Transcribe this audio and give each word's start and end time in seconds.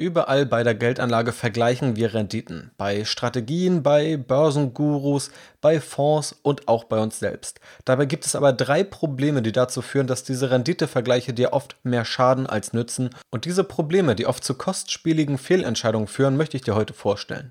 Überall 0.00 0.46
bei 0.46 0.62
der 0.62 0.76
Geldanlage 0.76 1.32
vergleichen 1.32 1.96
wir 1.96 2.14
Renditen. 2.14 2.70
Bei 2.76 3.04
Strategien, 3.04 3.82
bei 3.82 4.16
Börsengurus, 4.16 5.32
bei 5.60 5.80
Fonds 5.80 6.36
und 6.42 6.68
auch 6.68 6.84
bei 6.84 7.00
uns 7.00 7.18
selbst. 7.18 7.58
Dabei 7.84 8.06
gibt 8.06 8.24
es 8.24 8.36
aber 8.36 8.52
drei 8.52 8.84
Probleme, 8.84 9.42
die 9.42 9.50
dazu 9.50 9.82
führen, 9.82 10.06
dass 10.06 10.22
diese 10.22 10.52
Renditevergleiche 10.52 11.34
dir 11.34 11.52
oft 11.52 11.76
mehr 11.82 12.04
schaden 12.04 12.46
als 12.46 12.72
nützen. 12.72 13.10
Und 13.30 13.44
diese 13.44 13.64
Probleme, 13.64 14.14
die 14.14 14.26
oft 14.26 14.44
zu 14.44 14.54
kostspieligen 14.54 15.36
Fehlentscheidungen 15.36 16.06
führen, 16.06 16.36
möchte 16.36 16.56
ich 16.56 16.62
dir 16.62 16.76
heute 16.76 16.94
vorstellen. 16.94 17.50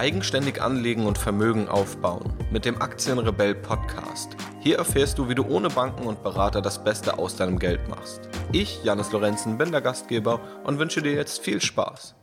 Eigenständig 0.00 0.62
anlegen 0.62 1.04
und 1.04 1.18
Vermögen 1.18 1.68
aufbauen 1.68 2.32
mit 2.50 2.64
dem 2.64 2.80
Aktienrebell 2.80 3.54
Podcast. 3.54 4.34
Hier 4.58 4.78
erfährst 4.78 5.18
du, 5.18 5.28
wie 5.28 5.34
du 5.34 5.44
ohne 5.44 5.68
Banken 5.68 6.06
und 6.06 6.22
Berater 6.22 6.62
das 6.62 6.82
Beste 6.82 7.18
aus 7.18 7.36
deinem 7.36 7.58
Geld 7.58 7.86
machst. 7.86 8.22
Ich, 8.50 8.82
Janis 8.82 9.12
Lorenzen, 9.12 9.58
bin 9.58 9.72
der 9.72 9.82
Gastgeber 9.82 10.40
und 10.64 10.78
wünsche 10.78 11.02
dir 11.02 11.12
jetzt 11.12 11.42
viel 11.42 11.60
Spaß. 11.60 12.14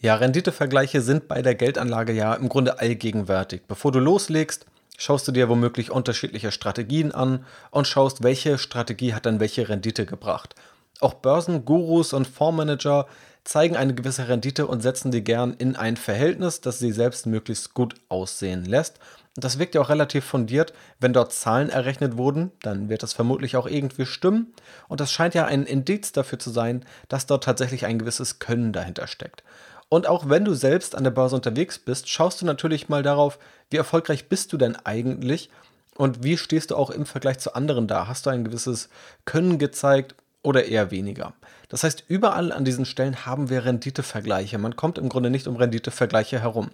Ja, 0.00 0.16
Renditevergleiche 0.16 1.00
sind 1.00 1.28
bei 1.28 1.40
der 1.40 1.54
Geldanlage 1.54 2.12
ja 2.12 2.34
im 2.34 2.50
Grunde 2.50 2.78
allgegenwärtig. 2.78 3.62
Bevor 3.66 3.90
du 3.90 3.98
loslegst, 3.98 4.66
schaust 4.98 5.26
du 5.28 5.32
dir 5.32 5.48
womöglich 5.48 5.90
unterschiedliche 5.90 6.52
Strategien 6.52 7.10
an 7.10 7.46
und 7.70 7.86
schaust, 7.86 8.22
welche 8.22 8.58
Strategie 8.58 9.14
hat 9.14 9.24
dann 9.24 9.40
welche 9.40 9.70
Rendite 9.70 10.04
gebracht. 10.04 10.56
Auch 11.00 11.14
Börsengurus 11.14 12.12
und 12.12 12.28
Fondsmanager 12.28 13.06
zeigen 13.44 13.76
eine 13.76 13.94
gewisse 13.94 14.28
Rendite 14.28 14.66
und 14.66 14.82
setzen 14.82 15.10
die 15.10 15.24
gern 15.24 15.54
in 15.54 15.76
ein 15.76 15.96
Verhältnis, 15.96 16.60
das 16.60 16.78
sie 16.78 16.92
selbst 16.92 17.26
möglichst 17.26 17.74
gut 17.74 17.94
aussehen 18.08 18.64
lässt. 18.64 18.98
Das 19.36 19.58
wirkt 19.58 19.74
ja 19.74 19.80
auch 19.80 19.88
relativ 19.88 20.24
fundiert. 20.24 20.72
Wenn 20.98 21.12
dort 21.12 21.32
Zahlen 21.32 21.70
errechnet 21.70 22.16
wurden, 22.16 22.50
dann 22.62 22.88
wird 22.88 23.02
das 23.02 23.12
vermutlich 23.12 23.56
auch 23.56 23.66
irgendwie 23.66 24.06
stimmen. 24.06 24.52
Und 24.88 25.00
das 25.00 25.12
scheint 25.12 25.34
ja 25.34 25.46
ein 25.46 25.64
Indiz 25.64 26.12
dafür 26.12 26.38
zu 26.38 26.50
sein, 26.50 26.84
dass 27.08 27.26
dort 27.26 27.44
tatsächlich 27.44 27.86
ein 27.86 27.98
gewisses 27.98 28.38
Können 28.40 28.72
dahinter 28.72 29.06
steckt. 29.06 29.42
Und 29.88 30.06
auch 30.06 30.28
wenn 30.28 30.44
du 30.44 30.54
selbst 30.54 30.94
an 30.94 31.04
der 31.04 31.10
Börse 31.10 31.36
unterwegs 31.36 31.78
bist, 31.78 32.08
schaust 32.08 32.40
du 32.40 32.46
natürlich 32.46 32.88
mal 32.88 33.02
darauf, 33.02 33.38
wie 33.70 33.76
erfolgreich 33.76 34.28
bist 34.28 34.52
du 34.52 34.56
denn 34.56 34.76
eigentlich 34.84 35.50
und 35.96 36.22
wie 36.22 36.36
stehst 36.36 36.70
du 36.70 36.76
auch 36.76 36.90
im 36.90 37.06
Vergleich 37.06 37.38
zu 37.38 37.54
anderen 37.54 37.88
da? 37.88 38.06
Hast 38.06 38.26
du 38.26 38.30
ein 38.30 38.44
gewisses 38.44 38.88
Können 39.24 39.58
gezeigt 39.58 40.14
oder 40.42 40.64
eher 40.64 40.90
weniger. 40.90 41.34
Das 41.70 41.84
heißt, 41.84 42.04
überall 42.08 42.52
an 42.52 42.64
diesen 42.64 42.84
Stellen 42.84 43.24
haben 43.24 43.48
wir 43.48 43.64
Renditevergleiche. 43.64 44.58
Man 44.58 44.76
kommt 44.76 44.98
im 44.98 45.08
Grunde 45.08 45.30
nicht 45.30 45.46
um 45.46 45.56
Renditevergleiche 45.56 46.40
herum. 46.40 46.70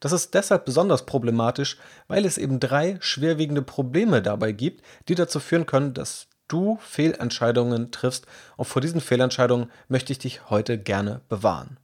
Das 0.00 0.12
ist 0.12 0.32
deshalb 0.32 0.64
besonders 0.64 1.06
problematisch, 1.06 1.76
weil 2.06 2.24
es 2.24 2.38
eben 2.38 2.60
drei 2.60 2.96
schwerwiegende 3.00 3.62
Probleme 3.62 4.22
dabei 4.22 4.52
gibt, 4.52 4.84
die 5.08 5.16
dazu 5.16 5.40
führen 5.40 5.66
können, 5.66 5.92
dass 5.92 6.28
du 6.46 6.78
Fehlentscheidungen 6.80 7.90
triffst. 7.90 8.26
Und 8.56 8.66
vor 8.66 8.80
diesen 8.80 9.00
Fehlentscheidungen 9.00 9.72
möchte 9.88 10.12
ich 10.12 10.20
dich 10.20 10.48
heute 10.48 10.78
gerne 10.78 11.20
bewahren. 11.28 11.78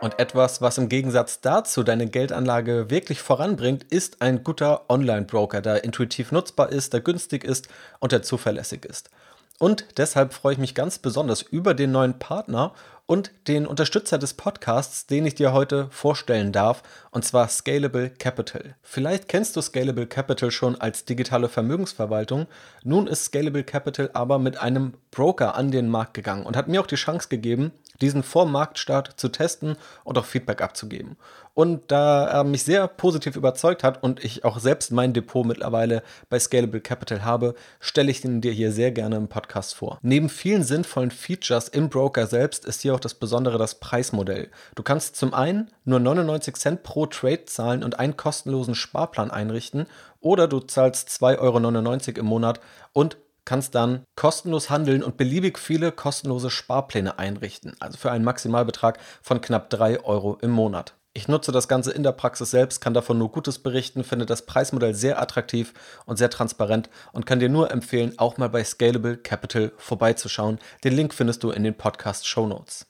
Und 0.00 0.18
etwas, 0.18 0.60
was 0.60 0.78
im 0.78 0.88
Gegensatz 0.88 1.40
dazu 1.40 1.82
deine 1.82 2.08
Geldanlage 2.08 2.90
wirklich 2.90 3.22
voranbringt, 3.22 3.84
ist 3.84 4.20
ein 4.20 4.44
guter 4.44 4.90
Online-Broker, 4.90 5.62
der 5.62 5.84
intuitiv 5.84 6.32
nutzbar 6.32 6.70
ist, 6.70 6.92
der 6.92 7.00
günstig 7.00 7.44
ist 7.44 7.68
und 8.00 8.12
der 8.12 8.22
zuverlässig 8.22 8.84
ist. 8.84 9.10
Und 9.58 9.86
deshalb 9.96 10.34
freue 10.34 10.52
ich 10.52 10.58
mich 10.58 10.74
ganz 10.74 10.98
besonders 10.98 11.42
über 11.42 11.72
den 11.72 11.90
neuen 11.90 12.18
Partner 12.18 12.74
und 13.06 13.30
den 13.46 13.66
Unterstützer 13.66 14.18
des 14.18 14.34
Podcasts, 14.34 15.06
den 15.06 15.24
ich 15.26 15.36
dir 15.36 15.52
heute 15.52 15.88
vorstellen 15.90 16.52
darf, 16.52 16.82
und 17.12 17.24
zwar 17.24 17.48
Scalable 17.48 18.10
Capital. 18.10 18.74
Vielleicht 18.82 19.28
kennst 19.28 19.56
du 19.56 19.62
Scalable 19.62 20.06
Capital 20.06 20.50
schon 20.50 20.78
als 20.78 21.04
digitale 21.04 21.48
Vermögensverwaltung. 21.48 22.46
Nun 22.82 23.06
ist 23.06 23.24
Scalable 23.24 23.64
Capital 23.64 24.10
aber 24.12 24.38
mit 24.38 24.58
einem 24.58 24.94
Broker 25.12 25.54
an 25.54 25.70
den 25.70 25.88
Markt 25.88 26.14
gegangen 26.14 26.44
und 26.44 26.56
hat 26.56 26.68
mir 26.68 26.80
auch 26.80 26.86
die 26.86 26.96
Chance 26.96 27.28
gegeben, 27.28 27.72
diesen 28.00 28.22
vor 28.22 28.46
Marktstart 28.46 29.18
zu 29.18 29.28
testen 29.28 29.76
und 30.04 30.18
auch 30.18 30.24
Feedback 30.24 30.62
abzugeben. 30.62 31.16
Und 31.56 31.90
da 31.90 32.26
er 32.26 32.44
mich 32.44 32.64
sehr 32.64 32.86
positiv 32.86 33.34
überzeugt 33.34 33.82
hat 33.82 34.02
und 34.02 34.22
ich 34.22 34.44
auch 34.44 34.58
selbst 34.58 34.92
mein 34.92 35.14
Depot 35.14 35.46
mittlerweile 35.46 36.02
bei 36.28 36.38
Scalable 36.38 36.82
Capital 36.82 37.24
habe, 37.24 37.54
stelle 37.80 38.10
ich 38.10 38.20
den 38.20 38.42
dir 38.42 38.52
hier 38.52 38.72
sehr 38.72 38.92
gerne 38.92 39.16
im 39.16 39.28
Podcast 39.28 39.74
vor. 39.74 39.98
Neben 40.02 40.28
vielen 40.28 40.64
sinnvollen 40.64 41.10
Features 41.10 41.68
im 41.68 41.88
Broker 41.88 42.26
selbst 42.26 42.66
ist 42.66 42.82
hier 42.82 42.94
auch 42.94 43.00
das 43.00 43.14
Besondere 43.14 43.56
das 43.56 43.76
Preismodell. 43.76 44.50
Du 44.74 44.82
kannst 44.82 45.16
zum 45.16 45.32
einen 45.32 45.70
nur 45.86 45.98
99 45.98 46.56
Cent 46.56 46.82
pro 46.82 47.06
Trade 47.06 47.46
zahlen 47.46 47.82
und 47.82 47.98
einen 47.98 48.18
kostenlosen 48.18 48.74
Sparplan 48.74 49.30
einrichten 49.30 49.86
oder 50.20 50.48
du 50.48 50.60
zahlst 50.60 51.08
2,99 51.08 51.38
Euro 51.38 52.20
im 52.20 52.26
Monat 52.26 52.60
und 52.92 53.16
kannst 53.46 53.74
dann 53.74 54.04
kostenlos 54.16 54.68
handeln 54.68 55.02
und 55.02 55.16
beliebig 55.16 55.58
viele 55.58 55.92
kostenlose 55.92 56.50
Sparpläne 56.50 57.18
einrichten, 57.18 57.74
also 57.80 57.96
für 57.96 58.10
einen 58.10 58.24
Maximalbetrag 58.24 58.98
von 59.22 59.40
knapp 59.40 59.70
3 59.70 60.04
Euro 60.04 60.36
im 60.42 60.50
Monat. 60.50 60.92
Ich 61.14 61.28
nutze 61.28 61.50
das 61.50 61.66
Ganze 61.66 61.92
in 61.92 62.02
der 62.02 62.12
Praxis 62.12 62.50
selbst, 62.50 62.82
kann 62.82 62.92
davon 62.92 63.16
nur 63.16 63.32
Gutes 63.32 63.58
berichten, 63.60 64.04
finde 64.04 64.26
das 64.26 64.42
Preismodell 64.42 64.94
sehr 64.94 65.18
attraktiv 65.18 65.72
und 66.04 66.18
sehr 66.18 66.28
transparent 66.28 66.90
und 67.12 67.24
kann 67.24 67.40
dir 67.40 67.48
nur 67.48 67.70
empfehlen, 67.70 68.12
auch 68.18 68.36
mal 68.36 68.50
bei 68.50 68.62
Scalable 68.62 69.16
Capital 69.16 69.72
vorbeizuschauen. 69.78 70.58
Den 70.84 70.92
Link 70.92 71.14
findest 71.14 71.42
du 71.42 71.52
in 71.52 71.64
den 71.64 71.74
Podcast 71.74 72.28
Show 72.28 72.46
Notes. 72.46 72.84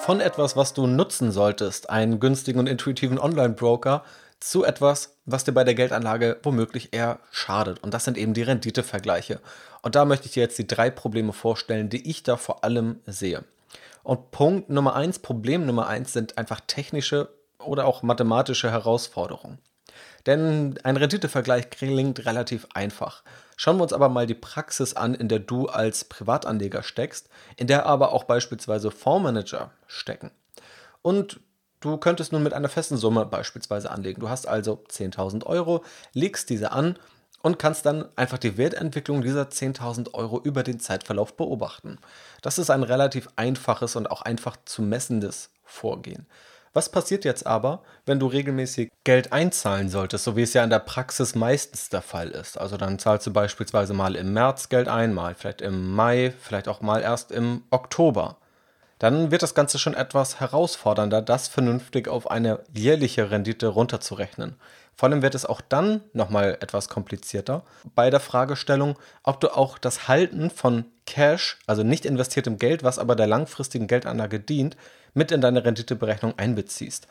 Von 0.00 0.20
etwas, 0.20 0.56
was 0.56 0.74
du 0.74 0.88
nutzen 0.88 1.30
solltest, 1.30 1.88
einen 1.88 2.18
günstigen 2.18 2.58
und 2.58 2.68
intuitiven 2.68 3.20
Online-Broker, 3.20 4.02
zu 4.40 4.64
etwas, 4.64 5.16
was 5.24 5.44
dir 5.44 5.52
bei 5.52 5.64
der 5.64 5.74
Geldanlage 5.74 6.38
womöglich 6.42 6.92
eher 6.92 7.20
schadet. 7.30 7.82
Und 7.82 7.94
das 7.94 8.04
sind 8.04 8.18
eben 8.18 8.34
die 8.34 8.42
Renditevergleiche. 8.42 9.40
Und 9.82 9.94
da 9.94 10.04
möchte 10.04 10.26
ich 10.26 10.32
dir 10.32 10.42
jetzt 10.42 10.58
die 10.58 10.66
drei 10.66 10.90
Probleme 10.90 11.32
vorstellen, 11.32 11.88
die 11.88 12.08
ich 12.08 12.22
da 12.22 12.36
vor 12.36 12.64
allem 12.64 13.00
sehe. 13.06 13.44
Und 14.02 14.30
Punkt 14.30 14.70
Nummer 14.70 14.94
eins, 14.94 15.18
Problem 15.18 15.66
Nummer 15.66 15.88
eins 15.88 16.12
sind 16.12 16.38
einfach 16.38 16.60
technische 16.66 17.28
oder 17.58 17.86
auch 17.86 18.02
mathematische 18.02 18.70
Herausforderungen. 18.70 19.58
Denn 20.26 20.78
ein 20.82 20.96
Renditevergleich 20.96 21.70
klingt 21.70 22.26
relativ 22.26 22.66
einfach. 22.74 23.22
Schauen 23.56 23.78
wir 23.78 23.84
uns 23.84 23.92
aber 23.92 24.08
mal 24.08 24.26
die 24.26 24.34
Praxis 24.34 24.94
an, 24.94 25.14
in 25.14 25.28
der 25.28 25.38
du 25.38 25.66
als 25.66 26.04
Privatanleger 26.04 26.82
steckst, 26.82 27.28
in 27.56 27.68
der 27.68 27.86
aber 27.86 28.12
auch 28.12 28.24
beispielsweise 28.24 28.90
Fondsmanager 28.90 29.70
stecken. 29.86 30.30
Und 31.02 31.40
Du 31.80 31.96
könntest 31.98 32.32
nun 32.32 32.42
mit 32.42 32.54
einer 32.54 32.68
festen 32.68 32.96
Summe 32.96 33.26
beispielsweise 33.26 33.90
anlegen. 33.90 34.20
Du 34.20 34.28
hast 34.28 34.46
also 34.46 34.82
10.000 34.90 35.44
Euro, 35.44 35.84
legst 36.12 36.50
diese 36.50 36.72
an 36.72 36.98
und 37.42 37.58
kannst 37.58 37.86
dann 37.86 38.08
einfach 38.16 38.38
die 38.38 38.56
Wertentwicklung 38.56 39.22
dieser 39.22 39.44
10.000 39.44 40.14
Euro 40.14 40.40
über 40.40 40.62
den 40.62 40.80
Zeitverlauf 40.80 41.36
beobachten. 41.36 41.98
Das 42.42 42.58
ist 42.58 42.70
ein 42.70 42.82
relativ 42.82 43.28
einfaches 43.36 43.94
und 43.96 44.10
auch 44.10 44.22
einfach 44.22 44.56
zu 44.64 44.82
messendes 44.82 45.50
Vorgehen. 45.64 46.26
Was 46.72 46.90
passiert 46.90 47.24
jetzt 47.24 47.46
aber, 47.46 47.82
wenn 48.04 48.20
du 48.20 48.26
regelmäßig 48.26 48.90
Geld 49.04 49.32
einzahlen 49.32 49.88
solltest, 49.88 50.24
so 50.24 50.36
wie 50.36 50.42
es 50.42 50.52
ja 50.52 50.62
in 50.62 50.70
der 50.70 50.78
Praxis 50.78 51.34
meistens 51.34 51.88
der 51.88 52.02
Fall 52.02 52.28
ist? 52.28 52.58
Also 52.58 52.76
dann 52.76 52.98
zahlst 52.98 53.26
du 53.26 53.32
beispielsweise 53.32 53.94
mal 53.94 54.14
im 54.14 54.34
März 54.34 54.68
Geld 54.68 54.88
ein, 54.88 55.14
mal 55.14 55.34
vielleicht 55.34 55.62
im 55.62 55.94
Mai, 55.94 56.34
vielleicht 56.38 56.68
auch 56.68 56.82
mal 56.82 57.00
erst 57.00 57.32
im 57.32 57.62
Oktober 57.70 58.36
dann 58.98 59.30
wird 59.30 59.42
das 59.42 59.54
Ganze 59.54 59.78
schon 59.78 59.94
etwas 59.94 60.40
herausfordernder, 60.40 61.20
das 61.20 61.48
vernünftig 61.48 62.08
auf 62.08 62.30
eine 62.30 62.60
jährliche 62.72 63.30
Rendite 63.30 63.68
runterzurechnen. 63.68 64.56
Vor 64.94 65.10
allem 65.10 65.20
wird 65.20 65.34
es 65.34 65.44
auch 65.44 65.60
dann 65.60 66.00
nochmal 66.14 66.56
etwas 66.60 66.88
komplizierter 66.88 67.64
bei 67.94 68.08
der 68.08 68.20
Fragestellung, 68.20 68.96
ob 69.22 69.40
du 69.40 69.54
auch 69.54 69.76
das 69.76 70.08
Halten 70.08 70.48
von 70.48 70.86
Cash, 71.04 71.58
also 71.66 71.82
nicht 71.82 72.06
investiertem 72.06 72.56
Geld, 72.56 72.82
was 72.82 72.98
aber 72.98 73.14
der 73.14 73.26
langfristigen 73.26 73.86
Geldanlage 73.86 74.40
dient, 74.40 74.76
mit 75.12 75.32
in 75.32 75.42
deine 75.42 75.64
Renditeberechnung 75.64 76.34
einbeziehst. 76.38 77.06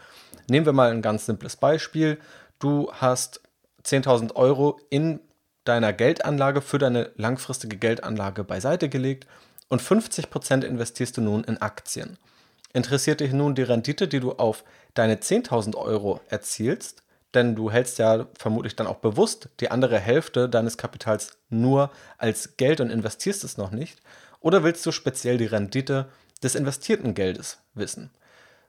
Nehmen 0.48 0.66
wir 0.66 0.74
mal 0.74 0.92
ein 0.92 1.04
ganz 1.04 1.28
simples 1.28 1.56
Beispiel. 1.56 2.18
Du 2.58 2.92
hast 2.94 3.42
10.000 3.84 4.36
Euro 4.36 4.80
in 4.90 5.20
deiner 5.64 5.94
Geldanlage 5.94 6.62
für 6.62 6.80
deine 6.80 7.12
langfristige 7.18 7.78
Geldanlage 7.78 8.44
beiseite 8.44 8.90
gelegt 8.90 9.28
und 9.70 9.82
50% 9.82 10.64
investierst 10.64 11.18
du 11.18 11.22
nun 11.22 11.44
in 11.44 11.62
Aktien. 11.62 12.18
Interessiert 12.74 13.22
dich 13.22 13.32
nun 13.32 13.56
die 13.56 13.64
Rendite, 13.64 14.08
die 14.08 14.20
du 14.20 14.34
auf 14.34 14.64
deine 14.94 15.16
10.000 15.16 15.76
Euro 15.76 16.20
erzielst? 16.28 17.04
Denn 17.34 17.56
du 17.56 17.72
hältst 17.72 18.00
ja 18.00 18.28
vermutlich 18.38 18.76
dann 18.76 18.88
auch 18.88 18.98
bewusst 18.98 19.50
die 19.60 19.72
andere 19.72 20.00
Hälfte 20.00 20.48
deines 20.50 20.78
Kapitals 20.78 21.38
nur 21.50 21.92
als 22.18 22.58
Geld 22.58 22.80
und 22.82 22.90
investierst 22.90 23.44
es 23.44 23.58
noch 23.58 23.72
nicht. 23.72 24.02
Oder 24.40 24.64
willst 24.64 24.86
du 24.86 24.92
speziell 24.92 25.38
die 25.38 25.46
Rendite 25.46 26.08
des 26.44 26.56
investierten 26.56 27.14
Geldes 27.14 27.60
wissen? 27.74 28.12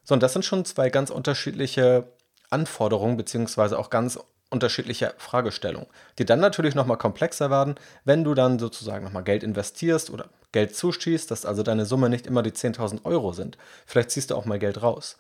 So, 0.03 0.15
und 0.15 0.23
das 0.23 0.33
sind 0.33 0.45
schon 0.45 0.65
zwei 0.65 0.89
ganz 0.89 1.11
unterschiedliche 1.11 2.09
Anforderungen 2.51 3.17
beziehungsweise 3.17 3.79
auch 3.79 3.91
ganz 3.91 4.19
unterschiedliche 4.51 5.15
Fragestellungen, 5.19 5.89
die 6.19 6.25
dann 6.25 6.41
natürlich 6.41 6.75
nochmal 6.75 6.99
komplexer 6.99 7.51
werden, 7.51 7.75
wenn 8.05 8.25
du 8.25 8.35
dann 8.35 8.59
sozusagen 8.59 9.05
nochmal 9.05 9.25
Geld 9.25 9.43
investierst 9.43 10.11
oder 10.11 10.29
Geld 10.53 10.75
zuschießt, 10.75 11.31
dass 11.31 11.45
also 11.45 11.63
deine 11.63 11.87
Summe 11.87 12.09
nicht 12.09 12.27
immer 12.27 12.43
die 12.43 12.53
10.000 12.53 13.05
Euro 13.05 13.33
sind. 13.33 13.59
Vielleicht 13.87 14.11
ziehst 14.11 14.31
du 14.31 14.37
auch 14.37 14.45
mal 14.45 14.59
Geld 14.59 14.83
raus. 14.83 15.17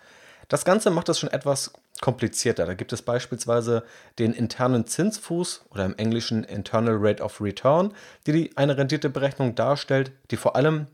Das 0.48 0.64
Ganze 0.64 0.90
macht 0.90 1.08
es 1.08 1.18
schon 1.18 1.30
etwas 1.30 1.72
komplizierter. 2.00 2.66
Da 2.66 2.74
gibt 2.74 2.92
es 2.92 3.02
beispielsweise 3.02 3.82
den 4.18 4.32
internen 4.32 4.86
Zinsfuß 4.86 5.64
oder 5.70 5.84
im 5.84 5.96
Englischen 5.96 6.44
Internal 6.44 6.96
Rate 6.98 7.22
of 7.22 7.40
Return, 7.40 7.92
die 8.26 8.56
eine 8.56 8.76
Renditeberechnung 8.76 9.54
darstellt, 9.54 10.12
die 10.30 10.36
vor 10.36 10.54
allem 10.54 10.86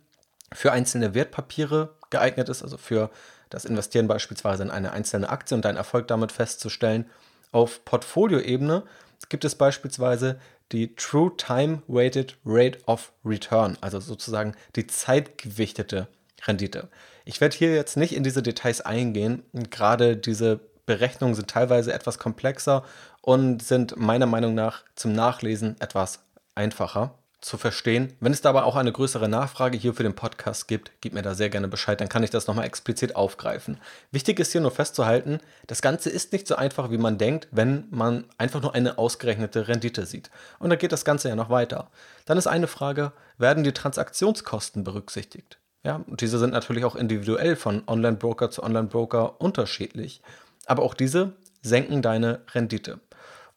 für 0.52 0.72
einzelne 0.72 1.14
Wertpapiere 1.14 1.94
geeignet 2.10 2.48
ist, 2.48 2.62
also 2.62 2.78
für 2.78 3.10
das 3.50 3.64
Investieren 3.64 4.08
beispielsweise 4.08 4.62
in 4.62 4.70
eine 4.70 4.92
einzelne 4.92 5.28
Aktie 5.28 5.54
und 5.54 5.64
deinen 5.64 5.76
Erfolg 5.76 6.08
damit 6.08 6.32
festzustellen. 6.32 7.06
Auf 7.50 7.84
Portfolioebene 7.84 8.84
gibt 9.28 9.44
es 9.44 9.54
beispielsweise 9.54 10.38
die 10.72 10.94
True 10.96 11.32
Time 11.36 11.82
Weighted 11.86 12.36
Rate 12.44 12.78
of 12.86 13.12
Return, 13.24 13.76
also 13.80 14.00
sozusagen 14.00 14.54
die 14.76 14.86
zeitgewichtete 14.86 16.08
Rendite. 16.46 16.88
Ich 17.24 17.40
werde 17.40 17.56
hier 17.56 17.74
jetzt 17.74 17.96
nicht 17.96 18.14
in 18.14 18.24
diese 18.24 18.42
Details 18.42 18.80
eingehen. 18.80 19.44
Gerade 19.70 20.16
diese 20.16 20.60
Berechnungen 20.86 21.34
sind 21.34 21.48
teilweise 21.48 21.92
etwas 21.92 22.18
komplexer 22.18 22.84
und 23.20 23.62
sind 23.62 23.96
meiner 23.96 24.26
Meinung 24.26 24.54
nach 24.54 24.84
zum 24.96 25.12
Nachlesen 25.12 25.76
etwas 25.80 26.24
einfacher 26.54 27.18
zu 27.42 27.58
verstehen. 27.58 28.14
Wenn 28.20 28.32
es 28.32 28.40
da 28.40 28.48
aber 28.48 28.64
auch 28.64 28.76
eine 28.76 28.92
größere 28.92 29.28
Nachfrage 29.28 29.76
hier 29.76 29.92
für 29.92 30.04
den 30.04 30.14
Podcast 30.14 30.68
gibt, 30.68 30.92
gib 31.00 31.12
mir 31.12 31.22
da 31.22 31.34
sehr 31.34 31.50
gerne 31.50 31.68
Bescheid, 31.68 32.00
dann 32.00 32.08
kann 32.08 32.22
ich 32.22 32.30
das 32.30 32.46
nochmal 32.46 32.64
explizit 32.64 33.16
aufgreifen. 33.16 33.78
Wichtig 34.12 34.38
ist 34.40 34.52
hier 34.52 34.60
nur 34.60 34.70
festzuhalten, 34.70 35.40
das 35.66 35.82
Ganze 35.82 36.08
ist 36.08 36.32
nicht 36.32 36.46
so 36.46 36.54
einfach, 36.54 36.90
wie 36.90 36.98
man 36.98 37.18
denkt, 37.18 37.48
wenn 37.50 37.84
man 37.90 38.24
einfach 38.38 38.62
nur 38.62 38.74
eine 38.74 38.96
ausgerechnete 38.96 39.68
Rendite 39.68 40.06
sieht. 40.06 40.30
Und 40.60 40.70
dann 40.70 40.78
geht 40.78 40.92
das 40.92 41.04
Ganze 41.04 41.28
ja 41.28 41.36
noch 41.36 41.50
weiter. 41.50 41.90
Dann 42.24 42.38
ist 42.38 42.46
eine 42.46 42.68
Frage, 42.68 43.12
werden 43.38 43.64
die 43.64 43.72
Transaktionskosten 43.72 44.84
berücksichtigt? 44.84 45.58
Ja, 45.84 45.96
und 46.06 46.20
diese 46.20 46.38
sind 46.38 46.52
natürlich 46.52 46.84
auch 46.84 46.94
individuell 46.94 47.56
von 47.56 47.82
Online-Broker 47.88 48.50
zu 48.50 48.62
Online-Broker 48.62 49.40
unterschiedlich. 49.40 50.22
Aber 50.66 50.84
auch 50.84 50.94
diese 50.94 51.32
senken 51.60 52.02
deine 52.02 52.40
Rendite. 52.54 53.00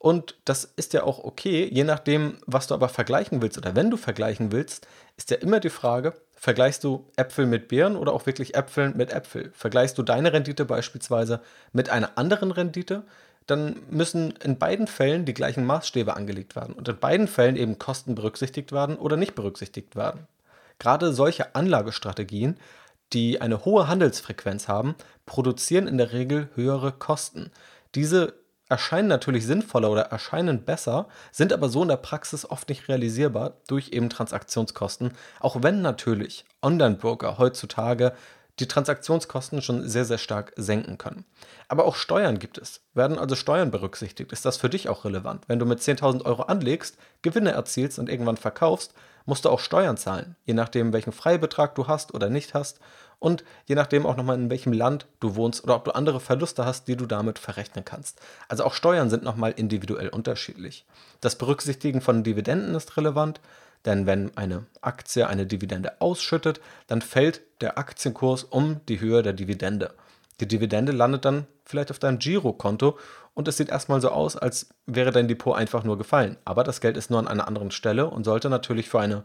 Und 0.06 0.36
das 0.46 0.66
ist 0.66 0.94
ja 0.94 1.02
auch 1.02 1.24
okay, 1.24 1.68
je 1.74 1.84
nachdem, 1.84 2.38
was 2.46 2.68
du 2.68 2.76
aber 2.76 2.90
vergleichen 2.90 3.42
willst 3.42 3.58
oder 3.58 3.76
wenn 3.76 3.90
du 3.90 3.98
vergleichen 3.98 4.52
willst, 4.52 4.86
ist 5.18 5.32
ja 5.32 5.38
immer 5.38 5.60
die 5.60 5.72
Frage, 5.72 6.14
vergleichst 6.36 6.84
du 6.84 7.10
Äpfel 7.16 7.48
mit 7.48 7.70
Beeren 7.70 7.96
oder 7.96 8.14
auch 8.14 8.28
wirklich 8.28 8.54
Äpfel 8.54 8.92
mit 8.92 9.12
Äpfel? 9.12 9.52
Vergleichst 9.56 9.98
du 9.98 10.04
deine 10.04 10.32
Rendite 10.32 10.64
beispielsweise 10.64 11.42
mit 11.74 11.90
einer 11.90 12.20
anderen 12.20 12.52
Rendite, 12.52 13.02
dann 13.48 13.78
müssen 13.90 14.36
in 14.44 14.60
beiden 14.60 14.86
Fällen 14.86 15.26
die 15.26 15.34
gleichen 15.34 15.66
Maßstäbe 15.66 16.16
angelegt 16.16 16.56
werden 16.56 16.76
und 16.76 16.88
in 16.88 17.00
beiden 17.00 17.28
Fällen 17.28 17.56
eben 17.56 17.80
Kosten 17.80 18.14
berücksichtigt 18.14 18.72
werden 18.72 18.98
oder 18.98 19.18
nicht 19.18 19.34
berücksichtigt 19.34 19.96
werden. 19.96 20.28
Gerade 20.78 21.14
solche 21.14 21.56
Anlagestrategien, 21.56 22.58
die 23.12 23.42
eine 23.42 23.66
hohe 23.66 23.88
Handelsfrequenz 23.88 24.68
haben, 24.68 24.94
produzieren 25.26 25.88
in 25.88 25.98
der 25.98 26.14
Regel 26.14 26.50
höhere 26.54 26.92
Kosten. 26.92 27.50
Diese 27.96 28.45
erscheinen 28.70 29.08
natürlich 29.08 29.46
sinnvoller 29.46 29.92
oder 29.92 30.04
erscheinen 30.04 30.64
besser, 30.64 31.08
sind 31.32 31.54
aber 31.54 31.70
so 31.70 31.82
in 31.82 31.88
der 31.88 31.98
Praxis 31.98 32.50
oft 32.50 32.70
nicht 32.70 32.88
realisierbar 32.88 33.54
durch 33.68 33.90
eben 33.90 34.10
Transaktionskosten, 34.10 35.12
auch 35.40 35.58
wenn 35.62 35.82
natürlich 35.82 36.46
Online-Broker 36.62 37.38
heutzutage 37.38 38.14
die 38.60 38.68
Transaktionskosten 38.68 39.62
schon 39.62 39.88
sehr, 39.88 40.06
sehr 40.06 40.18
stark 40.18 40.54
senken 40.56 40.98
können. 40.98 41.26
Aber 41.68 41.86
auch 41.86 41.96
Steuern 41.96 42.40
gibt 42.40 42.58
es. 42.58 42.82
Werden 42.94 43.20
also 43.20 43.36
Steuern 43.36 43.70
berücksichtigt? 43.70 44.32
Ist 44.32 44.46
das 44.46 44.58
für 44.58 44.70
dich 44.70 44.88
auch 44.88 45.04
relevant? 45.04 45.44
Wenn 45.48 45.60
du 45.60 45.66
mit 45.66 45.80
10.000 45.80 46.24
Euro 46.24 46.44
anlegst, 46.44 46.98
Gewinne 47.22 47.52
erzielst 47.52 48.00
und 48.00 48.10
irgendwann 48.10 48.38
verkaufst, 48.38 48.94
musst 49.26 49.46
du 49.46 49.50
auch 49.50 49.60
Steuern 49.60 49.98
zahlen, 49.98 50.36
je 50.46 50.54
nachdem, 50.54 50.94
welchen 50.94 51.12
Freibetrag 51.12 51.76
du 51.76 51.88
hast 51.88 52.14
oder 52.14 52.30
nicht 52.30 52.54
hast 52.54 52.80
und 53.20 53.44
je 53.66 53.76
nachdem 53.76 54.06
auch 54.06 54.18
nochmal 54.18 54.38
in 54.38 54.50
welchem 54.50 54.74
Land 54.74 55.08
du 55.20 55.36
wohnst 55.36 55.64
oder 55.64 55.76
ob 55.76 55.86
du 55.86 55.92
andere 55.96 56.20
Verluste 56.20 56.66
hast, 56.66 56.88
die 56.88 56.96
du 56.96 57.06
damit 57.06 57.40
verrechnen 57.40 57.86
kannst. 57.86 58.20
Also 58.48 58.64
auch 58.64 58.74
Steuern 58.74 59.10
sind 59.10 59.24
nochmal 59.24 59.54
individuell 59.56 60.10
unterschiedlich. 60.10 60.86
Das 61.22 61.38
Berücksichtigen 61.38 62.02
von 62.02 62.24
Dividenden 62.24 62.76
ist 62.76 62.98
relevant, 62.98 63.40
denn 63.86 64.06
wenn 64.06 64.36
eine 64.36 64.66
Aktie 64.82 65.28
eine 65.28 65.46
Dividende 65.46 66.02
ausschüttet, 66.02 66.60
dann 66.88 67.02
fällt 67.02 67.42
der 67.62 67.78
Aktienkurs 67.78 68.44
um 68.44 68.82
die 68.88 69.00
Höhe 69.00 69.22
der 69.22 69.34
Dividende. 69.34 69.94
Die 70.40 70.48
Dividende 70.48 70.92
landet 70.92 71.24
dann 71.24 71.48
vielleicht 71.64 71.92
auf 71.92 72.00
deinem 72.00 72.20
Girokonto 72.20 72.98
und 73.34 73.48
es 73.48 73.58
sieht 73.58 73.70
erstmal 73.70 74.02
so 74.02 74.10
aus, 74.10 74.36
als 74.36 74.70
wäre 74.86 75.12
dein 75.12 75.28
Depot 75.28 75.56
einfach 75.56 75.84
nur 75.84 75.98
gefallen. 75.98 76.38
Aber 76.46 76.64
das 76.64 76.82
Geld 76.82 76.98
ist 76.98 77.10
nur 77.10 77.20
an 77.20 77.28
einer 77.28 77.48
anderen 77.48 77.72
Stelle 77.72 78.10
und 78.10 78.24
sollte 78.24 78.50
natürlich 78.50 78.90
für 78.90 79.00
eine 79.00 79.24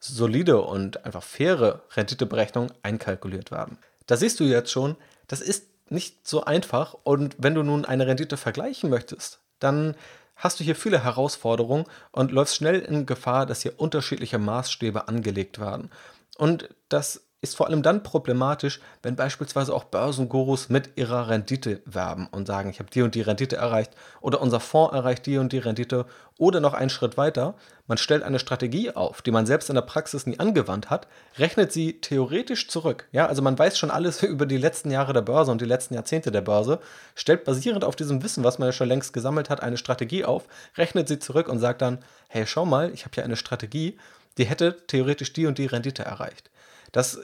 solide 0.00 0.60
und 0.62 1.04
einfach 1.04 1.22
faire 1.22 1.82
Renditeberechnung 1.94 2.72
einkalkuliert 2.82 3.50
werden. 3.50 3.78
Da 4.06 4.16
siehst 4.16 4.40
du 4.40 4.44
jetzt 4.44 4.72
schon, 4.72 4.96
das 5.28 5.40
ist 5.40 5.66
nicht 5.88 6.26
so 6.26 6.44
einfach 6.44 6.94
und 7.04 7.36
wenn 7.38 7.54
du 7.54 7.62
nun 7.62 7.84
eine 7.84 8.06
Rendite 8.06 8.36
vergleichen 8.36 8.90
möchtest, 8.90 9.40
dann 9.58 9.94
hast 10.36 10.58
du 10.58 10.64
hier 10.64 10.74
viele 10.74 11.04
Herausforderungen 11.04 11.84
und 12.12 12.32
läufst 12.32 12.56
schnell 12.56 12.80
in 12.80 13.06
Gefahr, 13.06 13.44
dass 13.46 13.62
hier 13.62 13.78
unterschiedliche 13.78 14.38
Maßstäbe 14.38 15.06
angelegt 15.06 15.60
werden. 15.60 15.90
Und 16.38 16.70
das 16.88 17.22
ist 17.42 17.56
vor 17.56 17.66
allem 17.66 17.82
dann 17.82 18.02
problematisch, 18.02 18.80
wenn 19.02 19.16
beispielsweise 19.16 19.74
auch 19.74 19.84
Börsengurus 19.84 20.68
mit 20.68 20.98
ihrer 20.98 21.28
Rendite 21.28 21.80
werben 21.86 22.28
und 22.30 22.46
sagen, 22.46 22.68
ich 22.68 22.80
habe 22.80 22.90
die 22.90 23.00
und 23.00 23.14
die 23.14 23.22
Rendite 23.22 23.56
erreicht 23.56 23.92
oder 24.20 24.42
unser 24.42 24.60
Fonds 24.60 24.94
erreicht 24.94 25.24
die 25.24 25.38
und 25.38 25.52
die 25.52 25.58
Rendite 25.58 26.04
oder 26.36 26.60
noch 26.60 26.74
einen 26.74 26.90
Schritt 26.90 27.16
weiter, 27.16 27.54
man 27.86 27.96
stellt 27.96 28.24
eine 28.24 28.38
Strategie 28.38 28.90
auf, 28.90 29.22
die 29.22 29.30
man 29.30 29.46
selbst 29.46 29.70
in 29.70 29.74
der 29.74 29.82
Praxis 29.82 30.26
nie 30.26 30.38
angewandt 30.38 30.90
hat, 30.90 31.06
rechnet 31.38 31.72
sie 31.72 32.00
theoretisch 32.00 32.68
zurück. 32.68 33.08
Ja, 33.10 33.26
also 33.26 33.40
man 33.40 33.58
weiß 33.58 33.78
schon 33.78 33.90
alles 33.90 34.22
über 34.22 34.44
die 34.44 34.58
letzten 34.58 34.90
Jahre 34.90 35.14
der 35.14 35.22
Börse 35.22 35.50
und 35.50 35.62
die 35.62 35.66
letzten 35.66 35.94
Jahrzehnte 35.94 36.30
der 36.30 36.42
Börse, 36.42 36.78
stellt 37.14 37.44
basierend 37.44 37.84
auf 37.84 37.96
diesem 37.96 38.22
Wissen, 38.22 38.44
was 38.44 38.58
man 38.58 38.68
ja 38.68 38.72
schon 38.72 38.88
längst 38.88 39.14
gesammelt 39.14 39.48
hat, 39.48 39.62
eine 39.62 39.78
Strategie 39.78 40.26
auf, 40.26 40.44
rechnet 40.76 41.08
sie 41.08 41.18
zurück 41.18 41.48
und 41.48 41.58
sagt 41.58 41.80
dann, 41.80 42.00
hey, 42.28 42.46
schau 42.46 42.66
mal, 42.66 42.92
ich 42.92 43.06
habe 43.06 43.14
hier 43.14 43.24
eine 43.24 43.36
Strategie, 43.36 43.98
die 44.36 44.44
hätte 44.44 44.76
theoretisch 44.86 45.32
die 45.32 45.46
und 45.46 45.56
die 45.56 45.66
Rendite 45.66 46.04
erreicht. 46.04 46.50
Das 46.92 47.20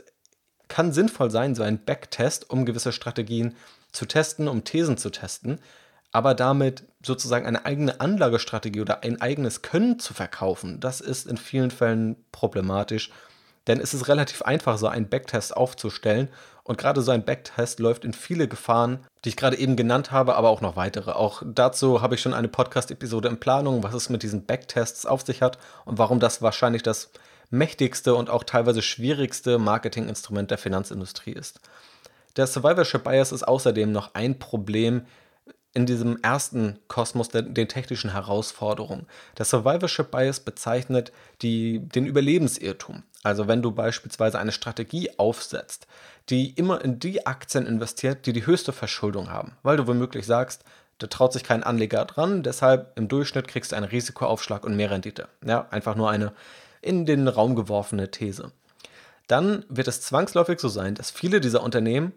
kann 0.69 0.93
sinnvoll 0.93 1.31
sein, 1.31 1.55
so 1.55 1.63
ein 1.63 1.85
Backtest, 1.85 2.51
um 2.51 2.67
gewisse 2.67 2.93
Strategien 2.93 3.55
zu 3.93 4.07
testen, 4.07 4.49
um 4.49 4.65
Thesen 4.65 4.97
zu 4.97 5.11
testen, 5.11 5.61
aber 6.13 6.35
damit 6.35 6.85
sozusagen 7.05 7.47
eine 7.47 7.67
eigene 7.67 8.01
Anlagestrategie 8.01 8.81
oder 8.81 9.03
ein 9.03 9.21
eigenes 9.21 9.63
Können 9.63 9.99
zu 9.99 10.15
verkaufen, 10.15 10.81
das 10.81 11.01
ist 11.01 11.27
in 11.27 11.37
vielen 11.37 11.71
Fällen 11.71 12.17
problematisch, 12.33 13.11
denn 13.67 13.81
es 13.81 13.95
ist 13.95 14.09
relativ 14.09 14.43
einfach, 14.43 14.79
so 14.79 14.87
einen 14.87 15.09
Backtest 15.09 15.57
aufzustellen 15.57 16.29
und 16.63 16.79
gerade 16.79 17.03
so 17.03 17.11
ein 17.11 17.25
Backtest 17.25 17.81
läuft 17.81 18.05
in 18.05 18.13
viele 18.13 18.49
Gefahren, 18.49 19.05
die 19.25 19.31
ich 19.31 19.37
gerade 19.37 19.57
eben 19.57 19.77
genannt 19.77 20.11
habe, 20.11 20.37
aber 20.37 20.51
auch 20.51 20.61
noch 20.61 20.77
weitere. 20.77 21.13
Auch 21.13 21.43
dazu 21.45 22.01
habe 22.01 22.15
ich 22.15 22.21
schon 22.21 22.35
eine 22.35 22.49
Podcast-Episode 22.49 23.29
in 23.29 23.41
Planung, 23.41 23.83
was 23.83 23.95
es 23.95 24.09
mit 24.09 24.23
diesen 24.23 24.47
Backtests 24.47 25.07
auf 25.07 25.23
sich 25.23 25.43
hat 25.43 25.59
und 25.85 25.99
warum 25.99 26.21
das 26.21 26.43
wahrscheinlich 26.43 26.83
das 26.83 27.11
mächtigste 27.51 28.15
und 28.15 28.31
auch 28.31 28.45
teilweise 28.45 28.83
schwierigste 28.83 29.59
Marketinginstrument 29.59 30.51
der 30.51 30.59
Finanzindustrie 30.59 31.33
ist. 31.33 31.61
Der 32.37 32.47
Survivorship 32.47 33.05
Bias 33.05 33.33
ist 33.33 33.47
außerdem 33.47 33.91
noch 33.91 34.15
ein 34.15 34.39
Problem 34.39 35.07
in 35.73 35.85
diesem 35.85 36.19
ersten 36.23 36.79
Kosmos 36.89 37.29
der, 37.29 37.43
den 37.43 37.69
technischen 37.69 38.13
Herausforderungen. 38.13 39.07
Der 39.37 39.45
Survivorship 39.45 40.11
Bias 40.11 40.41
bezeichnet 40.41 41.13
die, 41.43 41.81
den 41.81 42.07
Überlebensirrtum. 42.07 43.03
Also 43.23 43.47
wenn 43.47 43.61
du 43.61 43.73
beispielsweise 43.73 44.39
eine 44.39 44.53
Strategie 44.53 45.11
aufsetzt, 45.19 45.87
die 46.31 46.51
immer 46.51 46.83
in 46.83 46.99
die 46.99 47.27
Aktien 47.27 47.67
investiert, 47.67 48.25
die 48.25 48.33
die 48.33 48.47
höchste 48.47 48.73
Verschuldung 48.73 49.31
haben, 49.31 49.53
weil 49.63 49.77
du 49.77 49.87
womöglich 49.87 50.25
sagst, 50.25 50.65
da 50.99 51.09
traut 51.09 51.35
sich 51.35 51.45
kein 51.45 51.63
Anleger 51.63 52.07
dran, 52.07 52.43
deshalb 52.43 52.97
im 52.97 53.09
Durchschnitt 53.09 53.49
kriegst 53.49 53.73
du 53.73 53.77
einen 53.77 53.85
Risikoaufschlag 53.85 54.65
und 54.65 54.77
mehr 54.77 54.91
Rendite. 54.91 55.29
Ja, 55.45 55.67
einfach 55.71 55.95
nur 55.95 56.11
eine 56.11 56.33
in 56.87 57.07
den 57.07 57.29
Raum 57.29 57.57
geworfene 57.57 58.11
These. 58.11 58.53
Dann 59.27 59.65
wird 59.69 59.89
es 59.89 60.01
zwangsläufig 60.03 60.61
so 60.61 60.69
sein, 60.69 60.95
dass 60.95 61.11
viele 61.11 61.41
dieser 61.41 61.63
Unternehmen 61.63 62.13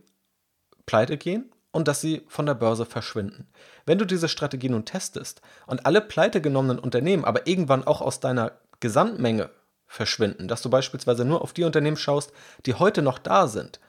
pleite 0.85 1.17
gehen 1.17 1.51
und 1.71 1.87
dass 1.87 2.01
sie 2.01 2.23
von 2.27 2.45
der 2.45 2.53
Börse 2.55 2.85
verschwinden. 2.85 3.47
Wenn 3.85 3.97
du 3.97 4.05
diese 4.05 4.29
Strategie 4.29 4.69
nun 4.69 4.85
testest 4.85 5.41
und 5.67 5.85
alle 5.85 6.01
pleite 6.01 6.41
genommenen 6.41 6.79
Unternehmen 6.79 7.25
aber 7.25 7.47
irgendwann 7.47 7.83
auch 7.83 8.01
aus 8.01 8.19
deiner 8.19 8.53
Gesamtmenge 8.79 9.49
verschwinden, 9.87 10.47
dass 10.47 10.61
du 10.61 10.69
beispielsweise 10.69 11.25
nur 11.25 11.41
auf 11.41 11.53
die 11.53 11.63
Unternehmen 11.63 11.97
schaust, 11.97 12.31
die 12.65 12.75
heute 12.75 13.01
noch 13.01 13.19
da 13.19 13.47
sind, 13.47 13.79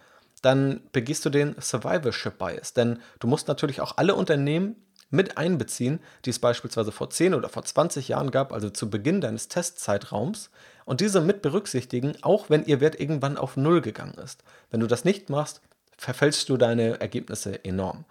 dann 0.43 0.81
begehst 0.93 1.25
du 1.25 1.31
den 1.31 1.55
Survivorship 1.61 2.39
Bias. 2.39 2.73
Denn 2.73 2.99
du 3.19 3.27
musst 3.27 3.49
natürlich 3.49 3.81
auch 3.81 3.99
alle 3.99 4.15
Unternehmen 4.15 4.77
mit 5.11 5.37
einbeziehen, 5.37 6.01
die 6.25 6.31
es 6.31 6.39
beispielsweise 6.39 6.93
vor 6.93 7.11
10 7.11 7.35
oder 7.35 7.49
vor 7.49 7.65
20 7.65 8.09
Jahren 8.09 8.31
gab, 8.31 8.53
also 8.53 8.71
zu 8.71 8.89
Beginn 8.89 9.21
deines 9.21 9.49
Testzeitraums, 9.49 10.51
und 10.85 11.01
diese 11.01 11.21
mit 11.21 11.43
berücksichtigen, 11.43 12.17
auch 12.23 12.51
wenn 12.51 12.65
ihr 12.65 12.81
Wert 12.81 12.99
irgendwann 12.99 13.37
auf 13.37 13.57
Null 13.57 13.81
gegangen 13.81 14.19
ist. 14.23 14.43
Wenn 14.71 14.81
du 14.81 14.87
das 14.87 15.05
nicht 15.05 15.31
machst, 15.31 15.61
verfälschst 15.97 16.49
du 16.49 16.57
deine 16.57 17.01
Ergebnisse 17.01 17.65
enorm. 17.65 18.05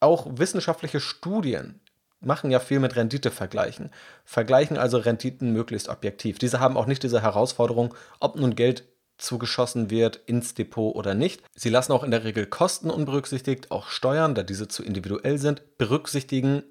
Auch 0.00 0.26
wissenschaftliche 0.30 1.00
Studien 1.00 1.80
machen 2.20 2.50
ja 2.50 2.60
viel 2.60 2.80
mit 2.80 2.96
Renditevergleichen, 2.96 3.90
vergleichen 4.24 4.78
also 4.78 4.98
Renditen 4.98 5.52
möglichst 5.52 5.88
objektiv. 5.88 6.38
Diese 6.38 6.60
haben 6.60 6.76
auch 6.76 6.86
nicht 6.86 7.02
diese 7.02 7.22
Herausforderung, 7.22 7.94
ob 8.20 8.36
nun 8.36 8.54
Geld 8.54 8.84
zugeschossen 9.18 9.90
wird 9.90 10.16
ins 10.26 10.54
Depot 10.54 10.94
oder 10.94 11.14
nicht. 11.14 11.42
Sie 11.54 11.68
lassen 11.68 11.92
auch 11.92 12.04
in 12.04 12.10
der 12.10 12.24
Regel 12.24 12.46
Kosten 12.46 12.90
unberücksichtigt, 12.90 13.70
auch 13.70 13.88
Steuern, 13.88 14.34
da 14.34 14.42
diese 14.42 14.68
zu 14.68 14.82
individuell 14.82 15.38
sind, 15.38 15.62
berücksichtigen 15.78 16.62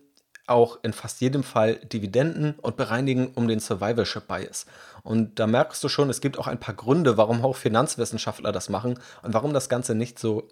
auch 0.49 0.79
in 0.83 0.93
fast 0.93 1.21
jedem 1.21 1.43
Fall 1.43 1.75
Dividenden 1.75 2.55
und 2.61 2.77
bereinigen 2.77 3.31
um 3.35 3.47
den 3.47 3.59
Survivorship 3.59 4.27
Bias. 4.27 4.65
Und 5.03 5.39
da 5.39 5.47
merkst 5.47 5.83
du 5.83 5.89
schon, 5.89 6.09
es 6.09 6.21
gibt 6.21 6.37
auch 6.37 6.47
ein 6.47 6.59
paar 6.59 6.75
Gründe, 6.75 7.17
warum 7.17 7.43
auch 7.43 7.55
Finanzwissenschaftler 7.55 8.51
das 8.51 8.69
machen 8.69 8.99
und 9.21 9.33
warum 9.33 9.53
das 9.53 9.69
Ganze 9.69 9.95
nicht 9.95 10.19
so 10.19 10.47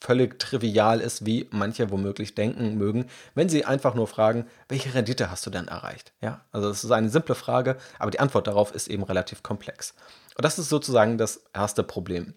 völlig 0.00 0.38
trivial 0.38 1.00
ist, 1.00 1.26
wie 1.26 1.48
manche 1.50 1.90
womöglich 1.90 2.34
denken 2.34 2.76
mögen, 2.76 3.06
wenn 3.34 3.48
sie 3.48 3.64
einfach 3.64 3.94
nur 3.94 4.06
fragen, 4.06 4.46
welche 4.68 4.94
Rendite 4.94 5.30
hast 5.30 5.46
du 5.46 5.50
denn 5.50 5.68
erreicht? 5.68 6.12
Ja, 6.20 6.42
also 6.52 6.68
das 6.68 6.84
ist 6.84 6.90
eine 6.90 7.10
simple 7.10 7.34
Frage, 7.34 7.76
aber 7.98 8.10
die 8.10 8.20
Antwort 8.20 8.46
darauf 8.46 8.74
ist 8.74 8.88
eben 8.88 9.02
relativ 9.02 9.42
komplex. 9.42 9.94
Und 10.36 10.44
das 10.44 10.58
ist 10.58 10.68
sozusagen 10.68 11.18
das 11.18 11.42
erste 11.52 11.82
Problem. 11.82 12.34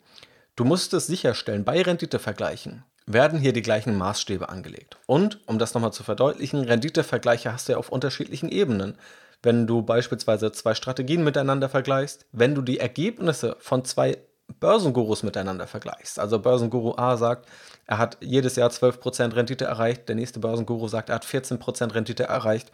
Du 0.55 0.65
musst 0.65 0.93
es 0.93 1.07
sicherstellen, 1.07 1.63
bei 1.63 1.81
Renditevergleichen 1.81 2.83
werden 3.13 3.39
hier 3.39 3.53
die 3.53 3.61
gleichen 3.61 3.97
Maßstäbe 3.97 4.49
angelegt. 4.49 4.97
Und, 5.05 5.39
um 5.47 5.59
das 5.59 5.73
nochmal 5.73 5.93
zu 5.93 6.03
verdeutlichen, 6.03 6.61
Renditevergleiche 6.61 7.51
hast 7.51 7.67
du 7.67 7.73
ja 7.73 7.77
auf 7.77 7.89
unterschiedlichen 7.89 8.49
Ebenen. 8.49 8.97
Wenn 9.43 9.67
du 9.67 9.81
beispielsweise 9.81 10.51
zwei 10.51 10.75
Strategien 10.75 11.23
miteinander 11.23 11.69
vergleichst, 11.69 12.25
wenn 12.31 12.53
du 12.55 12.61
die 12.61 12.79
Ergebnisse 12.79 13.55
von 13.59 13.85
zwei 13.85 14.17
Börsengurus 14.59 15.23
miteinander 15.23 15.67
vergleichst. 15.67 16.19
Also 16.19 16.39
Börsenguru 16.39 16.95
A 16.97 17.17
sagt, 17.17 17.47
er 17.85 17.97
hat 17.97 18.17
jedes 18.19 18.55
Jahr 18.55 18.69
12% 18.69 19.35
Rendite 19.35 19.65
erreicht, 19.65 20.07
der 20.09 20.15
nächste 20.15 20.39
Börsenguru 20.39 20.87
sagt, 20.87 21.09
er 21.09 21.15
hat 21.15 21.25
14% 21.25 21.93
Rendite 21.93 22.23
erreicht. 22.23 22.71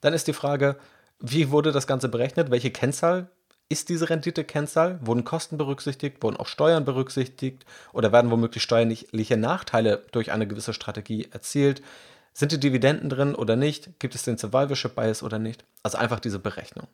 Dann 0.00 0.12
ist 0.12 0.26
die 0.26 0.32
Frage, 0.32 0.76
wie 1.20 1.50
wurde 1.50 1.72
das 1.72 1.86
Ganze 1.86 2.08
berechnet? 2.08 2.50
Welche 2.50 2.70
Kennzahl 2.70 3.28
ist 3.70 3.88
diese 3.88 4.10
Rendite-Kennzahl? 4.10 4.98
Wurden 5.00 5.24
Kosten 5.24 5.56
berücksichtigt? 5.56 6.22
Wurden 6.22 6.36
auch 6.36 6.48
Steuern 6.48 6.84
berücksichtigt? 6.84 7.64
Oder 7.92 8.12
werden 8.12 8.30
womöglich 8.30 8.62
steuerliche 8.62 9.36
Nachteile 9.36 10.02
durch 10.10 10.32
eine 10.32 10.48
gewisse 10.48 10.74
Strategie 10.74 11.28
erzielt? 11.30 11.80
Sind 12.34 12.52
die 12.52 12.60
Dividenden 12.60 13.08
drin 13.08 13.34
oder 13.34 13.54
nicht? 13.54 13.98
Gibt 14.00 14.16
es 14.16 14.24
den 14.24 14.38
Survivorship 14.38 14.96
Bias 14.96 15.22
oder 15.22 15.38
nicht? 15.38 15.64
Also 15.84 15.98
einfach 15.98 16.18
diese 16.18 16.40
Berechnung. 16.40 16.88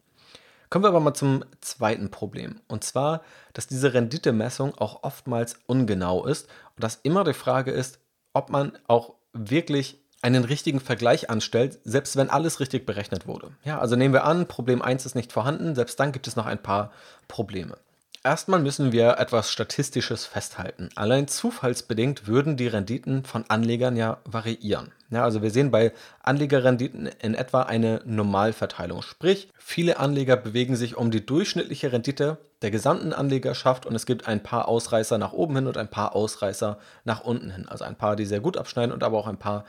Kommen 0.69 0.85
wir 0.85 0.89
aber 0.89 1.01
mal 1.01 1.15
zum 1.15 1.45
zweiten 1.63 2.11
Problem. 2.11 2.61
Und 2.69 2.85
zwar, 2.85 3.23
dass 3.55 3.67
diese 3.67 3.95
Renditemessung 3.95 4.75
auch 4.75 5.03
oftmals 5.03 5.59
ungenau 5.67 6.27
ist 6.27 6.47
und 6.77 6.85
dass 6.85 6.97
immer 7.03 7.25
die 7.25 7.33
Frage 7.33 7.71
ist, 7.71 8.01
ob 8.35 8.51
man 8.51 8.79
auch 8.87 9.15
wirklich 9.33 9.99
einen 10.23 10.45
richtigen 10.45 10.81
Vergleich 10.81 11.31
anstellt, 11.31 11.79
selbst 11.85 12.17
wenn 12.17 12.31
alles 12.31 12.61
richtig 12.61 12.87
berechnet 12.87 13.27
wurde. 13.27 13.51
Ja, 13.65 13.79
also 13.79 13.97
nehmen 13.97 14.15
wir 14.15 14.25
an, 14.25 14.49
Problem 14.49 14.83
1 14.83 15.07
ist 15.07 15.15
nicht 15.15 15.33
vorhanden, 15.33 15.75
selbst 15.75 16.01
dann 16.01 16.13
gibt 16.13 16.27
es 16.27 16.37
noch 16.37 16.47
ein 16.47 16.63
paar 16.63 16.91
Probleme. 17.29 17.77
Erstmal 18.27 18.59
müssen 18.59 18.91
wir 18.91 19.19
etwas 19.19 19.53
Statistisches 19.53 20.27
festhalten. 20.27 20.89
Allein 20.97 21.29
zufallsbedingt 21.29 22.27
würden 22.27 22.57
die 22.57 22.67
Renditen 22.67 23.25
von 23.25 23.45
Anlegern 23.47 23.95
ja 23.95 24.19
variieren. 24.25 24.91
Ja, 25.11 25.23
also 25.23 25.43
wir 25.43 25.53
sehen 25.53 25.71
bei 25.71 25.93
Anlegerrenditen 26.25 27.07
in 27.07 27.37
etwa 27.37 27.63
eine 27.63 28.03
Normalverteilung. 28.05 29.03
Sprich, 29.03 29.49
viele 29.57 30.01
Anleger 30.01 30.37
bewegen 30.37 30.75
sich 30.75 30.97
um 30.97 31.13
die 31.13 31.25
durchschnittliche 31.25 31.93
Rendite 31.93 32.39
der 32.63 32.73
gesamten 32.73 33.13
Anlegerschaft 33.13 33.87
und 33.87 33.95
es 33.95 34.07
gibt 34.07 34.27
ein 34.27 34.43
paar 34.43 34.67
Ausreißer 34.67 35.19
nach 35.19 35.33
oben 35.33 35.55
hin 35.55 35.69
und 35.69 35.77
ein 35.77 35.89
paar 35.89 36.17
Ausreißer 36.17 36.81
nach 37.05 37.21
unten 37.21 37.53
hin. 37.53 37.69
Also 37.69 37.85
ein 37.85 37.95
paar, 37.95 38.17
die 38.17 38.27
sehr 38.27 38.41
gut 38.41 38.57
abschneiden 38.57 38.93
und 38.93 39.05
aber 39.05 39.19
auch 39.19 39.29
ein 39.29 39.39
paar, 39.39 39.65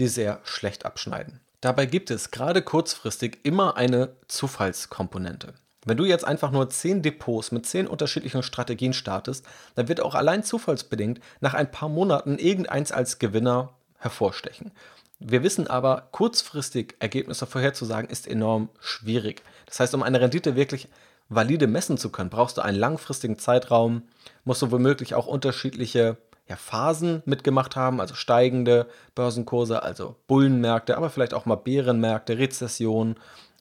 die 0.00 0.08
sehr 0.08 0.40
schlecht 0.44 0.84
abschneiden. 0.84 1.40
Dabei 1.60 1.86
gibt 1.86 2.10
es 2.10 2.30
gerade 2.30 2.62
kurzfristig 2.62 3.38
immer 3.42 3.76
eine 3.76 4.14
Zufallskomponente. 4.28 5.54
Wenn 5.84 5.96
du 5.96 6.04
jetzt 6.04 6.24
einfach 6.24 6.50
nur 6.50 6.68
10 6.68 7.02
Depots 7.02 7.52
mit 7.52 7.66
10 7.66 7.86
unterschiedlichen 7.86 8.42
Strategien 8.42 8.92
startest, 8.92 9.46
dann 9.74 9.88
wird 9.88 10.00
auch 10.00 10.14
allein 10.14 10.42
zufallsbedingt 10.42 11.20
nach 11.40 11.54
ein 11.54 11.70
paar 11.70 11.88
Monaten 11.88 12.38
irgendeins 12.38 12.92
als 12.92 13.18
Gewinner 13.18 13.72
hervorstechen. 13.98 14.72
Wir 15.18 15.42
wissen 15.42 15.66
aber, 15.66 16.08
kurzfristig 16.12 16.96
Ergebnisse 16.98 17.46
vorherzusagen 17.46 18.10
ist 18.10 18.26
enorm 18.26 18.70
schwierig. 18.80 19.42
Das 19.66 19.80
heißt, 19.80 19.94
um 19.94 20.02
eine 20.02 20.20
Rendite 20.20 20.56
wirklich 20.56 20.88
valide 21.28 21.66
messen 21.66 21.98
zu 21.98 22.10
können, 22.10 22.30
brauchst 22.30 22.56
du 22.56 22.62
einen 22.62 22.78
langfristigen 22.78 23.38
Zeitraum, 23.38 24.02
musst 24.44 24.62
du 24.62 24.70
womöglich 24.70 25.14
auch 25.14 25.26
unterschiedliche 25.26 26.16
ja, 26.50 26.56
Phasen 26.56 27.22
mitgemacht 27.24 27.76
haben, 27.76 28.00
also 28.00 28.14
steigende 28.14 28.86
Börsenkurse, 29.14 29.82
also 29.82 30.16
Bullenmärkte, 30.26 30.96
aber 30.96 31.08
vielleicht 31.08 31.32
auch 31.32 31.46
mal 31.46 31.54
Bärenmärkte, 31.54 32.38
Rezession 32.38 33.14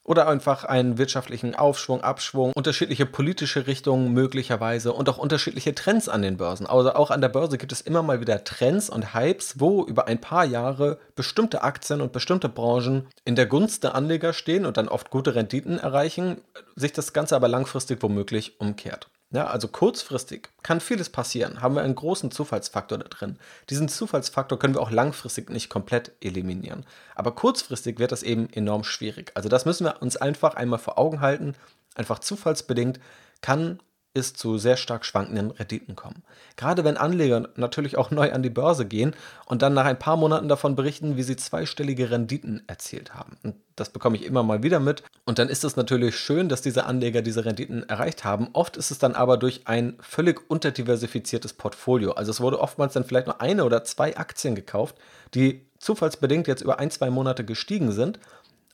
oder 0.03 0.27
einfach 0.27 0.63
einen 0.63 0.97
wirtschaftlichen 0.97 1.53
Aufschwung, 1.53 2.01
Abschwung, 2.01 2.51
unterschiedliche 2.55 3.05
politische 3.05 3.67
Richtungen 3.67 4.11
möglicherweise 4.11 4.91
und 4.91 5.07
auch 5.07 5.19
unterschiedliche 5.19 5.75
Trends 5.75 6.09
an 6.09 6.23
den 6.23 6.37
Börsen. 6.37 6.65
Also 6.65 6.93
auch 6.93 7.11
an 7.11 7.21
der 7.21 7.29
Börse 7.29 7.59
gibt 7.59 7.71
es 7.71 7.81
immer 7.81 8.01
mal 8.01 8.19
wieder 8.19 8.43
Trends 8.43 8.89
und 8.89 9.13
Hypes, 9.13 9.59
wo 9.59 9.85
über 9.85 10.07
ein 10.07 10.19
paar 10.19 10.45
Jahre 10.45 10.97
bestimmte 11.15 11.61
Aktien 11.61 12.01
und 12.01 12.11
bestimmte 12.11 12.49
Branchen 12.49 13.05
in 13.23 13.35
der 13.35 13.45
Gunst 13.45 13.83
der 13.83 13.93
Anleger 13.93 14.33
stehen 14.33 14.65
und 14.65 14.77
dann 14.77 14.87
oft 14.87 15.11
gute 15.11 15.35
Renditen 15.35 15.77
erreichen, 15.77 16.41
sich 16.75 16.91
das 16.91 17.13
Ganze 17.13 17.35
aber 17.35 17.47
langfristig 17.47 18.01
womöglich 18.01 18.59
umkehrt. 18.59 19.11
Ja, 19.31 19.45
also 19.45 19.67
kurzfristig 19.67 20.49
kann 20.63 20.81
vieles 20.81 21.09
passieren, 21.11 21.61
haben 21.61 21.75
wir 21.75 21.83
einen 21.83 21.93
großen 21.93 22.31
Zufallsfaktor 22.31 22.97
da 22.97 23.07
drin. 23.07 23.37
Diesen 23.69 23.87
Zufallsfaktor 23.87 24.57
können 24.57 24.73
wir 24.73 24.81
auch 24.81 24.89
langfristig 24.89 25.51
nicht 25.51 25.69
komplett 25.69 26.13
eliminieren. 26.19 26.83
Aber 27.13 27.33
kurzfristig 27.33 27.99
wird 27.99 28.11
das 28.11 28.23
eben 28.23 28.51
enorm 28.51 28.83
schwierig. 28.83 29.31
Also 29.35 29.47
das 29.47 29.65
müssen 29.65 29.85
wir 29.85 30.01
uns 30.01 30.17
einfach 30.17 30.55
einmal 30.55 30.79
vor 30.79 30.97
Augen 30.97 31.21
halten. 31.21 31.53
Einfach 31.93 32.19
zufallsbedingt 32.19 32.99
kann 33.41 33.79
es 34.13 34.33
zu 34.33 34.57
sehr 34.57 34.75
stark 34.75 35.05
schwankenden 35.05 35.51
Renditen 35.51 35.95
kommen. 35.95 36.23
Gerade 36.55 36.83
wenn 36.83 36.97
Anleger 36.97 37.49
natürlich 37.55 37.97
auch 37.97 38.09
neu 38.11 38.31
an 38.31 38.41
die 38.41 38.49
Börse 38.49 38.85
gehen 38.85 39.15
und 39.45 39.61
dann 39.61 39.73
nach 39.73 39.85
ein 39.85 39.99
paar 39.99 40.17
Monaten 40.17 40.47
davon 40.47 40.75
berichten, 40.75 41.15
wie 41.15 41.23
sie 41.23 41.35
zweistellige 41.35 42.09
Renditen 42.09 42.63
erzielt 42.67 43.13
haben. 43.13 43.37
Und 43.43 43.55
das 43.75 43.89
bekomme 43.89 44.17
ich 44.17 44.25
immer 44.25 44.43
mal 44.43 44.63
wieder 44.63 44.79
mit. 44.79 45.03
Und 45.25 45.39
dann 45.39 45.47
ist 45.47 45.63
es 45.63 45.75
natürlich 45.75 46.17
schön, 46.17 46.49
dass 46.49 46.61
diese 46.61 46.85
Anleger 46.85 47.21
diese 47.21 47.45
Renditen 47.45 47.87
erreicht 47.87 48.23
haben. 48.23 48.49
Oft 48.53 48.77
ist 48.77 48.91
es 48.91 48.97
dann 48.97 49.13
aber 49.13 49.37
durch 49.37 49.67
ein 49.67 49.97
völlig 50.01 50.49
unterdiversifiziertes 50.49 51.53
Portfolio. 51.53 52.13
Also 52.13 52.31
es 52.31 52.41
wurde 52.41 52.59
oftmals 52.59 52.93
dann 52.93 53.05
vielleicht 53.05 53.27
nur 53.27 53.41
eine 53.41 53.63
oder 53.63 53.83
zwei 53.83 54.17
Aktien 54.17 54.55
gekauft, 54.55 54.95
die 55.33 55.65
zufallsbedingt 55.77 56.47
jetzt 56.47 56.61
über 56.61 56.79
ein, 56.79 56.91
zwei 56.91 57.09
Monate 57.09 57.45
gestiegen 57.45 57.91
sind. 57.91 58.19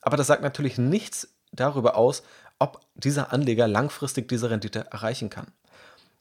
Aber 0.00 0.16
das 0.16 0.26
sagt 0.26 0.42
natürlich 0.42 0.78
nichts 0.78 1.28
darüber 1.52 1.96
aus, 1.96 2.22
ob 2.58 2.80
dieser 2.94 3.32
Anleger 3.32 3.68
langfristig 3.68 4.28
diese 4.28 4.50
Rendite 4.50 4.86
erreichen 4.90 5.30
kann. 5.30 5.48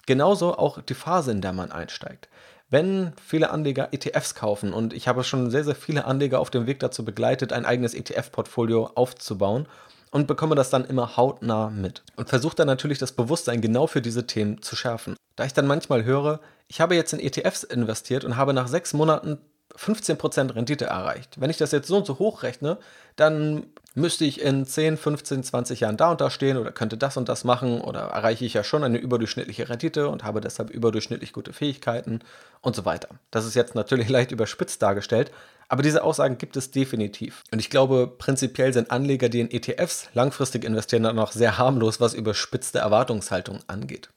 Genauso 0.05 0.57
auch 0.57 0.81
die 0.81 0.93
Phase, 0.93 1.31
in 1.31 1.41
der 1.41 1.53
man 1.53 1.71
einsteigt. 1.71 2.29
Wenn 2.69 3.13
viele 3.23 3.51
Anleger 3.51 3.89
ETFs 3.91 4.35
kaufen, 4.35 4.73
und 4.73 4.93
ich 4.93 5.07
habe 5.07 5.23
schon 5.23 5.51
sehr, 5.51 5.63
sehr 5.63 5.75
viele 5.75 6.05
Anleger 6.05 6.39
auf 6.39 6.49
dem 6.49 6.67
Weg 6.67 6.79
dazu 6.79 7.05
begleitet, 7.05 7.53
ein 7.53 7.65
eigenes 7.65 7.93
ETF-Portfolio 7.93 8.91
aufzubauen 8.95 9.67
und 10.11 10.27
bekomme 10.27 10.55
das 10.55 10.69
dann 10.69 10.85
immer 10.85 11.17
hautnah 11.17 11.69
mit. 11.69 12.03
Und 12.15 12.29
versuche 12.29 12.55
dann 12.55 12.67
natürlich 12.67 12.97
das 12.97 13.11
Bewusstsein 13.11 13.61
genau 13.61 13.87
für 13.87 14.01
diese 14.01 14.25
Themen 14.25 14.61
zu 14.61 14.75
schärfen. 14.75 15.15
Da 15.35 15.45
ich 15.45 15.53
dann 15.53 15.67
manchmal 15.67 16.05
höre, 16.05 16.39
ich 16.67 16.81
habe 16.81 16.95
jetzt 16.95 17.13
in 17.13 17.19
ETFs 17.19 17.63
investiert 17.63 18.23
und 18.23 18.37
habe 18.37 18.53
nach 18.53 18.67
sechs 18.67 18.93
Monaten 18.93 19.37
15% 19.77 20.55
Rendite 20.55 20.85
erreicht. 20.85 21.39
Wenn 21.39 21.49
ich 21.49 21.57
das 21.57 21.71
jetzt 21.71 21.87
so 21.87 21.97
und 21.97 22.05
so 22.05 22.17
hochrechne, 22.17 22.77
dann 23.15 23.67
müsste 23.95 24.25
ich 24.25 24.41
in 24.41 24.65
10, 24.65 24.97
15, 24.97 25.43
20 25.43 25.79
Jahren 25.79 25.97
da 25.97 26.11
und 26.11 26.21
da 26.21 26.29
stehen 26.29 26.57
oder 26.57 26.71
könnte 26.71 26.97
das 26.97 27.17
und 27.17 27.29
das 27.29 27.43
machen 27.43 27.81
oder 27.81 28.01
erreiche 28.01 28.45
ich 28.45 28.53
ja 28.53 28.63
schon 28.63 28.83
eine 28.83 28.97
überdurchschnittliche 28.97 29.69
Rendite 29.69 30.09
und 30.09 30.23
habe 30.23 30.41
deshalb 30.41 30.69
überdurchschnittlich 30.69 31.33
gute 31.33 31.53
Fähigkeiten 31.53 32.19
und 32.61 32.75
so 32.75 32.85
weiter. 32.85 33.09
Das 33.31 33.45
ist 33.45 33.55
jetzt 33.55 33.73
natürlich 33.73 34.09
leicht 34.15 34.31
überspitzt 34.31 34.81
dargestellt, 34.81 35.31
aber 35.69 35.81
diese 35.81 36.03
Aussagen 36.03 36.37
gibt 36.37 36.57
es 36.57 36.71
definitiv. 36.71 37.41
Und 37.51 37.59
ich 37.59 37.69
glaube, 37.69 38.07
prinzipiell 38.07 38.73
sind 38.73 38.91
Anleger, 38.91 39.29
die 39.29 39.39
in 39.39 39.49
ETFs 39.49 40.09
langfristig 40.13 40.65
investieren, 40.65 41.03
dann 41.03 41.15
noch 41.15 41.31
sehr 41.31 41.57
harmlos, 41.57 41.99
was 41.99 42.13
überspitzte 42.13 42.79
Erwartungshaltung 42.79 43.59
angeht. 43.67 44.09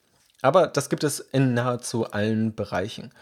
Aber 0.42 0.66
das 0.66 0.88
gibt 0.88 1.04
es 1.04 1.20
in 1.20 1.54
nahezu 1.54 2.11
allen 2.11 2.54
Bereichen. 2.54 3.12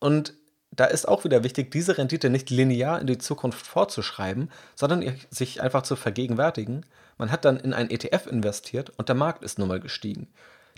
Und 0.00 0.34
da 0.78 0.84
ist 0.84 1.08
auch 1.08 1.24
wieder 1.24 1.42
wichtig, 1.42 1.72
diese 1.72 1.98
Rendite 1.98 2.30
nicht 2.30 2.50
linear 2.50 3.00
in 3.00 3.08
die 3.08 3.18
Zukunft 3.18 3.66
vorzuschreiben, 3.66 4.48
sondern 4.76 5.12
sich 5.28 5.60
einfach 5.60 5.82
zu 5.82 5.96
vergegenwärtigen. 5.96 6.86
Man 7.18 7.32
hat 7.32 7.44
dann 7.44 7.58
in 7.58 7.74
ein 7.74 7.90
ETF 7.90 8.28
investiert 8.28 8.92
und 8.96 9.08
der 9.08 9.16
Markt 9.16 9.42
ist 9.42 9.58
nun 9.58 9.66
mal 9.66 9.80
gestiegen. 9.80 10.28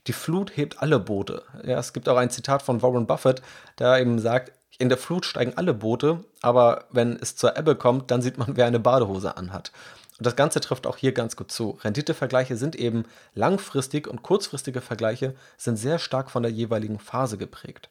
Die 0.07 0.15
Flut 0.15 0.57
hebt 0.57 0.81
alle 0.81 0.99
Boote. 0.99 1.43
Ja, 1.65 1.79
es 1.79 1.93
gibt 1.93 2.09
auch 2.09 2.17
ein 2.17 2.31
Zitat 2.31 2.63
von 2.63 2.81
Warren 2.81 3.07
Buffett, 3.07 3.43
der 3.79 4.01
eben 4.01 4.19
sagt, 4.19 4.53
in 4.79 4.89
der 4.89 4.97
Flut 4.97 5.27
steigen 5.27 5.53
alle 5.57 5.75
Boote, 5.75 6.25
aber 6.41 6.87
wenn 6.91 7.17
es 7.21 7.37
zur 7.37 7.59
Ebbe 7.59 7.77
kommt, 7.77 8.11
dann 8.11 8.23
sieht 8.23 8.39
man, 8.39 8.57
wer 8.57 8.65
eine 8.65 8.81
Badehose 8.81 9.37
anhat. 9.37 9.71
Und 10.17 10.27
das 10.27 10.35
Ganze 10.35 10.61
trifft 10.61 10.87
auch 10.87 10.97
hier 10.97 11.13
ganz 11.13 11.37
gut 11.37 11.53
zu. 11.53 11.79
Renditevergleiche 11.83 12.57
sind 12.57 12.75
eben 12.75 13.05
langfristig 13.35 14.09
und 14.09 14.23
kurzfristige 14.23 14.81
Vergleiche 14.81 15.35
sind 15.59 15.77
sehr 15.77 15.99
stark 15.99 16.31
von 16.31 16.43
der 16.43 16.53
jeweiligen 16.53 16.99
Phase 16.99 17.37
geprägt 17.37 17.91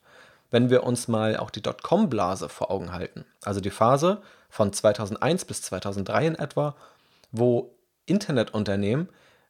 wenn 0.52 0.70
wir 0.70 0.84
uns 0.84 1.08
mal 1.08 1.38
auch 1.38 1.50
die 1.50 1.62
Dotcom-Blase 1.62 2.50
vor 2.50 2.72
Augen 2.72 2.92
halten, 2.92 3.26
also 3.44 3.62
die 3.62 3.70
Phase 3.70 4.22
von 4.50 4.74
2001 4.74 5.46
bis 5.46 5.62
2003 5.62 6.28
in 6.28 6.36
etwa, 6.36 6.76
wo 7.32 7.76
Internetunternehmen 8.06 9.10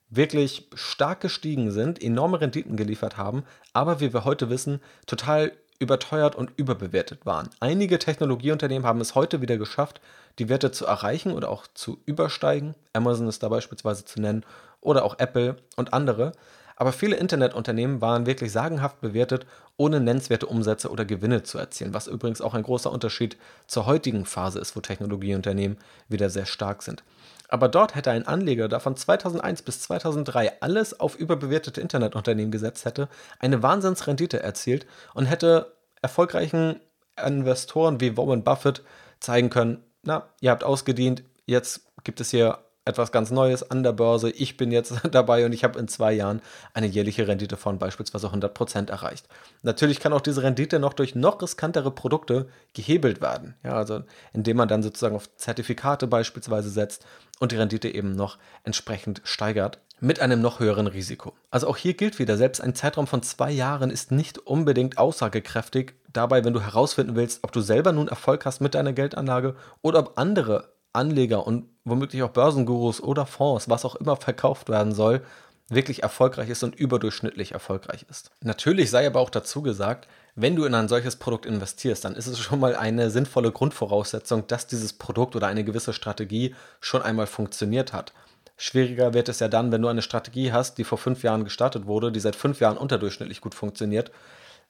wirklich 0.10 0.68
stark 0.74 1.22
gestiegen 1.22 1.72
sind, 1.72 2.02
enorme 2.02 2.42
Renditen 2.42 2.76
geliefert 2.76 3.18
haben, 3.18 3.44
aber 3.74 4.00
wie 4.00 4.14
wir 4.14 4.26
heute 4.26 4.50
wissen, 4.50 4.82
total 5.06 5.52
überteuert 5.80 6.36
und 6.36 6.52
überbewertet 6.58 7.26
waren. 7.26 7.50
Einige 7.60 8.00
Technologieunternehmen 8.00 8.86
haben 8.86 9.00
es 9.00 9.16
heute 9.16 9.42
wieder 9.42 9.58
geschafft, 9.58 10.02
die 10.38 10.50
Werte 10.50 10.72
zu 10.72 10.86
erreichen 10.86 11.32
oder 11.32 11.50
auch 11.50 11.68
zu 11.74 12.00
übersteigen. 12.06 12.76
Amazon 12.94 13.28
ist 13.28 13.44
da 13.44 13.50
beispielsweise 13.50 14.04
zu 14.04 14.20
nennen 14.20 14.46
oder 14.82 15.06
auch 15.06 15.18
Apple 15.20 15.56
und 15.78 15.94
andere. 15.94 16.34
Aber 16.76 16.92
viele 16.92 17.18
Internetunternehmen 17.18 18.02
waren 18.02 18.26
wirklich 18.26 18.52
sagenhaft 18.52 19.02
bewertet, 19.02 19.46
ohne 19.80 20.02
nennenswerte 20.02 20.46
Umsätze 20.46 20.90
oder 20.92 21.06
Gewinne 21.06 21.44
zu 21.44 21.58
erzielen, 21.58 21.94
was 21.94 22.08
übrigens 22.08 22.42
auch 22.42 22.54
ein 22.54 22.64
großer 22.64 22.92
Unterschied 22.92 23.38
zur 23.66 23.86
heutigen 23.86 24.26
Phase 24.26 24.60
ist, 24.60 24.76
wo 24.76 24.82
Technologieunternehmen 24.82 25.78
wieder 26.10 26.30
sehr 26.30 26.46
stark 26.46 26.84
sind. 26.84 27.02
Aber 27.48 27.70
dort 27.70 27.96
hätte 27.96 28.12
ein 28.12 28.28
Anleger, 28.28 28.68
der 28.68 28.82
von 28.82 28.98
2001 28.98 29.62
bis 29.62 29.82
2003 29.82 30.62
alles 30.62 31.00
auf 31.00 31.16
überbewertete 31.16 31.80
Internetunternehmen 31.80 32.52
gesetzt 32.52 32.84
hätte, 32.84 33.08
eine 33.40 33.64
Wahnsinnsrendite 33.64 34.44
erzielt 34.44 34.86
und 35.14 35.28
hätte 35.28 35.74
erfolgreichen 36.02 36.82
Investoren 37.26 38.02
wie 38.02 38.18
Warren 38.18 38.44
Buffett 38.44 38.84
zeigen 39.22 39.50
können, 39.50 39.82
na, 40.04 40.28
ihr 40.42 40.52
habt 40.52 40.66
ausgedient, 40.66 41.24
jetzt 41.46 41.86
gibt 42.04 42.20
es 42.20 42.32
hier 42.32 42.60
etwas 42.90 43.12
ganz 43.12 43.32
Neues 43.32 43.70
an 43.70 43.84
der 43.84 43.94
Börse. 43.94 44.30
Ich 44.32 44.58
bin 44.58 44.72
jetzt 44.72 44.94
dabei 45.12 45.46
und 45.46 45.54
ich 45.54 45.64
habe 45.64 45.80
in 45.80 45.88
zwei 45.88 46.12
Jahren 46.12 46.42
eine 46.74 46.88
jährliche 46.88 47.28
Rendite 47.28 47.56
von 47.56 47.80
beispielsweise 47.80 48.28
100% 48.28 48.90
erreicht. 48.90 49.28
Natürlich 49.62 50.00
kann 50.00 50.14
auch 50.14 50.22
diese 50.22 50.44
Rendite 50.44 50.80
noch 50.80 50.94
durch 50.94 51.16
noch 51.16 51.42
riskantere 51.42 51.92
Produkte 51.92 52.50
gehebelt 52.74 53.22
werden. 53.22 53.56
Ja, 53.64 53.76
also 53.76 54.02
indem 54.34 54.58
man 54.58 54.68
dann 54.68 54.84
sozusagen 54.84 55.16
auf 55.16 55.34
Zertifikate 55.36 56.08
beispielsweise 56.08 56.70
setzt 56.70 57.06
und 57.40 57.52
die 57.52 57.58
Rendite 57.58 57.90
eben 57.90 58.12
noch 58.12 58.38
entsprechend 58.64 59.22
steigert 59.24 59.80
mit 60.02 60.22
einem 60.22 60.42
noch 60.42 60.60
höheren 60.60 60.88
Risiko. 60.88 61.34
Also 61.52 61.68
auch 61.68 61.78
hier 61.78 61.94
gilt 61.94 62.20
wieder, 62.20 62.38
selbst 62.38 62.62
ein 62.62 62.76
Zeitraum 62.76 63.08
von 63.08 63.22
zwei 63.22 63.52
Jahren 63.52 63.90
ist 63.90 64.12
nicht 64.12 64.40
unbedingt 64.40 64.98
aussagekräftig 64.98 65.94
dabei, 66.12 66.44
wenn 66.44 66.54
du 66.54 66.62
herausfinden 66.62 67.16
willst, 67.16 67.44
ob 67.44 67.52
du 67.52 67.62
selber 67.62 67.92
nun 67.92 68.08
Erfolg 68.08 68.46
hast 68.46 68.62
mit 68.62 68.76
deiner 68.76 68.94
Geldanlage 68.94 69.56
oder 69.82 70.00
ob 70.00 70.18
andere 70.18 70.70
Anleger 70.94 71.46
und 71.46 71.66
womöglich 71.84 72.24
auch 72.24 72.32
Börsengurus 72.32 73.02
oder 73.02 73.26
Fonds, 73.26 73.70
was 73.70 73.86
auch 73.86 73.96
immer 73.96 74.16
verkauft 74.16 74.70
werden 74.70 74.94
soll, 74.94 75.22
wirklich 75.70 76.04
erfolgreich 76.04 76.50
ist 76.50 76.64
und 76.64 76.76
überdurchschnittlich 76.76 77.52
erfolgreich 77.52 78.06
ist. 78.10 78.32
Natürlich 78.42 78.90
sei 78.90 79.06
aber 79.06 79.20
auch 79.20 79.30
dazu 79.30 79.62
gesagt, 79.62 80.08
wenn 80.36 80.56
du 80.56 80.66
in 80.66 80.74
ein 80.74 80.88
solches 80.88 81.16
Produkt 81.18 81.46
investierst, 81.46 82.06
dann 82.06 82.16
ist 82.16 82.28
es 82.28 82.40
schon 82.40 82.60
mal 82.60 82.76
eine 82.76 83.10
sinnvolle 83.12 83.52
Grundvoraussetzung, 83.52 84.48
dass 84.48 84.68
dieses 84.68 84.94
Produkt 84.94 85.36
oder 85.36 85.48
eine 85.48 85.64
gewisse 85.64 85.94
Strategie 85.94 86.56
schon 86.80 87.02
einmal 87.02 87.28
funktioniert 87.28 87.94
hat. 87.94 88.14
Schwieriger 88.58 89.14
wird 89.14 89.30
es 89.30 89.40
ja 89.40 89.48
dann, 89.48 89.72
wenn 89.72 89.82
du 89.82 89.88
eine 89.88 90.02
Strategie 90.02 90.52
hast, 90.52 90.78
die 90.78 90.84
vor 90.84 90.98
fünf 90.98 91.24
Jahren 91.24 91.44
gestartet 91.44 91.86
wurde, 91.86 92.12
die 92.12 92.20
seit 92.20 92.36
fünf 92.36 92.60
Jahren 92.60 92.78
unterdurchschnittlich 92.78 93.42
gut 93.42 93.56
funktioniert, 93.56 94.12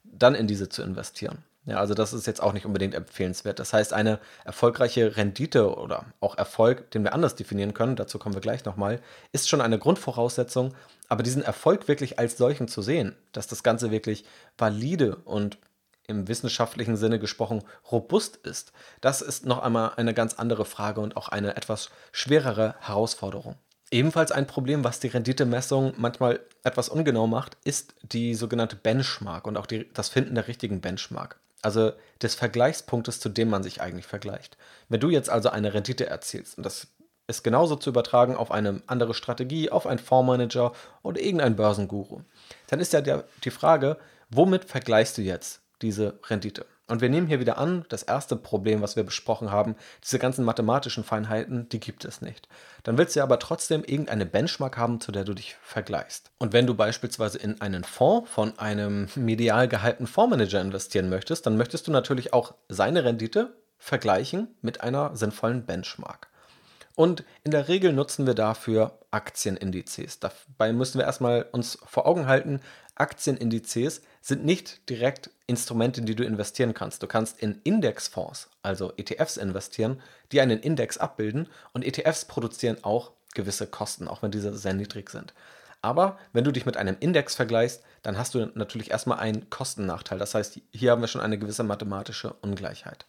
dann 0.04 0.34
in 0.34 0.46
diese 0.46 0.68
zu 0.68 0.82
investieren. 0.82 1.38
Ja, 1.66 1.76
also 1.76 1.92
das 1.92 2.14
ist 2.14 2.26
jetzt 2.26 2.42
auch 2.42 2.54
nicht 2.54 2.64
unbedingt 2.64 2.94
empfehlenswert. 2.94 3.58
Das 3.58 3.74
heißt, 3.74 3.92
eine 3.92 4.18
erfolgreiche 4.44 5.16
Rendite 5.16 5.76
oder 5.76 6.06
auch 6.20 6.38
Erfolg, 6.38 6.90
den 6.92 7.04
wir 7.04 7.12
anders 7.12 7.34
definieren 7.34 7.74
können, 7.74 7.96
dazu 7.96 8.18
kommen 8.18 8.34
wir 8.34 8.40
gleich 8.40 8.64
nochmal, 8.64 9.00
ist 9.32 9.48
schon 9.48 9.60
eine 9.60 9.78
Grundvoraussetzung. 9.78 10.74
Aber 11.08 11.22
diesen 11.22 11.42
Erfolg 11.42 11.86
wirklich 11.86 12.18
als 12.18 12.38
solchen 12.38 12.66
zu 12.66 12.80
sehen, 12.80 13.14
dass 13.32 13.46
das 13.46 13.62
Ganze 13.62 13.90
wirklich 13.90 14.24
valide 14.56 15.16
und 15.16 15.58
im 16.06 16.28
wissenschaftlichen 16.28 16.96
Sinne 16.96 17.18
gesprochen 17.18 17.62
robust 17.92 18.36
ist, 18.36 18.72
das 19.00 19.20
ist 19.20 19.44
noch 19.44 19.62
einmal 19.62 19.92
eine 19.96 20.14
ganz 20.14 20.34
andere 20.34 20.64
Frage 20.64 21.00
und 21.00 21.16
auch 21.16 21.28
eine 21.28 21.56
etwas 21.56 21.90
schwerere 22.10 22.74
Herausforderung. 22.80 23.56
Ebenfalls 23.92 24.32
ein 24.32 24.46
Problem, 24.46 24.82
was 24.82 24.98
die 24.98 25.08
Renditemessung 25.08 25.92
manchmal 25.98 26.40
etwas 26.64 26.88
ungenau 26.88 27.26
macht, 27.26 27.58
ist 27.64 27.94
die 28.02 28.34
sogenannte 28.34 28.76
Benchmark 28.76 29.46
und 29.46 29.56
auch 29.56 29.66
die, 29.66 29.92
das 29.92 30.08
Finden 30.08 30.36
der 30.36 30.48
richtigen 30.48 30.80
Benchmark 30.80 31.38
also 31.62 31.92
des 32.22 32.34
Vergleichspunktes, 32.34 33.20
zu 33.20 33.28
dem 33.28 33.50
man 33.50 33.62
sich 33.62 33.80
eigentlich 33.80 34.06
vergleicht. 34.06 34.56
Wenn 34.88 35.00
du 35.00 35.10
jetzt 35.10 35.30
also 35.30 35.50
eine 35.50 35.74
Rendite 35.74 36.06
erzielst, 36.06 36.56
und 36.56 36.64
das 36.64 36.88
ist 37.26 37.44
genauso 37.44 37.76
zu 37.76 37.90
übertragen 37.90 38.36
auf 38.36 38.50
eine 38.50 38.82
andere 38.86 39.14
Strategie, 39.14 39.70
auf 39.70 39.86
einen 39.86 39.98
Fondsmanager 39.98 40.72
oder 41.02 41.20
irgendeinen 41.20 41.56
Börsenguru, 41.56 42.22
dann 42.68 42.80
ist 42.80 42.92
ja 42.92 43.00
die 43.00 43.50
Frage, 43.50 43.96
womit 44.30 44.64
vergleichst 44.64 45.18
du 45.18 45.22
jetzt 45.22 45.60
diese 45.82 46.18
Rendite? 46.28 46.66
Und 46.90 47.00
wir 47.00 47.08
nehmen 47.08 47.28
hier 47.28 47.38
wieder 47.38 47.56
an, 47.56 47.84
das 47.88 48.02
erste 48.02 48.34
Problem, 48.34 48.82
was 48.82 48.96
wir 48.96 49.04
besprochen 49.04 49.52
haben, 49.52 49.76
diese 50.02 50.18
ganzen 50.18 50.44
mathematischen 50.44 51.04
Feinheiten, 51.04 51.68
die 51.68 51.78
gibt 51.78 52.04
es 52.04 52.20
nicht. 52.20 52.48
Dann 52.82 52.98
willst 52.98 53.14
du 53.14 53.22
aber 53.22 53.38
trotzdem 53.38 53.84
irgendeine 53.84 54.26
Benchmark 54.26 54.76
haben, 54.76 55.00
zu 55.00 55.12
der 55.12 55.22
du 55.22 55.32
dich 55.32 55.54
vergleichst. 55.62 56.32
Und 56.38 56.52
wenn 56.52 56.66
du 56.66 56.74
beispielsweise 56.74 57.38
in 57.38 57.60
einen 57.60 57.84
Fonds 57.84 58.28
von 58.28 58.58
einem 58.58 59.08
medial 59.14 59.68
gehaltenen 59.68 60.08
Fondsmanager 60.08 60.60
investieren 60.60 61.08
möchtest, 61.08 61.46
dann 61.46 61.56
möchtest 61.56 61.86
du 61.86 61.92
natürlich 61.92 62.32
auch 62.32 62.54
seine 62.68 63.04
Rendite 63.04 63.54
vergleichen 63.78 64.48
mit 64.60 64.80
einer 64.80 65.14
sinnvollen 65.14 65.64
Benchmark. 65.64 66.26
Und 66.96 67.24
in 67.44 67.52
der 67.52 67.68
Regel 67.68 67.92
nutzen 67.92 68.26
wir 68.26 68.34
dafür 68.34 68.98
Aktienindizes. 69.12 70.18
Dabei 70.18 70.72
müssen 70.72 70.98
wir 70.98 71.06
erstmal 71.06 71.46
uns 71.52 71.78
vor 71.86 72.06
Augen 72.06 72.26
halten, 72.26 72.60
Aktienindizes 72.96 74.02
sind 74.20 74.44
nicht 74.44 74.90
direkt 74.90 75.30
Instrumente, 75.50 76.00
in 76.00 76.06
die 76.06 76.14
du 76.14 76.24
investieren 76.24 76.72
kannst. 76.74 77.02
Du 77.02 77.08
kannst 77.08 77.40
in 77.40 77.60
Indexfonds, 77.64 78.48
also 78.62 78.92
ETFs, 78.96 79.36
investieren, 79.36 80.00
die 80.30 80.40
einen 80.40 80.60
Index 80.60 80.96
abbilden 80.96 81.48
und 81.72 81.84
ETFs 81.84 82.24
produzieren 82.24 82.78
auch 82.82 83.10
gewisse 83.34 83.66
Kosten, 83.66 84.06
auch 84.06 84.22
wenn 84.22 84.30
diese 84.30 84.56
sehr 84.56 84.74
niedrig 84.74 85.10
sind. 85.10 85.34
Aber 85.82 86.18
wenn 86.32 86.44
du 86.44 86.52
dich 86.52 86.66
mit 86.66 86.76
einem 86.76 86.96
Index 87.00 87.34
vergleichst, 87.34 87.82
dann 88.02 88.16
hast 88.16 88.34
du 88.34 88.46
natürlich 88.54 88.92
erstmal 88.92 89.18
einen 89.18 89.50
Kostennachteil. 89.50 90.18
Das 90.18 90.34
heißt, 90.34 90.60
hier 90.70 90.92
haben 90.92 91.00
wir 91.00 91.08
schon 91.08 91.20
eine 91.20 91.38
gewisse 91.38 91.64
mathematische 91.64 92.34
Ungleichheit. 92.42 93.06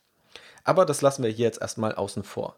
Aber 0.64 0.86
das 0.86 1.02
lassen 1.02 1.24
wir 1.24 1.30
hier 1.30 1.46
jetzt 1.46 1.62
erstmal 1.62 1.94
außen 1.94 2.24
vor. 2.24 2.56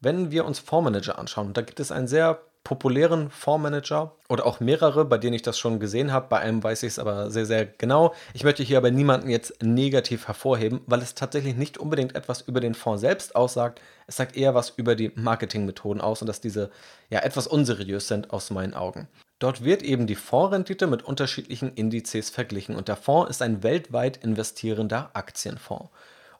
Wenn 0.00 0.30
wir 0.30 0.44
uns 0.44 0.60
Fondsmanager 0.60 1.18
anschauen, 1.18 1.54
da 1.54 1.62
gibt 1.62 1.80
es 1.80 1.90
einen 1.90 2.06
sehr 2.06 2.40
populären 2.68 3.30
Fondsmanager 3.30 4.14
oder 4.28 4.44
auch 4.44 4.60
mehrere, 4.60 5.06
bei 5.06 5.16
denen 5.16 5.32
ich 5.32 5.40
das 5.40 5.58
schon 5.58 5.80
gesehen 5.80 6.12
habe. 6.12 6.26
Bei 6.28 6.40
einem 6.40 6.62
weiß 6.62 6.82
ich 6.82 6.88
es 6.88 6.98
aber 6.98 7.30
sehr, 7.30 7.46
sehr 7.46 7.64
genau. 7.64 8.14
Ich 8.34 8.44
möchte 8.44 8.62
hier 8.62 8.76
aber 8.76 8.90
niemanden 8.90 9.30
jetzt 9.30 9.62
negativ 9.62 10.26
hervorheben, 10.26 10.82
weil 10.84 11.00
es 11.00 11.14
tatsächlich 11.14 11.56
nicht 11.56 11.78
unbedingt 11.78 12.14
etwas 12.14 12.42
über 12.42 12.60
den 12.60 12.74
Fonds 12.74 13.00
selbst 13.00 13.34
aussagt. 13.34 13.80
Es 14.06 14.16
sagt 14.16 14.36
eher 14.36 14.54
was 14.54 14.68
über 14.76 14.96
die 14.96 15.10
Marketingmethoden 15.14 16.02
aus 16.02 16.20
und 16.20 16.26
dass 16.26 16.42
diese 16.42 16.70
ja 17.08 17.20
etwas 17.20 17.46
unseriös 17.46 18.06
sind 18.06 18.34
aus 18.34 18.50
meinen 18.50 18.74
Augen. 18.74 19.08
Dort 19.38 19.64
wird 19.64 19.82
eben 19.82 20.06
die 20.06 20.14
Fondsrendite 20.14 20.88
mit 20.88 21.02
unterschiedlichen 21.02 21.72
Indizes 21.72 22.28
verglichen 22.28 22.76
und 22.76 22.88
der 22.88 22.96
Fonds 22.96 23.30
ist 23.30 23.40
ein 23.40 23.62
weltweit 23.62 24.18
investierender 24.18 25.08
Aktienfonds. 25.14 25.88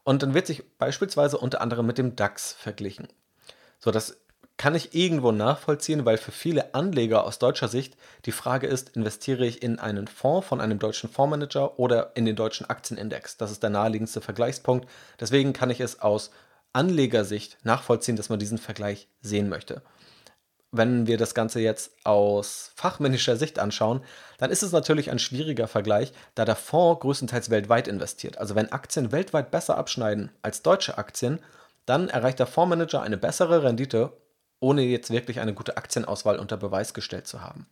Und 0.03 0.21
dann 0.21 0.35
wird 0.35 0.45
sich 0.45 0.61
beispielsweise 0.77 1.39
unter 1.39 1.61
anderem 1.61 1.87
mit 1.87 1.97
dem 1.97 2.15
DAX 2.15 2.53
verglichen. 2.53 3.07
So, 3.79 3.89
das 3.89 4.17
kann 4.59 4.75
ich 4.75 4.93
irgendwo 4.93 5.31
nachvollziehen, 5.31 6.03
weil 6.03 6.17
für 6.17 6.33
viele 6.33 6.75
Anleger 6.75 7.23
aus 7.23 7.39
deutscher 7.39 7.69
Sicht 7.69 7.95
die 8.25 8.33
Frage 8.33 8.67
ist, 8.67 8.89
investiere 8.89 9.45
ich 9.45 9.63
in 9.63 9.79
einen 9.79 10.07
Fonds 10.07 10.45
von 10.45 10.59
einem 10.59 10.79
deutschen 10.79 11.09
Fondsmanager 11.09 11.79
oder 11.79 12.11
in 12.15 12.25
den 12.25 12.35
deutschen 12.35 12.69
Aktienindex? 12.69 13.37
Das 13.37 13.51
ist 13.51 13.63
der 13.63 13.69
naheliegendste 13.69 14.19
Vergleichspunkt. 14.19 14.89
Deswegen 15.17 15.53
kann 15.53 15.69
ich 15.69 15.79
es 15.79 16.01
aus 16.01 16.31
Anlegersicht 16.73 17.57
nachvollziehen, 17.63 18.17
dass 18.17 18.27
man 18.27 18.37
diesen 18.37 18.57
Vergleich 18.57 19.07
sehen 19.21 19.47
möchte. 19.47 19.81
Wenn 20.71 21.07
wir 21.07 21.17
das 21.17 21.33
Ganze 21.33 21.61
jetzt 21.61 21.93
aus 22.03 22.73
fachmännischer 22.75 23.37
Sicht 23.37 23.59
anschauen, 23.59 24.03
dann 24.39 24.51
ist 24.51 24.61
es 24.61 24.73
natürlich 24.73 25.09
ein 25.09 25.19
schwieriger 25.19 25.69
Vergleich, 25.69 26.11
da 26.35 26.43
der 26.43 26.57
Fonds 26.57 26.99
größtenteils 26.99 27.49
weltweit 27.49 27.87
investiert. 27.87 28.37
Also 28.37 28.55
wenn 28.55 28.73
Aktien 28.73 29.13
weltweit 29.13 29.51
besser 29.51 29.77
abschneiden 29.77 30.31
als 30.41 30.63
deutsche 30.63 30.97
Aktien, 30.97 31.39
dann 31.85 32.09
erreicht 32.09 32.39
der 32.39 32.45
Fondsmanager 32.45 33.01
eine 33.01 33.17
bessere 33.17 33.63
Rendite 33.63 34.11
ohne 34.59 34.81
jetzt 34.83 35.11
wirklich 35.11 35.39
eine 35.39 35.53
gute 35.53 35.77
Aktienauswahl 35.77 36.39
unter 36.39 36.57
Beweis 36.57 36.93
gestellt 36.93 37.27
zu 37.27 37.41
haben. 37.41 37.67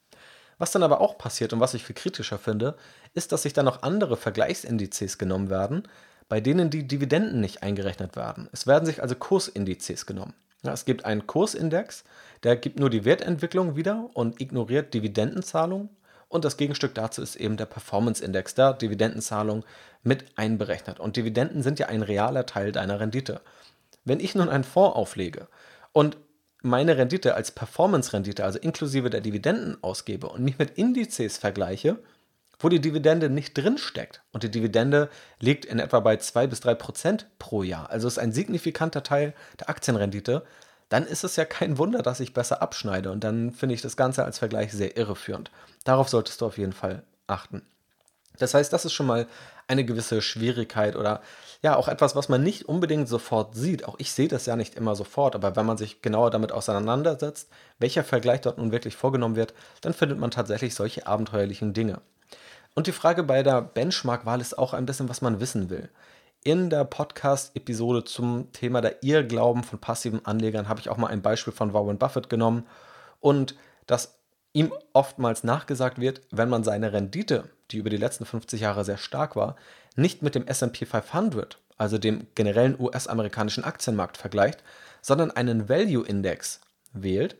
Was 0.58 0.72
dann 0.72 0.84
aber 0.84 1.02
auch 1.02 1.18
passiert 1.18 1.54
und 1.54 1.60
was 1.60 1.74
ich 1.74 1.84
viel 1.84 1.96
kritischer 1.96 2.40
finde, 2.40 2.76
ist, 3.14 3.32
dass 3.32 3.44
sich 3.44 3.54
dann 3.54 3.66
noch 3.66 3.84
andere 3.84 4.18
Vergleichsindizes 4.18 5.18
genommen 5.18 5.50
werden, 5.50 5.84
bei 6.30 6.42
denen 6.42 6.70
die 6.70 6.88
Dividenden 6.88 7.40
nicht 7.40 7.64
eingerechnet 7.64 8.16
werden. 8.16 8.50
Es 8.52 8.68
werden 8.68 8.86
sich 8.86 9.02
also 9.02 9.16
Kursindizes 9.16 10.06
genommen. 10.06 10.34
Ja, 10.64 10.74
es 10.74 10.86
gibt 10.86 11.06
einen 11.06 11.28
Kursindex, 11.28 12.04
der 12.44 12.56
gibt 12.56 12.80
nur 12.80 12.90
die 12.90 13.06
Wertentwicklung 13.06 13.76
wieder 13.76 14.10
und 14.14 14.42
ignoriert 14.42 14.94
Dividendenzahlungen. 14.94 15.90
Und 16.30 16.44
das 16.44 16.58
Gegenstück 16.58 16.94
dazu 16.96 17.22
ist 17.22 17.36
eben 17.36 17.56
der 17.56 17.68
Performance-Index, 17.68 18.56
der 18.56 18.74
Dividendenzahlung 18.74 19.64
mit 20.04 20.26
einberechnet. 20.36 21.00
Und 21.00 21.16
Dividenden 21.16 21.64
sind 21.64 21.80
ja 21.80 21.88
ein 21.88 22.02
realer 22.02 22.46
Teil 22.46 22.72
deiner 22.72 23.00
Rendite. 23.00 23.40
Wenn 24.04 24.20
ich 24.20 24.36
nun 24.36 24.50
einen 24.50 24.66
Fonds 24.66 24.96
auflege 24.96 25.48
und 25.94 26.18
meine 26.62 26.98
Rendite 26.98 27.36
als 27.36 27.52
Performance-Rendite, 27.52 28.44
also 28.44 28.60
inklusive 28.60 29.10
der 29.10 29.22
Dividenden 29.22 29.78
ausgebe 29.84 30.28
und 30.28 30.44
mich 30.44 30.58
mit 30.58 30.78
Indizes 30.78 31.38
vergleiche, 31.38 32.00
wo 32.60 32.70
die 32.70 32.82
Dividende 32.82 33.30
nicht 33.30 33.58
drin 33.58 33.78
steckt 33.78 34.24
und 34.32 34.44
die 34.44 34.52
Dividende 34.52 35.10
liegt 35.40 35.66
in 35.66 35.80
etwa 35.80 36.00
bei 36.00 36.18
2 36.18 36.48
bis 36.48 36.60
3 36.62 36.76
Prozent 36.76 37.28
pro 37.38 37.62
Jahr, 37.64 37.90
also 37.92 38.08
ist 38.08 38.18
ein 38.18 38.32
signifikanter 38.32 39.04
Teil 39.04 39.34
der 39.60 39.70
Aktienrendite, 39.70 40.44
dann 40.90 41.06
ist 41.06 41.24
es 41.24 41.36
ja 41.36 41.46
kein 41.46 41.78
Wunder, 41.78 42.02
dass 42.02 42.20
ich 42.20 42.34
besser 42.34 42.62
abschneide. 42.62 43.12
Und 43.12 43.24
dann 43.24 43.52
finde 43.52 43.76
ich 43.76 43.82
das 43.82 43.98
Ganze 43.98 44.24
als 44.24 44.40
Vergleich 44.40 44.72
sehr 44.72 44.96
irreführend. 44.96 45.52
Darauf 45.84 46.10
solltest 46.10 46.42
du 46.42 46.46
auf 46.46 46.58
jeden 46.58 46.74
Fall 46.74 47.04
achten. 47.28 47.62
Das 48.40 48.54
heißt, 48.54 48.72
das 48.72 48.86
ist 48.86 48.94
schon 48.94 49.08
mal 49.08 49.28
eine 49.68 49.86
gewisse 49.86 50.22
Schwierigkeit 50.22 50.96
oder 50.96 51.22
ja, 51.62 51.76
auch 51.76 51.88
etwas, 51.88 52.16
was 52.16 52.30
man 52.30 52.44
nicht 52.44 52.70
unbedingt 52.70 53.10
sofort 53.10 53.56
sieht. 53.56 53.86
Auch 53.86 53.96
ich 53.98 54.12
sehe 54.12 54.28
das 54.28 54.46
ja 54.46 54.56
nicht 54.56 54.76
immer 54.76 54.96
sofort, 54.96 55.36
aber 55.36 55.56
wenn 55.56 55.66
man 55.66 55.78
sich 55.78 56.02
genauer 56.02 56.32
damit 56.32 56.52
auseinandersetzt, 56.52 57.50
welcher 57.80 58.04
Vergleich 58.04 58.42
dort 58.42 58.58
nun 58.58 58.72
wirklich 58.72 58.96
vorgenommen 58.96 59.36
wird, 59.36 59.54
dann 59.82 59.94
findet 59.94 60.20
man 60.20 60.32
tatsächlich 60.32 60.76
solche 60.76 61.08
abenteuerlichen 61.08 61.74
Dinge. 61.74 62.02
Und 62.76 62.88
die 62.88 62.92
Frage 62.92 63.24
bei 63.24 63.44
der 63.44 63.62
Benchmark-Wahl 63.62 64.40
ist 64.40 64.58
auch 64.58 64.74
ein 64.74 64.86
bisschen, 64.86 65.10
was 65.10 65.22
man 65.22 65.40
wissen 65.40 65.70
will. 65.70 65.90
In 66.44 66.70
der 66.70 66.86
Podcast-Episode 66.86 68.04
zum 68.04 68.52
Thema 68.54 68.82
der 68.82 69.04
Irrglauben 69.04 69.64
von 69.64 69.80
passiven 69.80 70.26
Anlegern 70.26 70.70
habe 70.70 70.80
ich 70.80 70.90
auch 70.90 70.98
mal 70.98 71.08
ein 71.08 71.24
Beispiel 71.24 71.52
von 71.52 71.74
Warren 71.74 71.98
Buffett 71.98 72.30
genommen 72.30 72.68
und 73.20 73.56
dass 73.88 74.20
ihm 74.54 74.72
oftmals 74.94 75.44
nachgesagt 75.44 76.00
wird, 76.00 76.22
wenn 76.32 76.50
man 76.50 76.64
seine 76.64 76.94
Rendite, 76.94 77.50
die 77.72 77.78
über 77.78 77.90
die 77.90 77.98
letzten 77.98 78.26
50 78.26 78.62
Jahre 78.62 78.84
sehr 78.86 78.98
stark 78.98 79.36
war, 79.36 79.56
nicht 79.96 80.22
mit 80.22 80.36
dem 80.36 80.48
SP 80.48 80.86
500, 80.86 81.60
also 81.78 81.98
dem 81.98 82.28
generellen 82.36 82.80
US-amerikanischen 82.80 83.64
Aktienmarkt 83.64 84.18
vergleicht, 84.18 84.64
sondern 85.02 85.32
einen 85.32 85.70
Value-Index 85.70 86.62
wählt, 86.94 87.36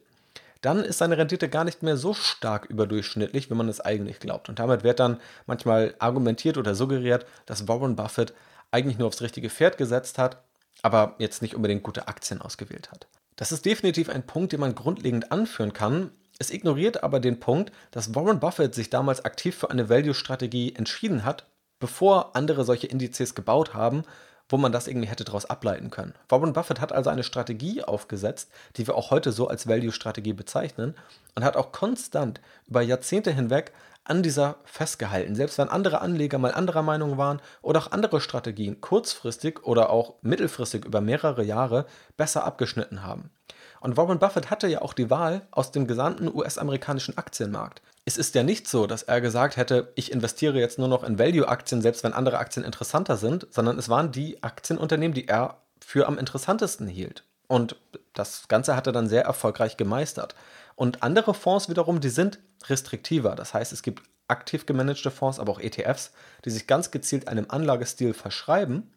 dann 0.62 0.84
ist 0.84 0.98
seine 0.98 1.18
Rendite 1.18 1.50
gar 1.50 1.64
nicht 1.64 1.84
mehr 1.84 1.98
so 1.98 2.14
stark 2.14 2.66
überdurchschnittlich, 2.66 3.50
wie 3.50 3.56
man 3.56 3.70
es 3.70 3.82
eigentlich 3.82 4.20
glaubt. 4.20 4.50
Und 4.50 4.60
damit 4.60 4.84
wird 4.84 5.00
dann 5.00 5.20
manchmal 5.46 5.96
argumentiert 6.00 6.58
oder 6.58 6.76
suggeriert, 6.76 7.26
dass 7.46 7.68
Warren 7.68 7.96
Buffett 7.96 8.34
eigentlich 8.72 8.98
nur 8.98 9.08
aufs 9.08 9.22
richtige 9.22 9.50
Pferd 9.50 9.78
gesetzt 9.78 10.18
hat, 10.18 10.44
aber 10.82 11.16
jetzt 11.20 11.42
nicht 11.42 11.56
unbedingt 11.56 11.84
gute 11.84 12.08
Aktien 12.08 12.42
ausgewählt 12.42 12.92
hat. 12.92 13.08
Das 13.36 13.52
ist 13.52 13.66
definitiv 13.66 14.10
ein 14.10 14.26
Punkt, 14.26 14.52
den 14.52 14.60
man 14.60 14.76
grundlegend 14.76 15.32
anführen 15.32 15.74
kann. 15.74 16.12
Es 16.40 16.52
ignoriert 16.52 17.04
aber 17.04 17.20
den 17.20 17.40
Punkt, 17.40 17.72
dass 17.92 18.14
Warren 18.14 18.40
Buffett 18.40 18.76
sich 18.76 18.90
damals 18.90 19.26
aktiv 19.26 19.56
für 19.56 19.72
eine 19.72 19.90
Value-Strategie 19.90 20.76
entschieden 20.76 21.26
hat, 21.26 21.46
bevor 21.80 22.36
andere 22.36 22.64
solche 22.64 22.88
Indizes 22.88 23.36
gebaut 23.36 23.74
haben 23.74 24.04
wo 24.50 24.58
man 24.58 24.72
das 24.72 24.88
irgendwie 24.88 25.08
hätte 25.08 25.24
daraus 25.24 25.46
ableiten 25.46 25.90
können. 25.90 26.14
Warren 26.30 26.54
Buffett 26.54 26.80
hat 26.80 26.94
also 26.94 27.10
eine 27.10 27.24
Strategie 27.24 27.84
aufgesetzt, 27.84 28.50
die 28.78 28.88
wir 28.88 28.96
auch 28.96 29.12
heute 29.12 29.32
so 29.32 29.48
als 29.48 29.68
Value-Strategie 29.68 30.34
bezeichnen 30.34 30.96
und 31.36 31.44
hat 31.44 31.58
auch 31.58 31.72
konstant 31.72 32.42
über 32.68 32.82
Jahrzehnte 32.82 33.32
hinweg 33.32 33.74
an 34.06 34.24
dieser 34.24 34.56
festgehalten. 34.64 35.36
Selbst 35.36 35.58
wenn 35.58 35.68
andere 35.68 36.00
Anleger 36.00 36.38
mal 36.38 36.54
anderer 36.54 36.82
Meinung 36.82 37.18
waren 37.18 37.42
oder 37.62 37.80
auch 37.80 37.92
andere 37.92 38.22
Strategien 38.22 38.80
kurzfristig 38.80 39.66
oder 39.66 39.90
auch 39.90 40.14
mittelfristig 40.22 40.86
über 40.86 41.02
mehrere 41.02 41.44
Jahre 41.44 41.86
besser 42.16 42.46
abgeschnitten 42.46 43.04
haben. 43.04 43.32
Und 43.80 43.98
Warren 43.98 44.20
Buffett 44.20 44.50
hatte 44.50 44.68
ja 44.68 44.82
auch 44.82 44.94
die 44.94 45.10
Wahl 45.10 45.48
aus 45.52 45.72
dem 45.72 45.88
gesamten 45.88 46.34
US-amerikanischen 46.34 47.18
Aktienmarkt 47.18 47.82
es 48.08 48.16
ist 48.16 48.36
ja 48.36 48.44
nicht 48.44 48.70
so, 48.70 48.88
dass 48.88 49.04
er 49.04 49.20
gesagt 49.20 49.58
hätte, 49.58 49.92
ich 49.96 50.14
investiere 50.14 50.58
jetzt 50.62 50.80
nur 50.80 50.88
noch 50.88 51.04
in 51.04 51.20
Value-Aktien, 51.20 51.82
selbst 51.82 52.06
wenn 52.06 52.14
andere 52.14 52.38
Aktien 52.38 52.64
interessanter 52.64 53.18
sind, 53.18 53.48
sondern 53.52 53.78
es 53.78 53.90
waren 53.90 54.14
die 54.14 54.42
Aktienunternehmen, 54.42 55.14
die 55.14 55.28
er 55.28 55.58
für 55.82 56.08
am 56.08 56.18
interessantesten 56.18 56.88
hielt. 56.88 57.26
Und 57.48 57.76
das 58.14 58.48
Ganze 58.48 58.78
hat 58.78 58.88
er 58.88 58.94
dann 58.94 59.10
sehr 59.10 59.26
erfolgreich 59.26 59.76
gemeistert. 59.76 60.36
Und 60.76 61.04
andere 61.04 61.34
Fonds 61.34 61.68
wiederum, 61.68 62.00
die 62.00 62.08
sind 62.08 62.40
restriktiver. 62.68 63.36
Das 63.36 63.54
heißt, 63.54 63.74
es 63.74 63.84
gibt 63.84 64.04
aktiv 64.30 64.66
gemanagte 64.66 65.12
Fonds, 65.12 65.38
aber 65.38 65.52
auch 65.52 65.60
ETFs, 65.60 66.14
die 66.46 66.50
sich 66.50 66.66
ganz 66.66 66.92
gezielt 66.92 67.28
einem 67.28 67.48
Anlagestil 67.50 68.14
verschreiben. 68.14 68.94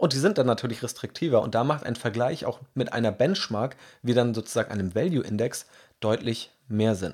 Und 0.00 0.14
die 0.14 0.18
sind 0.18 0.38
dann 0.38 0.46
natürlich 0.46 0.82
restriktiver. 0.82 1.42
Und 1.42 1.54
da 1.54 1.62
macht 1.62 1.84
ein 1.84 1.94
Vergleich 1.94 2.46
auch 2.46 2.60
mit 2.72 2.90
einer 2.94 3.12
Benchmark, 3.12 3.76
wie 4.00 4.14
dann 4.14 4.32
sozusagen 4.32 4.72
einem 4.72 4.94
Value-Index, 4.94 5.66
deutlich 6.00 6.50
mehr 6.68 6.94
Sinn. 6.94 7.12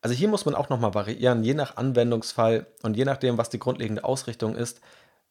Also 0.00 0.16
hier 0.16 0.28
muss 0.28 0.46
man 0.46 0.54
auch 0.54 0.70
nochmal 0.70 0.94
variieren, 0.94 1.44
je 1.44 1.52
nach 1.52 1.76
Anwendungsfall 1.76 2.64
und 2.82 2.96
je 2.96 3.04
nachdem, 3.04 3.36
was 3.36 3.50
die 3.50 3.58
grundlegende 3.58 4.02
Ausrichtung 4.02 4.56
ist, 4.56 4.80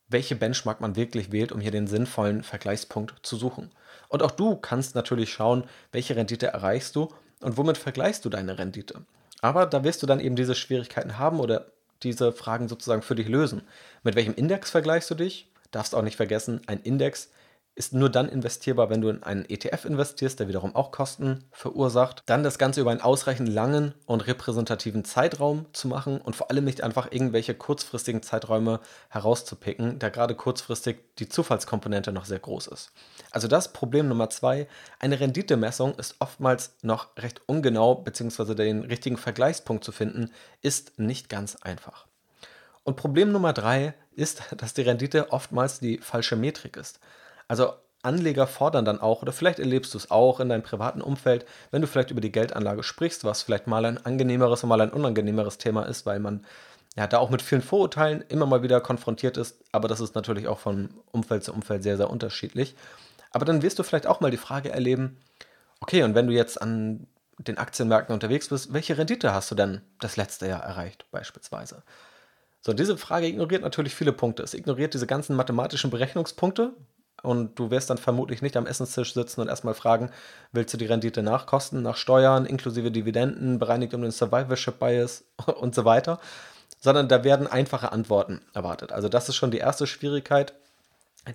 welche 0.09 0.35
Benchmark 0.35 0.79
man 0.79 0.95
wirklich 0.95 1.31
wählt, 1.31 1.51
um 1.51 1.59
hier 1.59 1.71
den 1.71 1.87
sinnvollen 1.87 2.43
Vergleichspunkt 2.43 3.15
zu 3.23 3.35
suchen. 3.35 3.71
Und 4.07 4.21
auch 4.21 4.29
du 4.29 4.55
kannst 4.55 4.93
natürlich 4.93 5.33
schauen, 5.33 5.63
welche 5.91 6.15
Rendite 6.15 6.45
erreichst 6.45 6.95
du 6.95 7.11
und 7.41 7.57
womit 7.57 7.79
vergleichst 7.79 8.23
du 8.25 8.29
deine 8.29 8.59
Rendite. 8.59 9.01
Aber 9.41 9.65
da 9.65 9.83
wirst 9.83 10.03
du 10.03 10.05
dann 10.05 10.19
eben 10.19 10.35
diese 10.35 10.53
Schwierigkeiten 10.53 11.17
haben 11.17 11.39
oder 11.39 11.65
diese 12.03 12.31
Fragen 12.31 12.67
sozusagen 12.67 13.01
für 13.01 13.15
dich 13.15 13.27
lösen. 13.27 13.63
Mit 14.03 14.15
welchem 14.15 14.35
Index 14.35 14.69
vergleichst 14.69 15.09
du 15.09 15.15
dich? 15.15 15.49
Darfst 15.75 15.93
auch 15.93 16.03
nicht 16.03 16.15
vergessen, 16.15 16.61
ein 16.67 16.79
Index 16.79 17.27
ist 17.75 17.91
nur 17.91 18.09
dann 18.09 18.29
investierbar, 18.29 18.89
wenn 18.89 19.01
du 19.01 19.09
in 19.09 19.23
einen 19.23 19.43
ETF 19.43 19.83
investierst, 19.83 20.39
der 20.39 20.47
wiederum 20.47 20.73
auch 20.73 20.91
Kosten 20.91 21.43
verursacht. 21.51 22.23
Dann 22.27 22.43
das 22.43 22.57
Ganze 22.57 22.79
über 22.79 22.91
einen 22.91 23.01
ausreichend 23.01 23.49
langen 23.49 23.93
und 24.05 24.25
repräsentativen 24.25 25.03
Zeitraum 25.03 25.65
zu 25.73 25.89
machen 25.89 26.21
und 26.21 26.33
vor 26.37 26.49
allem 26.49 26.63
nicht 26.63 26.81
einfach 26.81 27.11
irgendwelche 27.11 27.55
kurzfristigen 27.55 28.23
Zeiträume 28.23 28.79
herauszupicken, 29.09 29.99
da 29.99 30.07
gerade 30.07 30.33
kurzfristig 30.35 30.99
die 31.19 31.27
Zufallskomponente 31.27 32.13
noch 32.13 32.23
sehr 32.23 32.39
groß 32.39 32.67
ist. 32.67 32.93
Also 33.31 33.49
das 33.49 33.73
Problem 33.73 34.07
Nummer 34.07 34.29
zwei, 34.29 34.69
eine 34.99 35.19
Renditemessung 35.19 35.95
ist 35.95 36.15
oftmals 36.19 36.77
noch 36.83 37.17
recht 37.17 37.41
ungenau, 37.47 37.95
beziehungsweise 37.95 38.55
den 38.55 38.85
richtigen 38.85 39.17
Vergleichspunkt 39.17 39.83
zu 39.83 39.91
finden, 39.91 40.31
ist 40.61 40.97
nicht 40.99 41.27
ganz 41.27 41.57
einfach. 41.57 42.07
Und 42.85 42.95
Problem 42.95 43.33
Nummer 43.33 43.51
drei 43.51 43.95
ist, 44.15 44.43
dass 44.57 44.73
die 44.73 44.83
Rendite 44.83 45.33
oftmals 45.33 45.81
die 45.81 45.97
falsche 45.97 46.37
Metrik 46.37 46.77
ist. 46.77 47.01
Also 47.49 47.73
Anleger 48.03 48.45
fordern 48.45 48.85
dann 48.85 49.01
auch, 49.01 49.23
oder 49.23 49.33
vielleicht 49.33 49.59
erlebst 49.59 49.93
du 49.93 49.97
es 49.97 50.11
auch 50.11 50.39
in 50.39 50.47
deinem 50.47 50.61
privaten 50.61 51.01
Umfeld, 51.01 51.45
wenn 51.71 51.81
du 51.81 51.87
vielleicht 51.87 52.11
über 52.11 52.21
die 52.21 52.31
Geldanlage 52.31 52.83
sprichst, 52.83 53.25
was 53.25 53.41
vielleicht 53.41 53.65
mal 53.65 53.83
ein 53.83 54.05
angenehmeres 54.05 54.63
und 54.63 54.69
mal 54.69 54.79
ein 54.79 54.91
unangenehmeres 54.91 55.57
Thema 55.57 55.83
ist, 55.83 56.05
weil 56.05 56.19
man 56.19 56.45
ja 56.95 57.07
da 57.07 57.17
auch 57.17 57.31
mit 57.31 57.41
vielen 57.41 57.63
Vorurteilen 57.63 58.23
immer 58.29 58.45
mal 58.45 58.61
wieder 58.61 58.79
konfrontiert 58.79 59.37
ist, 59.37 59.59
aber 59.71 59.87
das 59.87 59.99
ist 59.99 60.13
natürlich 60.13 60.47
auch 60.47 60.59
von 60.59 60.89
Umfeld 61.11 61.43
zu 61.43 61.51
Umfeld 61.51 61.81
sehr, 61.81 61.97
sehr 61.97 62.11
unterschiedlich. 62.11 62.75
Aber 63.31 63.43
dann 63.43 63.63
wirst 63.63 63.79
du 63.79 63.83
vielleicht 63.83 64.07
auch 64.07 64.21
mal 64.21 64.31
die 64.31 64.37
Frage 64.37 64.71
erleben, 64.71 65.17
okay, 65.81 66.03
und 66.03 66.13
wenn 66.13 66.27
du 66.27 66.33
jetzt 66.33 66.61
an 66.61 67.07
den 67.39 67.57
Aktienmärkten 67.57 68.13
unterwegs 68.13 68.49
bist, 68.49 68.71
welche 68.71 68.97
Rendite 68.97 69.33
hast 69.33 69.49
du 69.51 69.55
denn 69.55 69.81
das 69.99 70.15
letzte 70.15 70.47
Jahr 70.47 70.63
erreicht, 70.63 71.05
beispielsweise? 71.11 71.83
So, 72.65 72.73
diese 72.73 72.97
Frage 72.97 73.27
ignoriert 73.27 73.61
natürlich 73.61 73.93
viele 73.93 74.11
Punkte. 74.11 74.41
Es 74.41 74.55
ignoriert 74.55 74.95
diese 74.95 75.05
ganzen 75.05 75.35
mathematischen 75.35 75.91
Berechnungspunkte, 75.91 76.73
und 77.21 77.57
du 77.59 77.71
wirst 77.71 77.89
dann 77.89 77.97
vermutlich 77.97 78.41
nicht 78.41 78.55
am 78.57 78.67
Essenstisch 78.67 79.13
sitzen 79.13 79.41
und 79.41 79.47
erstmal 79.47 79.73
fragen, 79.73 80.11
willst 80.51 80.73
du 80.73 80.77
die 80.77 80.85
Rendite 80.85 81.23
nach 81.23 81.45
Kosten, 81.45 81.81
nach 81.81 81.97
Steuern, 81.97 82.45
inklusive 82.45 82.91
Dividenden, 82.91 83.57
bereinigt 83.59 83.93
um 83.93 84.01
den 84.01 84.11
Survivorship 84.11 84.79
Bias 84.79 85.23
und 85.59 85.75
so 85.75 85.85
weiter, 85.85 86.19
sondern 86.79 87.07
da 87.07 87.23
werden 87.23 87.47
einfache 87.47 87.91
Antworten 87.91 88.41
erwartet. 88.53 88.91
Also 88.91 89.09
das 89.09 89.29
ist 89.29 89.35
schon 89.35 89.51
die 89.51 89.57
erste 89.57 89.87
Schwierigkeit. 89.87 90.53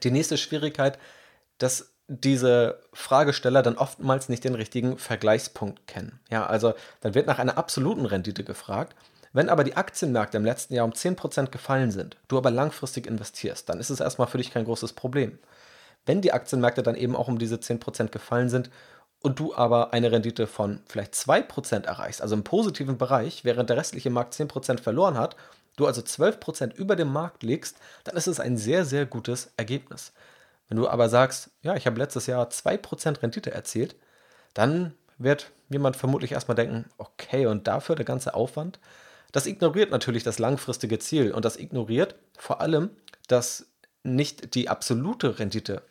Die 0.02 0.10
nächste 0.10 0.36
Schwierigkeit, 0.36 0.98
dass 1.58 1.92
diese 2.06 2.80
Fragesteller 2.92 3.62
dann 3.62 3.76
oftmals 3.76 4.28
nicht 4.28 4.44
den 4.44 4.54
richtigen 4.54 4.98
Vergleichspunkt 4.98 5.86
kennen. 5.86 6.20
Ja, 6.30 6.46
also 6.46 6.74
dann 7.00 7.14
wird 7.14 7.26
nach 7.26 7.38
einer 7.38 7.58
absoluten 7.58 8.06
Rendite 8.06 8.44
gefragt. 8.44 8.94
Wenn 9.32 9.48
aber 9.48 9.62
die 9.62 9.76
Aktienmärkte 9.76 10.36
im 10.36 10.44
letzten 10.44 10.74
Jahr 10.74 10.84
um 10.84 10.92
10% 10.92 11.50
gefallen 11.50 11.92
sind, 11.92 12.16
du 12.28 12.36
aber 12.36 12.50
langfristig 12.50 13.06
investierst, 13.06 13.68
dann 13.68 13.78
ist 13.78 13.90
es 13.90 14.00
erstmal 14.00 14.26
für 14.26 14.38
dich 14.38 14.50
kein 14.50 14.64
großes 14.64 14.94
Problem. 14.94 15.38
Wenn 16.04 16.20
die 16.20 16.32
Aktienmärkte 16.32 16.82
dann 16.82 16.96
eben 16.96 17.14
auch 17.14 17.28
um 17.28 17.38
diese 17.38 17.56
10% 17.56 18.08
gefallen 18.08 18.48
sind 18.48 18.70
und 19.20 19.38
du 19.38 19.54
aber 19.54 19.92
eine 19.92 20.10
Rendite 20.10 20.46
von 20.46 20.80
vielleicht 20.86 21.14
2% 21.14 21.84
erreichst, 21.84 22.22
also 22.22 22.34
im 22.34 22.42
positiven 22.42 22.98
Bereich, 22.98 23.44
während 23.44 23.70
der 23.70 23.76
restliche 23.76 24.10
Markt 24.10 24.34
10% 24.34 24.80
verloren 24.80 25.16
hat, 25.16 25.36
du 25.76 25.86
also 25.86 26.00
12% 26.00 26.74
über 26.74 26.96
dem 26.96 27.12
Markt 27.12 27.42
liegst, 27.42 27.76
dann 28.04 28.16
ist 28.16 28.26
es 28.26 28.40
ein 28.40 28.56
sehr, 28.56 28.84
sehr 28.84 29.06
gutes 29.06 29.52
Ergebnis. 29.56 30.12
Wenn 30.68 30.78
du 30.78 30.88
aber 30.88 31.08
sagst, 31.08 31.50
ja, 31.62 31.76
ich 31.76 31.86
habe 31.86 31.98
letztes 31.98 32.26
Jahr 32.26 32.48
2% 32.48 33.22
Rendite 33.22 33.52
erzielt, 33.52 33.94
dann 34.54 34.94
wird 35.18 35.50
jemand 35.68 35.96
vermutlich 35.96 36.32
erstmal 36.32 36.54
denken, 36.54 36.86
okay, 36.98 37.46
und 37.46 37.68
dafür 37.68 37.94
der 37.94 38.04
ganze 38.04 38.34
Aufwand? 38.34 38.80
Das 39.32 39.46
ignoriert 39.46 39.90
natürlich 39.90 40.24
das 40.24 40.38
langfristige 40.38 40.98
Ziel 40.98 41.32
und 41.32 41.44
das 41.44 41.56
ignoriert 41.56 42.16
vor 42.36 42.60
allem, 42.60 42.90
dass 43.28 43.66
nicht 44.02 44.54
die 44.54 44.68
absolute 44.68 45.38
Rendite 45.38 45.82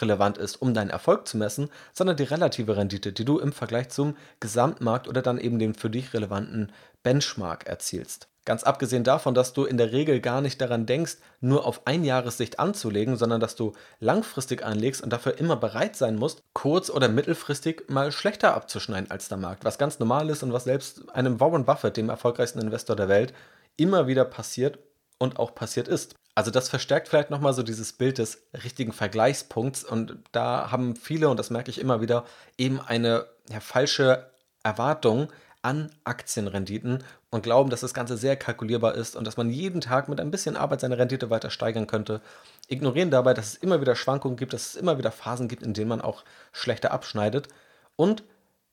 relevant 0.00 0.38
ist, 0.38 0.56
um 0.56 0.74
deinen 0.74 0.90
Erfolg 0.90 1.28
zu 1.28 1.36
messen, 1.36 1.70
sondern 1.92 2.16
die 2.16 2.24
relative 2.24 2.76
Rendite, 2.76 3.12
die 3.12 3.24
du 3.24 3.38
im 3.38 3.52
Vergleich 3.52 3.90
zum 3.90 4.16
Gesamtmarkt 4.40 5.08
oder 5.08 5.22
dann 5.22 5.38
eben 5.38 5.58
dem 5.58 5.74
für 5.74 5.90
dich 5.90 6.14
relevanten 6.14 6.72
Benchmark 7.02 7.66
erzielst. 7.66 8.28
Ganz 8.44 8.62
abgesehen 8.62 9.04
davon, 9.04 9.34
dass 9.34 9.54
du 9.54 9.64
in 9.64 9.78
der 9.78 9.92
Regel 9.92 10.20
gar 10.20 10.42
nicht 10.42 10.60
daran 10.60 10.84
denkst, 10.84 11.16
nur 11.40 11.64
auf 11.66 11.86
Einjahressicht 11.86 12.58
anzulegen, 12.58 13.16
sondern 13.16 13.40
dass 13.40 13.56
du 13.56 13.72
langfristig 14.00 14.62
anlegst 14.64 15.02
und 15.02 15.12
dafür 15.12 15.38
immer 15.38 15.56
bereit 15.56 15.96
sein 15.96 16.16
musst, 16.16 16.42
kurz- 16.52 16.90
oder 16.90 17.08
mittelfristig 17.08 17.84
mal 17.88 18.12
schlechter 18.12 18.54
abzuschneiden 18.54 19.10
als 19.10 19.28
der 19.28 19.38
Markt, 19.38 19.64
was 19.64 19.78
ganz 19.78 19.98
normal 19.98 20.28
ist 20.28 20.42
und 20.42 20.52
was 20.52 20.64
selbst 20.64 21.08
einem 21.14 21.40
Warren 21.40 21.64
Buffett, 21.64 21.96
dem 21.96 22.10
erfolgreichsten 22.10 22.60
Investor 22.60 22.96
der 22.96 23.08
Welt, 23.08 23.32
immer 23.76 24.06
wieder 24.06 24.26
passiert 24.26 24.78
und 25.18 25.38
auch 25.38 25.54
passiert 25.54 25.88
ist. 25.88 26.14
Also 26.34 26.50
das 26.50 26.68
verstärkt 26.68 27.08
vielleicht 27.08 27.30
nochmal 27.30 27.54
so 27.54 27.62
dieses 27.62 27.92
Bild 27.92 28.18
des 28.18 28.42
richtigen 28.64 28.92
Vergleichspunkts 28.92 29.84
und 29.84 30.18
da 30.32 30.70
haben 30.70 30.96
viele, 30.96 31.28
und 31.28 31.38
das 31.38 31.50
merke 31.50 31.70
ich 31.70 31.80
immer 31.80 32.00
wieder, 32.00 32.24
eben 32.58 32.80
eine 32.80 33.26
ja, 33.48 33.60
falsche 33.60 34.30
Erwartung 34.64 35.28
an 35.64 35.90
Aktienrenditen 36.04 37.02
und 37.30 37.42
glauben, 37.42 37.70
dass 37.70 37.80
das 37.80 37.94
Ganze 37.94 38.16
sehr 38.18 38.36
kalkulierbar 38.36 38.94
ist 38.94 39.16
und 39.16 39.26
dass 39.26 39.38
man 39.38 39.48
jeden 39.48 39.80
Tag 39.80 40.08
mit 40.08 40.20
ein 40.20 40.30
bisschen 40.30 40.56
Arbeit 40.56 40.80
seine 40.80 40.98
Rendite 40.98 41.30
weiter 41.30 41.50
steigern 41.50 41.86
könnte. 41.86 42.20
Ignorieren 42.68 43.10
dabei, 43.10 43.32
dass 43.32 43.46
es 43.46 43.54
immer 43.54 43.80
wieder 43.80 43.96
Schwankungen 43.96 44.36
gibt, 44.36 44.52
dass 44.52 44.68
es 44.68 44.76
immer 44.76 44.98
wieder 44.98 45.10
Phasen 45.10 45.48
gibt, 45.48 45.62
in 45.62 45.72
denen 45.72 45.88
man 45.88 46.02
auch 46.02 46.24
schlechter 46.52 46.92
abschneidet. 46.92 47.48
Und 47.96 48.24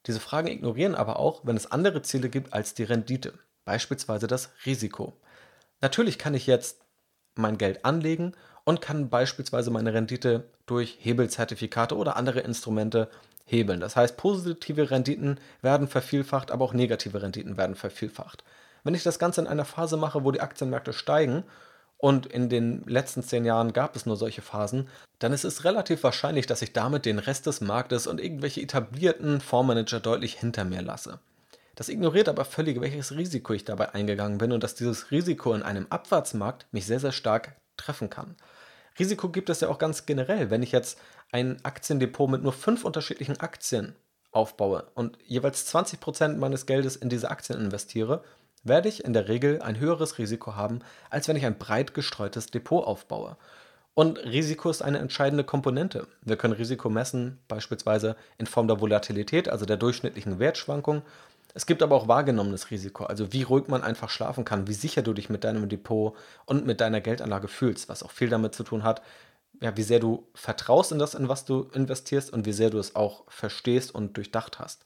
diese 0.06 0.20
Fragen 0.20 0.48
ignorieren 0.48 0.96
aber 0.96 1.18
auch, 1.18 1.42
wenn 1.44 1.56
es 1.56 1.72
andere 1.72 2.02
Ziele 2.02 2.30
gibt 2.30 2.52
als 2.54 2.74
die 2.74 2.84
Rendite, 2.84 3.34
beispielsweise 3.64 4.28
das 4.28 4.50
Risiko. 4.66 5.14
Natürlich 5.80 6.20
kann 6.20 6.34
ich 6.34 6.46
jetzt 6.46 6.82
mein 7.36 7.58
Geld 7.58 7.86
anlegen 7.86 8.34
und 8.66 8.82
kann 8.82 9.10
beispielsweise 9.10 9.72
meine 9.72 9.94
Rendite 9.94 10.50
durch 10.66 10.98
Hebelzertifikate 11.00 11.96
oder 11.96 12.18
andere 12.18 12.42
Instrumente 12.42 13.10
hebeln. 13.52 13.80
Das 13.80 13.96
heißt, 13.96 14.18
positive 14.18 14.90
Renditen 14.90 15.40
werden 15.62 15.88
vervielfacht, 15.88 16.52
aber 16.52 16.66
auch 16.66 16.74
negative 16.74 17.22
Renditen 17.22 17.58
werden 17.58 17.76
vervielfacht. 17.76 18.44
Wenn 18.84 18.96
ich 18.96 19.04
das 19.04 19.20
Ganze 19.20 19.42
in 19.42 19.48
einer 19.48 19.66
Phase 19.66 19.98
mache, 19.98 20.24
wo 20.24 20.32
die 20.32 20.42
Aktienmärkte 20.42 20.94
steigen, 20.94 21.44
und 22.02 22.26
in 22.26 22.50
den 22.50 22.84
letzten 22.88 23.22
zehn 23.22 23.46
Jahren 23.46 23.74
gab 23.74 23.96
es 23.96 24.08
nur 24.08 24.18
solche 24.18 24.42
Phasen, 24.42 24.90
dann 25.20 25.34
ist 25.34 25.44
es 25.44 25.64
relativ 25.66 26.04
wahrscheinlich, 26.04 26.48
dass 26.48 26.64
ich 26.64 26.74
damit 26.74 27.06
den 27.06 27.20
Rest 27.20 27.46
des 27.46 27.62
Marktes 27.62 28.08
und 28.08 28.20
irgendwelche 28.20 28.62
etablierten 28.62 29.40
Fondsmanager 29.40 30.00
deutlich 30.00 30.40
hinter 30.40 30.66
mir 30.66 30.82
lasse. 30.82 31.20
Das 31.76 31.90
ignoriert 31.90 32.28
aber 32.28 32.44
völlig, 32.44 32.82
welches 32.82 33.16
Risiko 33.16 33.54
ich 33.54 33.66
dabei 33.66 33.94
eingegangen 33.94 34.40
bin 34.40 34.52
und 34.52 34.64
dass 34.64 34.76
dieses 34.76 35.12
Risiko 35.12 35.54
in 35.54 35.62
einem 35.62 35.86
Abwärtsmarkt 35.92 36.66
mich 36.72 36.88
sehr, 36.88 37.00
sehr 37.00 37.12
stark 37.12 37.56
treffen 37.78 38.10
kann. 38.10 38.36
Risiko 39.00 39.30
gibt 39.30 39.50
es 39.50 39.62
ja 39.62 39.70
auch 39.70 39.78
ganz 39.78 40.06
generell. 40.06 40.50
Wenn 40.50 40.64
ich 40.64 40.72
jetzt 40.72 41.00
ein 41.32 41.64
Aktiendepot 41.64 42.30
mit 42.30 42.44
nur 42.44 42.54
fünf 42.54 42.86
unterschiedlichen 42.86 43.40
Aktien 43.40 43.96
aufbaue 44.32 44.86
und 44.96 45.18
jeweils 45.26 45.74
20% 45.74 46.38
meines 46.38 46.66
Geldes 46.66 46.96
in 46.96 47.10
diese 47.10 47.30
Aktien 47.30 47.60
investiere, 47.60 48.24
werde 48.64 48.90
ich 48.90 49.04
in 49.04 49.14
der 49.14 49.28
Regel 49.28 49.62
ein 49.62 49.80
höheres 49.80 50.18
Risiko 50.18 50.56
haben, 50.56 50.80
als 51.10 51.28
wenn 51.28 51.36
ich 51.36 51.46
ein 51.46 51.58
breit 51.58 51.94
gestreutes 51.94 52.48
Depot 52.48 52.86
aufbaue. 52.86 53.38
Und 53.94 54.20
Risiko 54.20 54.70
ist 54.70 54.82
eine 54.82 55.00
entscheidende 55.00 55.44
Komponente. 55.44 56.08
Wir 56.22 56.38
können 56.38 56.54
Risiko 56.54 56.90
messen, 56.90 57.40
beispielsweise 57.50 58.16
in 58.38 58.46
Form 58.46 58.68
der 58.68 58.80
Volatilität, 58.80 59.50
also 59.50 59.66
der 59.66 59.78
durchschnittlichen 59.78 60.40
Wertschwankung, 60.40 61.02
es 61.54 61.66
gibt 61.66 61.84
aber 61.84 61.96
auch 61.96 62.08
wahrgenommenes 62.08 62.72
Risiko, 62.72 63.04
also 63.04 63.34
wie 63.34 63.44
ruhig 63.44 63.68
man 63.68 63.84
einfach 63.84 64.10
schlafen 64.10 64.46
kann, 64.46 64.68
wie 64.68 64.74
sicher 64.74 65.02
du 65.02 65.14
dich 65.14 65.30
mit 65.30 65.44
deinem 65.44 65.68
Depot 65.68 66.16
und 66.46 66.66
mit 66.66 66.80
deiner 66.80 67.02
Geldanlage 67.02 67.50
fühlst, 67.50 67.90
was 67.90 68.04
auch 68.04 68.12
viel 68.12 68.30
damit 68.30 68.56
zu 68.56 68.64
tun 68.64 68.84
hat, 68.84 69.02
ja, 69.62 69.78
wie 69.78 69.84
sehr 69.84 70.00
du 70.00 70.28
vertraust 70.34 70.92
in 70.92 71.00
das, 71.00 71.14
in 71.14 71.30
was 71.30 71.46
du 71.46 71.70
investierst 71.74 72.34
und 72.34 72.46
wie 72.46 72.54
sehr 72.54 72.70
du 72.70 72.80
es 72.80 72.96
auch 72.96 73.24
verstehst 73.28 73.96
und 73.96 74.18
durchdacht 74.18 74.60
hast. 74.60 74.84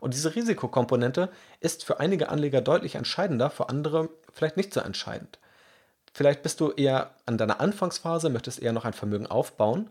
Und 0.00 0.14
diese 0.14 0.34
Risikokomponente 0.34 1.30
ist 1.60 1.84
für 1.84 2.00
einige 2.00 2.28
Anleger 2.28 2.60
deutlich 2.60 2.94
entscheidender, 2.94 3.50
für 3.50 3.68
andere 3.68 4.08
vielleicht 4.32 4.56
nicht 4.56 4.72
so 4.72 4.80
entscheidend. 4.80 5.38
Vielleicht 6.14 6.42
bist 6.42 6.60
du 6.60 6.70
eher 6.70 7.14
an 7.26 7.38
deiner 7.38 7.60
Anfangsphase, 7.60 8.30
möchtest 8.30 8.60
eher 8.60 8.72
noch 8.72 8.84
ein 8.84 8.92
Vermögen 8.92 9.26
aufbauen, 9.26 9.90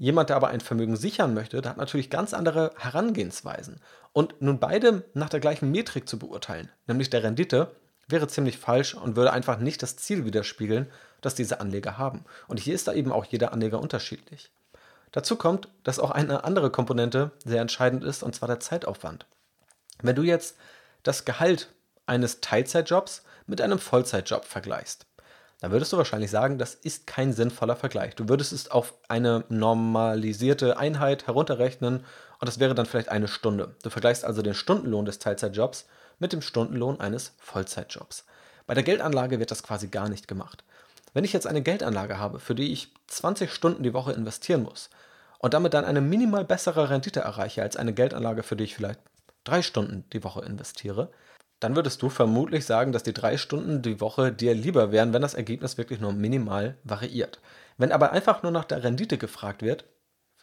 Jemand, 0.00 0.30
der 0.30 0.36
aber 0.36 0.48
ein 0.48 0.60
Vermögen 0.60 0.96
sichern 0.96 1.34
möchte, 1.34 1.60
der 1.60 1.72
hat 1.72 1.76
natürlich 1.76 2.08
ganz 2.08 2.32
andere 2.32 2.72
Herangehensweisen. 2.78 3.82
Und 4.14 4.40
nun 4.40 4.58
beide 4.58 5.04
nach 5.12 5.28
der 5.28 5.40
gleichen 5.40 5.70
Metrik 5.70 6.08
zu 6.08 6.18
beurteilen, 6.18 6.70
nämlich 6.86 7.10
der 7.10 7.22
Rendite, 7.22 7.70
wäre 8.08 8.26
ziemlich 8.26 8.56
falsch 8.56 8.94
und 8.94 9.16
würde 9.16 9.30
einfach 9.30 9.58
nicht 9.58 9.82
das 9.82 9.96
Ziel 9.96 10.24
widerspiegeln, 10.24 10.86
das 11.20 11.34
diese 11.34 11.60
Anleger 11.60 11.98
haben. 11.98 12.24
Und 12.48 12.60
hier 12.60 12.74
ist 12.74 12.88
da 12.88 12.92
eben 12.92 13.12
auch 13.12 13.24
jeder 13.24 13.52
Anleger 13.52 13.80
unterschiedlich. 13.80 14.50
Dazu 15.12 15.36
kommt, 15.36 15.68
dass 15.82 15.98
auch 15.98 16.10
eine 16.10 16.44
andere 16.44 16.70
Komponente 16.70 17.32
sehr 17.44 17.60
entscheidend 17.60 18.04
ist, 18.04 18.22
und 18.22 18.34
zwar 18.34 18.48
der 18.48 18.60
Zeitaufwand. 18.60 19.26
Wenn 20.02 20.16
du 20.16 20.22
jetzt 20.22 20.56
das 21.02 21.24
Gehalt 21.24 21.68
eines 22.06 22.40
Teilzeitjobs 22.40 23.22
mit 23.46 23.60
einem 23.60 23.78
Vollzeitjob 23.78 24.44
vergleichst, 24.44 25.06
dann 25.60 25.72
würdest 25.72 25.92
du 25.92 25.98
wahrscheinlich 25.98 26.30
sagen, 26.30 26.56
das 26.56 26.74
ist 26.74 27.06
kein 27.06 27.34
sinnvoller 27.34 27.76
Vergleich. 27.76 28.14
Du 28.14 28.28
würdest 28.28 28.52
es 28.52 28.70
auf 28.70 28.94
eine 29.08 29.44
normalisierte 29.50 30.78
Einheit 30.78 31.26
herunterrechnen 31.26 32.04
und 32.38 32.48
das 32.48 32.58
wäre 32.58 32.74
dann 32.74 32.86
vielleicht 32.86 33.10
eine 33.10 33.28
Stunde. 33.28 33.74
Du 33.82 33.90
vergleichst 33.90 34.24
also 34.24 34.40
den 34.40 34.54
Stundenlohn 34.54 35.04
des 35.04 35.18
Teilzeitjobs 35.18 35.86
mit 36.18 36.32
dem 36.32 36.40
Stundenlohn 36.40 36.98
eines 36.98 37.34
Vollzeitjobs. 37.38 38.24
Bei 38.66 38.74
der 38.74 38.84
Geldanlage 38.84 39.38
wird 39.38 39.50
das 39.50 39.62
quasi 39.62 39.88
gar 39.88 40.08
nicht 40.08 40.28
gemacht. 40.28 40.64
Wenn 41.12 41.24
ich 41.24 41.32
jetzt 41.32 41.46
eine 41.46 41.62
Geldanlage 41.62 42.18
habe, 42.18 42.38
für 42.38 42.54
die 42.54 42.72
ich 42.72 42.92
20 43.08 43.52
Stunden 43.52 43.82
die 43.82 43.94
Woche 43.94 44.12
investieren 44.12 44.62
muss 44.62 44.90
und 45.38 45.54
damit 45.54 45.74
dann 45.74 45.84
eine 45.84 46.00
minimal 46.00 46.44
bessere 46.44 46.90
Rendite 46.90 47.20
erreiche 47.20 47.62
als 47.62 47.76
eine 47.76 47.92
Geldanlage, 47.92 48.42
für 48.42 48.56
die 48.56 48.64
ich 48.64 48.74
vielleicht 48.74 49.00
drei 49.44 49.62
Stunden 49.62 50.04
die 50.12 50.22
Woche 50.22 50.44
investiere, 50.44 51.10
dann 51.60 51.76
würdest 51.76 52.00
du 52.00 52.08
vermutlich 52.08 52.64
sagen, 52.64 52.92
dass 52.92 53.02
die 53.02 53.12
drei 53.12 53.36
Stunden 53.36 53.82
die 53.82 54.00
Woche 54.00 54.32
dir 54.32 54.54
lieber 54.54 54.92
wären, 54.92 55.12
wenn 55.12 55.22
das 55.22 55.34
Ergebnis 55.34 55.76
wirklich 55.76 56.00
nur 56.00 56.12
minimal 56.12 56.76
variiert. 56.84 57.40
Wenn 57.76 57.92
aber 57.92 58.12
einfach 58.12 58.42
nur 58.42 58.52
nach 58.52 58.64
der 58.64 58.82
Rendite 58.82 59.18
gefragt 59.18 59.62
wird, 59.62 59.84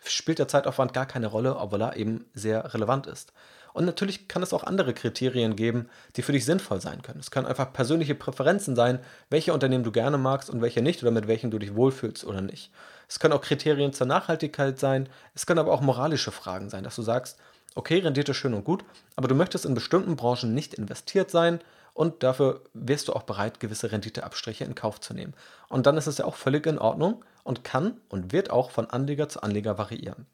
spielt 0.04 0.40
der 0.40 0.48
Zeitaufwand 0.48 0.94
gar 0.94 1.08
keine 1.08 1.28
Rolle, 1.28 1.58
obwohl 1.58 1.82
er 1.82 1.96
eben 1.96 2.26
sehr 2.34 2.74
relevant 2.74 3.08
ist. 3.08 3.34
Und 3.78 3.86
natürlich 3.86 4.28
kann 4.28 4.42
es 4.42 4.54
auch 4.54 4.64
andere 4.64 4.92
Kriterien 4.96 5.56
geben, 5.56 5.88
die 6.16 6.24
für 6.24 6.32
dich 6.32 6.46
sinnvoll 6.46 6.82
sein 6.82 7.04
können. 7.04 7.20
Es 7.20 7.30
können 7.30 7.46
einfach 7.46 7.72
persönliche 7.74 8.16
Präferenzen 8.16 8.76
sein, 8.76 8.98
welche 9.30 9.54
Unternehmen 9.54 9.84
du 9.84 9.92
gerne 9.92 10.18
magst 10.18 10.50
und 10.50 10.64
welche 10.64 10.82
nicht 10.82 11.04
oder 11.04 11.12
mit 11.12 11.28
welchen 11.28 11.52
du 11.52 11.60
dich 11.60 11.76
wohlfühlst 11.76 12.26
oder 12.26 12.42
nicht. 12.42 12.72
Es 13.08 13.20
können 13.20 13.36
auch 13.36 13.42
Kriterien 13.42 13.94
zur 13.94 14.08
Nachhaltigkeit 14.08 14.80
sein, 14.80 15.08
es 15.36 15.46
können 15.46 15.60
aber 15.60 15.72
auch 15.74 15.82
moralische 15.82 16.32
Fragen 16.32 16.72
sein, 16.72 16.84
dass 16.84 16.96
du 16.96 17.04
sagst, 17.04 17.38
okay, 17.76 18.00
Rendite 18.00 18.34
schön 18.34 18.56
und 18.56 18.64
gut, 18.64 18.84
aber 19.16 19.28
du 19.28 19.36
möchtest 19.36 19.64
in 19.64 19.76
bestimmten 19.76 20.16
Branchen 20.16 20.56
nicht 20.56 20.74
investiert 20.74 21.30
sein 21.30 21.60
und 21.94 22.24
dafür 22.24 22.62
wärst 22.74 23.10
du 23.10 23.14
auch 23.14 23.24
bereit, 23.24 23.60
gewisse 23.60 23.92
Renditeabstriche 23.92 24.64
in 24.64 24.74
Kauf 24.74 25.00
zu 25.02 25.14
nehmen. 25.14 25.36
Und 25.70 25.86
dann 25.86 25.98
ist 25.98 26.08
es 26.08 26.18
ja 26.18 26.26
auch 26.26 26.36
völlig 26.36 26.66
in 26.66 26.80
Ordnung 26.80 27.24
und 27.44 27.64
kann 27.64 28.02
und 28.10 28.34
wird 28.34 28.50
auch 28.50 28.72
von 28.72 28.90
Anleger 28.90 29.30
zu 29.30 29.44
Anleger 29.44 29.78
variieren. 29.78 30.26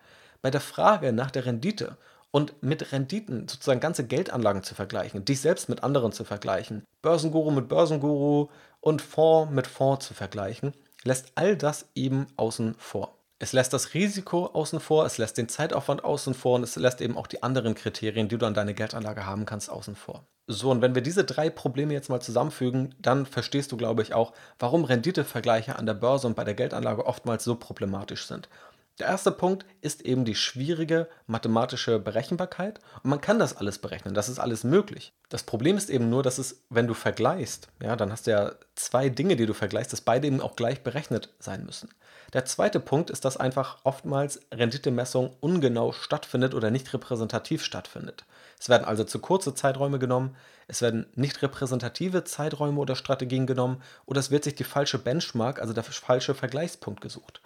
Bei 0.42 0.50
der 0.50 0.62
Frage 0.62 1.12
nach 1.12 1.30
der 1.30 1.46
Rendite 1.46 1.98
und 2.34 2.63
mit 2.63 2.91
Renditen 2.91 3.48
sozusagen 3.48 3.80
ganze 3.80 4.08
Geldanlagen 4.08 4.63
zu 4.63 4.74
vergleichen, 4.74 5.24
dich 5.24 5.39
selbst 5.39 5.69
mit 5.69 5.84
anderen 5.84 6.12
zu 6.12 6.24
vergleichen, 6.24 6.84
Börsenguru 7.04 7.52
mit 7.52 7.69
Börsenguru 7.69 8.50
und 8.82 9.04
Fonds 9.04 9.54
mit 9.54 9.67
Fonds 9.67 10.08
zu 10.08 10.15
vergleichen, 10.15 10.74
lässt 11.04 11.32
all 11.36 11.56
das 11.56 11.86
eben 11.93 12.26
außen 12.36 12.74
vor. 12.80 13.15
Es 13.38 13.54
lässt 13.54 13.72
das 13.72 13.93
Risiko 13.93 14.48
außen 14.48 14.80
vor, 14.80 15.06
es 15.06 15.19
lässt 15.19 15.38
den 15.38 15.48
Zeitaufwand 15.48 16.04
außen 16.04 16.34
vor 16.34 16.56
und 16.56 16.63
es 16.63 16.76
lässt 16.76 17.02
eben 17.02 17.17
auch 17.17 17.28
die 17.28 17.43
anderen 17.43 17.76
Kriterien, 17.76 18.30
die 18.30 18.38
du 18.39 18.48
an 18.48 18.56
deine 18.56 18.74
Geldanlage 18.74 19.28
haben 19.28 19.46
kannst, 19.46 19.69
außen 19.69 19.96
vor. 19.96 20.26
So, 20.48 20.72
und 20.72 20.82
wenn 20.82 20.96
wir 20.96 21.04
diese 21.04 21.26
drei 21.26 21.52
Probleme 21.52 21.93
jetzt 21.93 22.10
mal 22.10 22.19
zusammenfügen, 22.19 22.96
dann 23.00 23.28
verstehst 23.28 23.72
du, 23.72 23.78
glaube 23.78 24.02
ich, 24.02 24.13
auch, 24.13 24.34
warum 24.58 24.86
Renditevergleiche 24.86 25.76
an 25.76 25.86
der 25.86 25.93
Börse 25.93 26.26
und 26.26 26.36
bei 26.36 26.43
der 26.43 26.56
Geldanlage 26.56 27.06
oftmals 27.06 27.43
so 27.43 27.56
problematisch 27.56 28.26
sind. 28.26 28.50
Der 29.00 29.08
erste 29.08 29.32
Punkt 29.32 29.66
ist 29.82 30.04
eben 30.04 30.24
die 30.24 30.36
schwierige 30.36 31.08
mathematische 31.26 31.98
Berechenbarkeit 31.98 32.80
und 33.02 33.10
man 33.10 33.22
kann 33.22 33.40
das 33.40 33.58
alles 33.58 33.80
berechnen, 33.80 34.14
das 34.14 34.30
ist 34.30 34.38
alles 34.38 34.64
möglich. 34.64 35.14
Das 35.30 35.42
Problem 35.42 35.78
ist 35.78 35.90
eben 35.90 36.12
nur, 36.12 36.22
dass 36.22 36.38
es, 36.38 36.62
wenn 36.70 36.86
du 36.86 36.94
vergleichst, 36.94 37.70
ja, 37.82 37.96
dann 37.96 38.12
hast 38.12 38.28
du 38.28 38.32
ja 38.32 38.52
zwei 38.76 39.10
Dinge, 39.10 39.36
die 39.36 39.48
du 39.48 39.56
vergleichst, 39.56 39.94
dass 39.94 40.02
beide 40.02 40.28
eben 40.28 40.42
auch 40.42 40.56
gleich 40.56 40.84
berechnet 40.84 41.34
sein 41.40 41.66
müssen. 41.66 41.90
Der 42.34 42.46
zweite 42.46 42.80
Punkt 42.80 43.10
ist, 43.10 43.26
dass 43.26 43.36
einfach 43.36 43.80
oftmals 43.84 44.42
Renditemessung 44.54 45.36
ungenau 45.40 45.92
stattfindet 45.92 46.54
oder 46.54 46.70
nicht 46.70 46.94
repräsentativ 46.94 47.64
stattfindet. 47.64 48.26
Es 48.60 48.70
werden 48.70 48.86
also 48.86 49.04
zu 49.04 49.18
kurze 49.18 49.56
Zeiträume 49.56 49.98
genommen, 49.98 50.36
es 50.68 50.84
werden 50.84 51.08
nicht 51.16 51.42
repräsentative 51.42 52.26
Zeiträume 52.26 52.80
oder 52.80 52.96
Strategien 52.96 53.48
genommen 53.48 53.82
oder 54.06 54.20
es 54.20 54.30
wird 54.30 54.44
sich 54.44 54.54
die 54.54 54.64
falsche 54.64 55.00
Benchmark, 55.00 55.60
also 55.60 55.74
der 55.74 55.84
falsche 55.84 56.36
Vergleichspunkt 56.36 57.02
gesucht. 57.02 57.42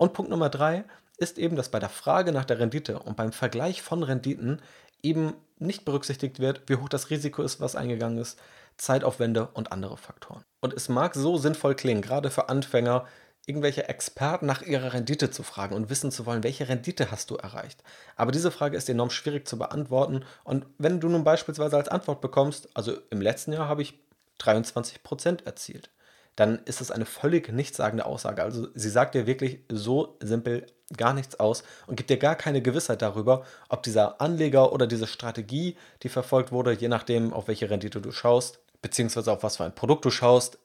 Und 0.00 0.14
Punkt 0.14 0.30
Nummer 0.30 0.48
drei 0.48 0.84
ist 1.18 1.36
eben, 1.36 1.56
dass 1.56 1.68
bei 1.68 1.78
der 1.78 1.90
Frage 1.90 2.32
nach 2.32 2.46
der 2.46 2.58
Rendite 2.58 3.00
und 3.00 3.18
beim 3.18 3.32
Vergleich 3.32 3.82
von 3.82 4.02
Renditen 4.02 4.62
eben 5.02 5.34
nicht 5.58 5.84
berücksichtigt 5.84 6.38
wird, 6.38 6.62
wie 6.68 6.76
hoch 6.76 6.88
das 6.88 7.10
Risiko 7.10 7.42
ist, 7.42 7.60
was 7.60 7.76
eingegangen 7.76 8.16
ist, 8.16 8.38
Zeitaufwände 8.78 9.48
und 9.52 9.72
andere 9.72 9.98
Faktoren. 9.98 10.42
Und 10.60 10.72
es 10.72 10.88
mag 10.88 11.14
so 11.14 11.36
sinnvoll 11.36 11.74
klingen, 11.74 12.00
gerade 12.00 12.30
für 12.30 12.48
Anfänger, 12.48 13.04
irgendwelche 13.44 13.90
Experten 13.90 14.46
nach 14.46 14.62
ihrer 14.62 14.94
Rendite 14.94 15.30
zu 15.30 15.42
fragen 15.42 15.74
und 15.74 15.90
wissen 15.90 16.10
zu 16.10 16.24
wollen, 16.24 16.44
welche 16.44 16.70
Rendite 16.70 17.10
hast 17.10 17.30
du 17.30 17.36
erreicht. 17.36 17.84
Aber 18.16 18.32
diese 18.32 18.50
Frage 18.50 18.78
ist 18.78 18.88
enorm 18.88 19.10
schwierig 19.10 19.46
zu 19.46 19.58
beantworten. 19.58 20.24
Und 20.44 20.64
wenn 20.78 21.00
du 21.00 21.10
nun 21.10 21.24
beispielsweise 21.24 21.76
als 21.76 21.88
Antwort 21.88 22.22
bekommst, 22.22 22.70
also 22.72 22.96
im 23.10 23.20
letzten 23.20 23.52
Jahr 23.52 23.68
habe 23.68 23.82
ich 23.82 24.00
23% 24.40 25.44
erzielt, 25.44 25.90
dann 26.36 26.60
ist 26.64 26.80
es 26.80 26.90
eine 26.90 27.06
völlig 27.06 27.52
nichtssagende 27.52 28.06
Aussage. 28.06 28.42
Also 28.42 28.68
sie 28.74 28.88
sagt 28.88 29.14
dir 29.14 29.26
wirklich 29.26 29.64
so 29.70 30.16
simpel 30.20 30.66
gar 30.96 31.14
nichts 31.14 31.38
aus 31.38 31.62
und 31.86 31.96
gibt 31.96 32.10
dir 32.10 32.16
gar 32.16 32.34
keine 32.34 32.62
Gewissheit 32.62 33.02
darüber, 33.02 33.44
ob 33.68 33.82
dieser 33.82 34.20
Anleger 34.20 34.72
oder 34.72 34.86
diese 34.86 35.06
Strategie, 35.06 35.76
die 36.02 36.08
verfolgt 36.08 36.50
wurde, 36.52 36.72
je 36.72 36.88
nachdem, 36.88 37.32
auf 37.32 37.48
welche 37.48 37.70
Rendite 37.70 38.00
du 38.00 38.10
schaust, 38.10 38.60
beziehungsweise 38.82 39.32
auf 39.32 39.42
was 39.42 39.58
für 39.58 39.64
ein 39.64 39.74
Produkt 39.74 40.04
du 40.04 40.10
schaust, 40.10 40.58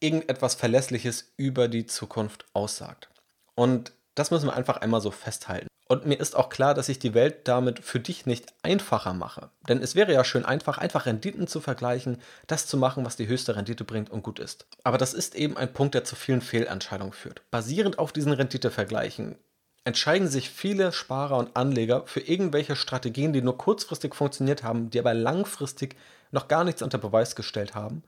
irgendetwas 0.00 0.54
Verlässliches 0.54 1.32
über 1.36 1.68
die 1.68 1.86
Zukunft 1.86 2.46
aussagt. 2.52 3.08
Und 3.54 3.92
das 4.18 4.30
müssen 4.30 4.46
wir 4.46 4.56
einfach 4.56 4.78
einmal 4.78 5.00
so 5.00 5.10
festhalten. 5.10 5.68
Und 5.88 6.04
mir 6.04 6.20
ist 6.20 6.36
auch 6.36 6.50
klar, 6.50 6.74
dass 6.74 6.90
ich 6.90 6.98
die 6.98 7.14
Welt 7.14 7.48
damit 7.48 7.78
für 7.78 7.98
dich 7.98 8.26
nicht 8.26 8.52
einfacher 8.62 9.14
mache. 9.14 9.50
Denn 9.68 9.82
es 9.82 9.94
wäre 9.94 10.12
ja 10.12 10.22
schön 10.22 10.44
einfach, 10.44 10.76
einfach 10.76 11.06
Renditen 11.06 11.46
zu 11.46 11.60
vergleichen, 11.60 12.18
das 12.46 12.66
zu 12.66 12.76
machen, 12.76 13.06
was 13.06 13.16
die 13.16 13.26
höchste 13.26 13.56
Rendite 13.56 13.84
bringt 13.84 14.10
und 14.10 14.22
gut 14.22 14.38
ist. 14.38 14.66
Aber 14.84 14.98
das 14.98 15.14
ist 15.14 15.34
eben 15.34 15.56
ein 15.56 15.72
Punkt, 15.72 15.94
der 15.94 16.04
zu 16.04 16.14
vielen 16.14 16.42
Fehlentscheidungen 16.42 17.14
führt. 17.14 17.40
Basierend 17.50 17.98
auf 17.98 18.12
diesen 18.12 18.32
Renditevergleichen 18.32 19.38
entscheiden 19.84 20.28
sich 20.28 20.50
viele 20.50 20.92
Sparer 20.92 21.38
und 21.38 21.56
Anleger 21.56 22.02
für 22.06 22.20
irgendwelche 22.20 22.76
Strategien, 22.76 23.32
die 23.32 23.40
nur 23.40 23.56
kurzfristig 23.56 24.14
funktioniert 24.14 24.62
haben, 24.62 24.90
die 24.90 24.98
aber 24.98 25.14
langfristig 25.14 25.96
noch 26.30 26.48
gar 26.48 26.64
nichts 26.64 26.82
unter 26.82 26.98
Beweis 26.98 27.34
gestellt 27.34 27.74
haben. 27.74 28.02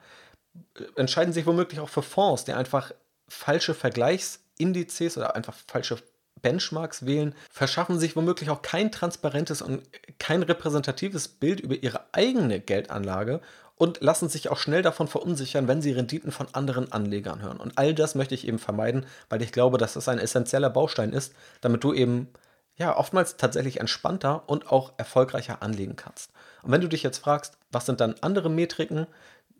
Entscheiden 0.97 1.33
sich 1.33 1.47
womöglich 1.47 1.81
auch 1.81 1.89
für 1.89 2.03
Fonds, 2.03 2.45
die 2.45 2.53
einfach 2.53 2.93
falsche 3.29 3.73
Vergleichsindizes 4.61 5.17
oder 5.17 5.35
einfach 5.35 5.55
falsche 5.67 5.99
Benchmarks 6.43 7.05
wählen, 7.05 7.35
verschaffen 7.51 7.99
sich 7.99 8.17
womöglich 8.17 8.51
auch 8.51 8.63
kein 8.63 8.93
transparentes 8.93 9.63
und 9.63 9.83
kein 10.19 10.43
repräsentatives 10.43 11.29
Bild 11.29 11.61
über 11.61 11.75
ihre 11.75 12.01
eigene 12.13 12.61
Geldanlage 12.61 13.41
und 13.77 14.01
lassen 14.01 14.29
sich 14.29 14.51
auch 14.51 14.59
schnell 14.59 14.83
davon 14.83 15.09
verunsichern, 15.09 15.69
wenn 15.69 15.83
sie 15.83 15.93
Renditen 15.93 16.33
von 16.33 16.47
anderen 16.53 16.93
Anlegern 16.93 17.43
hören. 17.43 17.59
Und 17.59 17.77
all 17.77 17.95
das 17.95 18.15
möchte 18.15 18.35
ich 18.35 18.47
eben 18.47 18.59
vermeiden, 18.59 19.07
weil 19.29 19.43
ich 19.43 19.53
glaube, 19.53 19.79
dass 19.79 19.95
das 19.95 20.09
ein 20.09 20.19
essentieller 20.19 20.71
Baustein 20.71 21.13
ist, 21.13 21.35
damit 21.61 21.85
du 21.85 21.93
eben 21.93 22.29
ja 22.77 22.97
oftmals 22.97 23.37
tatsächlich 23.37 23.81
entspannter 23.81 24.45
und 24.47 24.71
auch 24.71 24.93
erfolgreicher 24.97 25.63
anlegen 25.63 25.97
kannst. 25.97 26.31
Und 26.63 26.73
wenn 26.73 26.81
du 26.81 26.89
dich 26.89 27.03
jetzt 27.03 27.19
fragst, 27.19 27.59
was 27.71 27.87
sind 27.87 28.01
dann 28.01 28.15
andere 28.23 28.49
Metriken, 28.49 29.07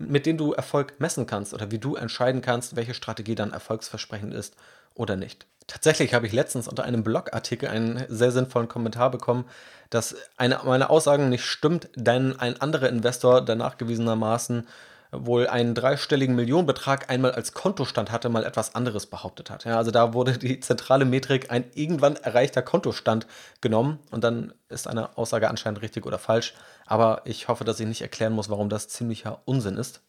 mit 0.01 0.27
denen 0.27 0.39
du 0.39 0.53
Erfolg 0.53 0.95
messen 0.99 1.27
kannst 1.27 1.55
oder 1.55 1.71
wie 1.71 1.79
du 1.79 1.95
entscheiden 1.95 2.41
kannst, 2.41 2.75
welche 2.75 2.95
Strategie 2.95 3.35
dann 3.35 3.53
erfolgsversprechend 3.53 4.35
ist 4.35 4.57
oder 4.95 5.17
nicht. 5.17 5.47
Tatsächlich 5.67 6.15
habe 6.15 6.27
ich 6.27 6.33
letztens 6.33 6.67
unter 6.67 6.83
einem 6.83 7.05
Blogartikel 7.05 7.69
einen 7.69 8.05
sehr 8.09 8.33
sinnvollen 8.33 8.67
Kommentar 8.67 9.11
bekommen, 9.11 9.45
dass 9.89 10.17
eine 10.37 10.61
meiner 10.65 10.91
Aussagen 10.91 11.29
nicht 11.29 11.45
stimmt, 11.45 11.89
denn 11.95 12.39
ein 12.41 12.61
anderer 12.61 12.89
Investor, 12.89 13.45
der 13.45 13.55
nachgewiesenermaßen 13.55 14.67
wohl 15.13 15.49
einen 15.49 15.75
dreistelligen 15.75 16.37
Millionenbetrag 16.37 17.11
einmal 17.11 17.33
als 17.33 17.53
Kontostand 17.53 18.13
hatte, 18.13 18.29
mal 18.29 18.45
etwas 18.45 18.75
anderes 18.75 19.07
behauptet 19.07 19.51
hat. 19.51 19.65
Ja, 19.65 19.77
also 19.77 19.91
da 19.91 20.15
wurde 20.15 20.39
die 20.39 20.61
zentrale 20.61 21.05
Metrik 21.05 21.51
ein 21.51 21.65
irgendwann 21.75 22.17
erreichter 22.17 22.63
Kontostand 22.63 23.27
genommen 23.61 23.99
und 24.11 24.23
dann 24.23 24.53
ist 24.69 24.87
eine 24.87 25.17
Aussage 25.19 25.49
anscheinend 25.49 25.83
richtig 25.83 26.07
oder 26.07 26.19
falsch. 26.19 26.55
Aber 26.87 27.23
ich 27.25 27.49
hoffe, 27.49 27.65
dass 27.65 27.81
ich 27.81 27.87
nicht 27.87 28.03
erklären 28.03 28.33
muss, 28.33 28.51
warum 28.51 28.69
das 28.69 28.89
ziemlicher 28.89 29.43
Unsinn 29.45 29.77
ist. 29.77 30.01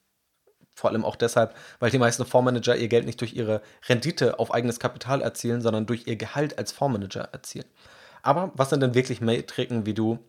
Vor 0.73 0.89
allem 0.89 1.03
auch 1.03 1.15
deshalb, 1.15 1.55
weil 1.79 1.91
die 1.91 1.99
meisten 1.99 2.25
Fondsmanager 2.25 2.75
ihr 2.75 2.87
Geld 2.87 3.05
nicht 3.05 3.19
durch 3.21 3.33
ihre 3.33 3.61
Rendite 3.89 4.39
auf 4.39 4.53
eigenes 4.53 4.79
Kapital 4.79 5.21
erzielen, 5.21 5.61
sondern 5.61 5.85
durch 5.85 6.07
ihr 6.07 6.15
Gehalt 6.15 6.57
als 6.57 6.71
Fondsmanager 6.71 7.29
erzielen. 7.31 7.65
Aber 8.23 8.51
was 8.55 8.69
sind 8.69 8.81
denn 8.81 8.93
wirklich 8.93 9.19
Metriken, 9.19 9.85
wie 9.85 9.93
du 9.93 10.19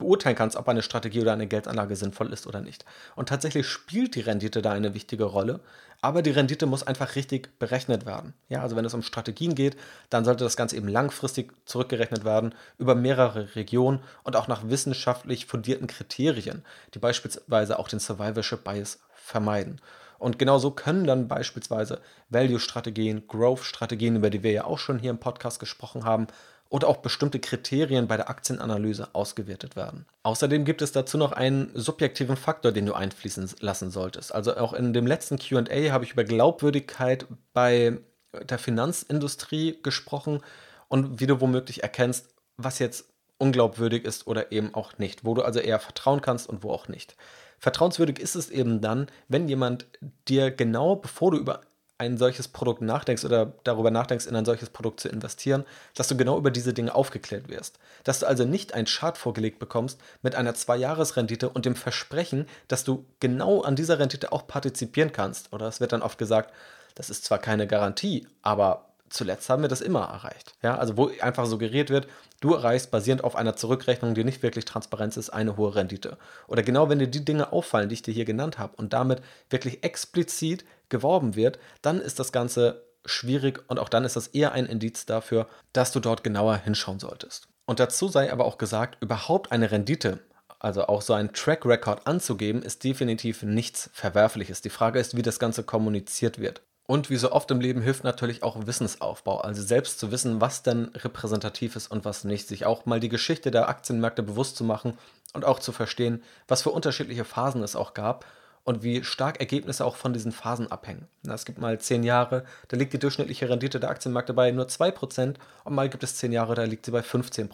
beurteilen 0.00 0.36
kannst, 0.36 0.56
ob 0.56 0.68
eine 0.68 0.82
Strategie 0.82 1.20
oder 1.20 1.32
eine 1.32 1.46
Geldanlage 1.46 1.94
sinnvoll 1.94 2.32
ist 2.32 2.46
oder 2.46 2.60
nicht. 2.60 2.84
Und 3.14 3.28
tatsächlich 3.28 3.68
spielt 3.68 4.16
die 4.16 4.20
Rendite 4.20 4.60
da 4.60 4.72
eine 4.72 4.94
wichtige 4.94 5.24
Rolle, 5.24 5.60
aber 6.02 6.22
die 6.22 6.30
Rendite 6.30 6.66
muss 6.66 6.86
einfach 6.86 7.14
richtig 7.14 7.58
berechnet 7.58 8.06
werden. 8.06 8.34
Ja, 8.48 8.62
also 8.62 8.74
wenn 8.74 8.84
es 8.84 8.94
um 8.94 9.02
Strategien 9.02 9.54
geht, 9.54 9.76
dann 10.08 10.24
sollte 10.24 10.44
das 10.44 10.56
Ganze 10.56 10.76
eben 10.76 10.88
langfristig 10.88 11.52
zurückgerechnet 11.66 12.24
werden 12.24 12.54
über 12.78 12.94
mehrere 12.94 13.54
Regionen 13.54 14.00
und 14.24 14.34
auch 14.34 14.48
nach 14.48 14.68
wissenschaftlich 14.68 15.46
fundierten 15.46 15.86
Kriterien, 15.86 16.64
die 16.94 16.98
beispielsweise 16.98 17.78
auch 17.78 17.88
den 17.88 18.00
Survivorship 18.00 18.64
Bias 18.64 18.98
vermeiden. 19.14 19.80
Und 20.18 20.38
genauso 20.38 20.70
können 20.70 21.06
dann 21.06 21.28
beispielsweise 21.28 22.00
Value-Strategien, 22.28 23.26
Growth-Strategien, 23.26 24.16
über 24.16 24.28
die 24.28 24.42
wir 24.42 24.52
ja 24.52 24.64
auch 24.64 24.78
schon 24.78 24.98
hier 24.98 25.10
im 25.10 25.18
Podcast 25.18 25.60
gesprochen 25.60 26.04
haben, 26.04 26.26
oder 26.70 26.88
auch 26.88 26.98
bestimmte 26.98 27.40
Kriterien 27.40 28.06
bei 28.06 28.16
der 28.16 28.30
Aktienanalyse 28.30 29.08
ausgewertet 29.12 29.76
werden. 29.76 30.06
Außerdem 30.22 30.64
gibt 30.64 30.80
es 30.82 30.92
dazu 30.92 31.18
noch 31.18 31.32
einen 31.32 31.70
subjektiven 31.74 32.36
Faktor, 32.36 32.72
den 32.72 32.86
du 32.86 32.94
einfließen 32.94 33.50
lassen 33.60 33.90
solltest. 33.90 34.32
Also 34.32 34.56
auch 34.56 34.72
in 34.72 34.92
dem 34.92 35.06
letzten 35.06 35.38
QA 35.38 35.90
habe 35.90 36.04
ich 36.04 36.12
über 36.12 36.24
Glaubwürdigkeit 36.24 37.26
bei 37.52 37.98
der 38.32 38.58
Finanzindustrie 38.58 39.78
gesprochen 39.82 40.40
und 40.88 41.20
wie 41.20 41.26
du 41.26 41.40
womöglich 41.40 41.82
erkennst, 41.82 42.28
was 42.56 42.78
jetzt 42.78 43.06
unglaubwürdig 43.38 44.04
ist 44.04 44.28
oder 44.28 44.52
eben 44.52 44.72
auch 44.74 44.98
nicht, 44.98 45.24
wo 45.24 45.34
du 45.34 45.42
also 45.42 45.58
eher 45.58 45.80
vertrauen 45.80 46.20
kannst 46.20 46.48
und 46.48 46.62
wo 46.62 46.70
auch 46.70 46.86
nicht. 46.86 47.16
Vertrauenswürdig 47.58 48.20
ist 48.20 48.36
es 48.36 48.48
eben 48.48 48.80
dann, 48.80 49.08
wenn 49.28 49.48
jemand 49.48 49.86
dir 50.28 50.50
genau, 50.50 50.96
bevor 50.96 51.32
du 51.32 51.38
über 51.38 51.62
ein 52.00 52.16
solches 52.16 52.48
Produkt 52.48 52.80
nachdenkst 52.80 53.26
oder 53.26 53.52
darüber 53.62 53.90
nachdenkst, 53.90 54.26
in 54.26 54.34
ein 54.34 54.46
solches 54.46 54.70
Produkt 54.70 55.00
zu 55.00 55.10
investieren, 55.10 55.64
dass 55.94 56.08
du 56.08 56.16
genau 56.16 56.38
über 56.38 56.50
diese 56.50 56.72
Dinge 56.72 56.94
aufgeklärt 56.94 57.48
wirst. 57.50 57.78
Dass 58.04 58.20
du 58.20 58.26
also 58.26 58.46
nicht 58.46 58.72
einen 58.72 58.86
Chart 58.86 59.18
vorgelegt 59.18 59.58
bekommst 59.58 60.00
mit 60.22 60.34
einer 60.34 60.54
Zwei-Jahres-Rendite 60.54 61.50
und 61.50 61.66
dem 61.66 61.76
Versprechen, 61.76 62.46
dass 62.68 62.84
du 62.84 63.04
genau 63.20 63.60
an 63.60 63.76
dieser 63.76 63.98
Rendite 63.98 64.32
auch 64.32 64.46
partizipieren 64.46 65.12
kannst. 65.12 65.52
Oder 65.52 65.68
es 65.68 65.80
wird 65.80 65.92
dann 65.92 66.00
oft 66.00 66.16
gesagt, 66.16 66.54
das 66.94 67.10
ist 67.10 67.24
zwar 67.24 67.38
keine 67.38 67.66
Garantie, 67.66 68.26
aber 68.40 68.89
zuletzt 69.10 69.50
haben 69.50 69.62
wir 69.62 69.68
das 69.68 69.80
immer 69.80 70.00
erreicht. 70.00 70.54
Ja, 70.62 70.78
also 70.78 70.96
wo 70.96 71.10
einfach 71.20 71.46
suggeriert 71.46 71.90
wird, 71.90 72.08
du 72.40 72.54
erreichst 72.54 72.90
basierend 72.90 73.24
auf 73.24 73.36
einer 73.36 73.56
Zurückrechnung, 73.56 74.14
die 74.14 74.24
nicht 74.24 74.42
wirklich 74.42 74.64
transparent 74.64 75.16
ist, 75.16 75.30
eine 75.30 75.56
hohe 75.56 75.74
Rendite. 75.74 76.16
Oder 76.46 76.62
genau 76.62 76.88
wenn 76.88 76.98
dir 76.98 77.08
die 77.08 77.24
Dinge 77.24 77.52
auffallen, 77.52 77.88
die 77.88 77.94
ich 77.94 78.02
dir 78.02 78.14
hier 78.14 78.24
genannt 78.24 78.58
habe 78.58 78.76
und 78.76 78.92
damit 78.92 79.22
wirklich 79.50 79.84
explizit 79.84 80.64
geworben 80.88 81.36
wird, 81.36 81.58
dann 81.82 82.00
ist 82.00 82.18
das 82.18 82.32
Ganze 82.32 82.84
schwierig 83.04 83.62
und 83.68 83.78
auch 83.78 83.88
dann 83.88 84.04
ist 84.04 84.16
das 84.16 84.28
eher 84.28 84.52
ein 84.52 84.66
Indiz 84.66 85.06
dafür, 85.06 85.46
dass 85.72 85.92
du 85.92 86.00
dort 86.00 86.24
genauer 86.24 86.56
hinschauen 86.56 86.98
solltest. 86.98 87.48
Und 87.66 87.80
dazu 87.80 88.08
sei 88.08 88.32
aber 88.32 88.44
auch 88.44 88.58
gesagt, 88.58 89.02
überhaupt 89.02 89.52
eine 89.52 89.70
Rendite, 89.70 90.18
also 90.58 90.86
auch 90.86 91.02
so 91.02 91.14
ein 91.14 91.32
Track 91.32 91.64
Record 91.64 92.06
anzugeben, 92.06 92.62
ist 92.62 92.84
definitiv 92.84 93.42
nichts 93.42 93.90
Verwerfliches. 93.92 94.60
Die 94.60 94.70
Frage 94.70 94.98
ist, 94.98 95.16
wie 95.16 95.22
das 95.22 95.38
Ganze 95.38 95.62
kommuniziert 95.62 96.38
wird. 96.38 96.62
Und 96.90 97.08
wie 97.08 97.18
so 97.18 97.30
oft 97.30 97.48
im 97.52 97.60
Leben 97.60 97.82
hilft 97.82 98.02
natürlich 98.02 98.42
auch 98.42 98.66
Wissensaufbau, 98.66 99.38
also 99.42 99.62
selbst 99.62 100.00
zu 100.00 100.10
wissen, 100.10 100.40
was 100.40 100.64
denn 100.64 100.90
repräsentativ 100.96 101.76
ist 101.76 101.88
und 101.88 102.04
was 102.04 102.24
nicht, 102.24 102.48
sich 102.48 102.66
auch 102.66 102.84
mal 102.84 102.98
die 102.98 103.08
Geschichte 103.08 103.52
der 103.52 103.68
Aktienmärkte 103.68 104.24
bewusst 104.24 104.56
zu 104.56 104.64
machen 104.64 104.98
und 105.32 105.44
auch 105.44 105.60
zu 105.60 105.70
verstehen, 105.70 106.20
was 106.48 106.62
für 106.62 106.70
unterschiedliche 106.70 107.24
Phasen 107.24 107.62
es 107.62 107.76
auch 107.76 107.94
gab 107.94 108.24
und 108.64 108.82
wie 108.82 109.04
stark 109.04 109.38
Ergebnisse 109.38 109.84
auch 109.84 109.94
von 109.94 110.12
diesen 110.12 110.32
Phasen 110.32 110.72
abhängen. 110.72 111.06
Es 111.28 111.44
gibt 111.44 111.60
mal 111.60 111.78
zehn 111.78 112.02
Jahre, 112.02 112.44
da 112.66 112.76
liegt 112.76 112.92
die 112.92 112.98
durchschnittliche 112.98 113.48
Rendite 113.48 113.78
der 113.78 113.90
Aktienmärkte 113.90 114.34
bei 114.34 114.50
nur 114.50 114.66
2% 114.66 115.36
und 115.62 115.72
mal 115.72 115.88
gibt 115.88 116.02
es 116.02 116.16
zehn 116.16 116.32
Jahre, 116.32 116.56
da 116.56 116.64
liegt 116.64 116.86
sie 116.86 116.90
bei 116.90 117.02
15%. 117.02 117.50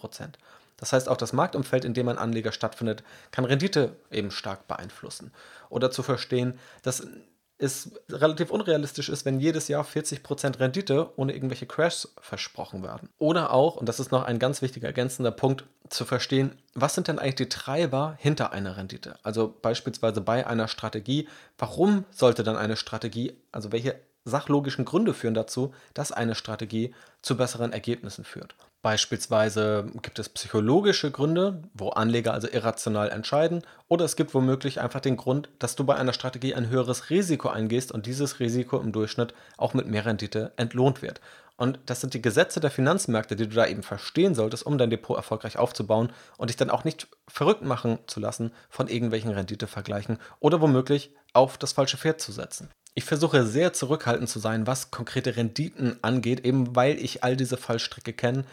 Das 0.78 0.94
heißt, 0.94 1.10
auch 1.10 1.16
das 1.18 1.34
Marktumfeld, 1.34 1.84
in 1.84 1.92
dem 1.92 2.08
ein 2.08 2.16
Anleger 2.16 2.52
stattfindet, 2.52 3.02
kann 3.32 3.44
Rendite 3.44 3.96
eben 4.10 4.30
stark 4.30 4.66
beeinflussen. 4.66 5.30
Oder 5.68 5.90
zu 5.90 6.02
verstehen, 6.02 6.58
dass 6.82 7.06
es 7.58 7.92
relativ 8.10 8.50
unrealistisch 8.50 9.08
ist, 9.08 9.24
wenn 9.24 9.40
jedes 9.40 9.68
Jahr 9.68 9.84
40% 9.84 10.58
Rendite 10.58 11.10
ohne 11.16 11.32
irgendwelche 11.34 11.66
Crashs 11.66 12.12
versprochen 12.20 12.82
werden. 12.82 13.08
Oder 13.18 13.52
auch, 13.52 13.76
und 13.76 13.88
das 13.88 14.00
ist 14.00 14.12
noch 14.12 14.24
ein 14.24 14.38
ganz 14.38 14.60
wichtiger 14.62 14.88
ergänzender 14.88 15.30
Punkt, 15.30 15.64
zu 15.88 16.04
verstehen, 16.04 16.58
was 16.74 16.94
sind 16.94 17.08
denn 17.08 17.18
eigentlich 17.18 17.36
die 17.36 17.48
Treiber 17.48 18.16
hinter 18.18 18.52
einer 18.52 18.76
Rendite? 18.76 19.18
Also 19.22 19.54
beispielsweise 19.62 20.20
bei 20.20 20.46
einer 20.46 20.68
Strategie, 20.68 21.28
warum 21.58 22.04
sollte 22.10 22.42
dann 22.42 22.56
eine 22.56 22.76
Strategie, 22.76 23.34
also 23.52 23.72
welche 23.72 23.96
sachlogischen 24.24 24.84
Gründe 24.84 25.14
führen 25.14 25.34
dazu, 25.34 25.72
dass 25.94 26.12
eine 26.12 26.34
Strategie 26.34 26.92
zu 27.22 27.36
besseren 27.36 27.72
Ergebnissen 27.72 28.24
führt. 28.24 28.56
Beispielsweise 28.86 29.90
gibt 30.02 30.20
es 30.20 30.28
psychologische 30.28 31.10
Gründe, 31.10 31.60
wo 31.74 31.88
Anleger 31.88 32.32
also 32.32 32.46
irrational 32.46 33.10
entscheiden, 33.10 33.62
oder 33.88 34.04
es 34.04 34.14
gibt 34.14 34.32
womöglich 34.32 34.80
einfach 34.80 35.00
den 35.00 35.16
Grund, 35.16 35.48
dass 35.58 35.74
du 35.74 35.82
bei 35.82 35.96
einer 35.96 36.12
Strategie 36.12 36.54
ein 36.54 36.68
höheres 36.68 37.10
Risiko 37.10 37.48
eingehst 37.48 37.90
und 37.90 38.06
dieses 38.06 38.38
Risiko 38.38 38.78
im 38.78 38.92
Durchschnitt 38.92 39.34
auch 39.56 39.74
mit 39.74 39.88
mehr 39.88 40.06
Rendite 40.06 40.52
entlohnt 40.56 41.02
wird. 41.02 41.20
Und 41.56 41.80
das 41.86 42.00
sind 42.00 42.14
die 42.14 42.22
Gesetze 42.22 42.60
der 42.60 42.70
Finanzmärkte, 42.70 43.34
die 43.34 43.48
du 43.48 43.56
da 43.56 43.66
eben 43.66 43.82
verstehen 43.82 44.36
solltest, 44.36 44.64
um 44.64 44.78
dein 44.78 44.90
Depot 44.90 45.16
erfolgreich 45.16 45.58
aufzubauen 45.58 46.12
und 46.38 46.50
dich 46.50 46.56
dann 46.56 46.70
auch 46.70 46.84
nicht 46.84 47.08
verrückt 47.26 47.62
machen 47.62 47.98
zu 48.06 48.20
lassen 48.20 48.52
von 48.70 48.86
irgendwelchen 48.86 49.32
Renditevergleichen 49.32 50.18
oder 50.38 50.60
womöglich 50.60 51.10
auf 51.32 51.58
das 51.58 51.72
falsche 51.72 51.96
Pferd 51.96 52.20
zu 52.20 52.30
setzen. 52.30 52.70
Ich 52.94 53.04
versuche 53.04 53.44
sehr 53.44 53.74
zurückhaltend 53.74 54.28
zu 54.28 54.38
sein, 54.38 54.66
was 54.66 54.90
konkrete 54.90 55.36
Renditen 55.36 55.98
angeht, 56.02 56.46
eben 56.46 56.74
weil 56.74 56.98
ich 56.98 57.22
all 57.24 57.36
diese 57.36 57.58
Fallstricke 57.58 58.14
kenne. 58.14 58.44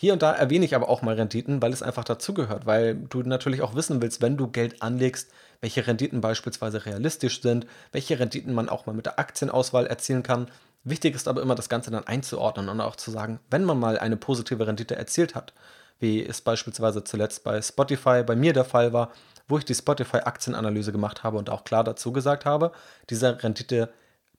Hier 0.00 0.14
und 0.14 0.22
da 0.22 0.32
erwähne 0.32 0.64
ich 0.64 0.74
aber 0.74 0.88
auch 0.88 1.02
mal 1.02 1.14
Renditen, 1.14 1.60
weil 1.60 1.74
es 1.74 1.82
einfach 1.82 2.04
dazugehört, 2.04 2.64
weil 2.64 2.94
du 2.94 3.20
natürlich 3.22 3.60
auch 3.60 3.74
wissen 3.74 4.00
willst, 4.00 4.22
wenn 4.22 4.38
du 4.38 4.48
Geld 4.48 4.80
anlegst, 4.80 5.30
welche 5.60 5.86
Renditen 5.86 6.22
beispielsweise 6.22 6.86
realistisch 6.86 7.42
sind, 7.42 7.66
welche 7.92 8.18
Renditen 8.18 8.54
man 8.54 8.70
auch 8.70 8.86
mal 8.86 8.94
mit 8.94 9.04
der 9.04 9.18
Aktienauswahl 9.18 9.86
erzielen 9.86 10.22
kann. 10.22 10.50
Wichtig 10.84 11.14
ist 11.14 11.28
aber 11.28 11.42
immer, 11.42 11.54
das 11.54 11.68
Ganze 11.68 11.90
dann 11.90 12.06
einzuordnen 12.06 12.70
und 12.70 12.80
auch 12.80 12.96
zu 12.96 13.10
sagen, 13.10 13.40
wenn 13.50 13.62
man 13.62 13.78
mal 13.78 13.98
eine 13.98 14.16
positive 14.16 14.66
Rendite 14.66 14.96
erzielt 14.96 15.34
hat, 15.34 15.52
wie 15.98 16.24
es 16.24 16.40
beispielsweise 16.40 17.04
zuletzt 17.04 17.44
bei 17.44 17.60
Spotify 17.60 18.22
bei 18.22 18.36
mir 18.36 18.54
der 18.54 18.64
Fall 18.64 18.94
war, 18.94 19.12
wo 19.48 19.58
ich 19.58 19.66
die 19.66 19.74
Spotify-Aktienanalyse 19.74 20.92
gemacht 20.92 21.24
habe 21.24 21.36
und 21.36 21.50
auch 21.50 21.64
klar 21.64 21.84
dazu 21.84 22.10
gesagt 22.10 22.46
habe, 22.46 22.72
diese 23.10 23.42
Rendite 23.42 23.90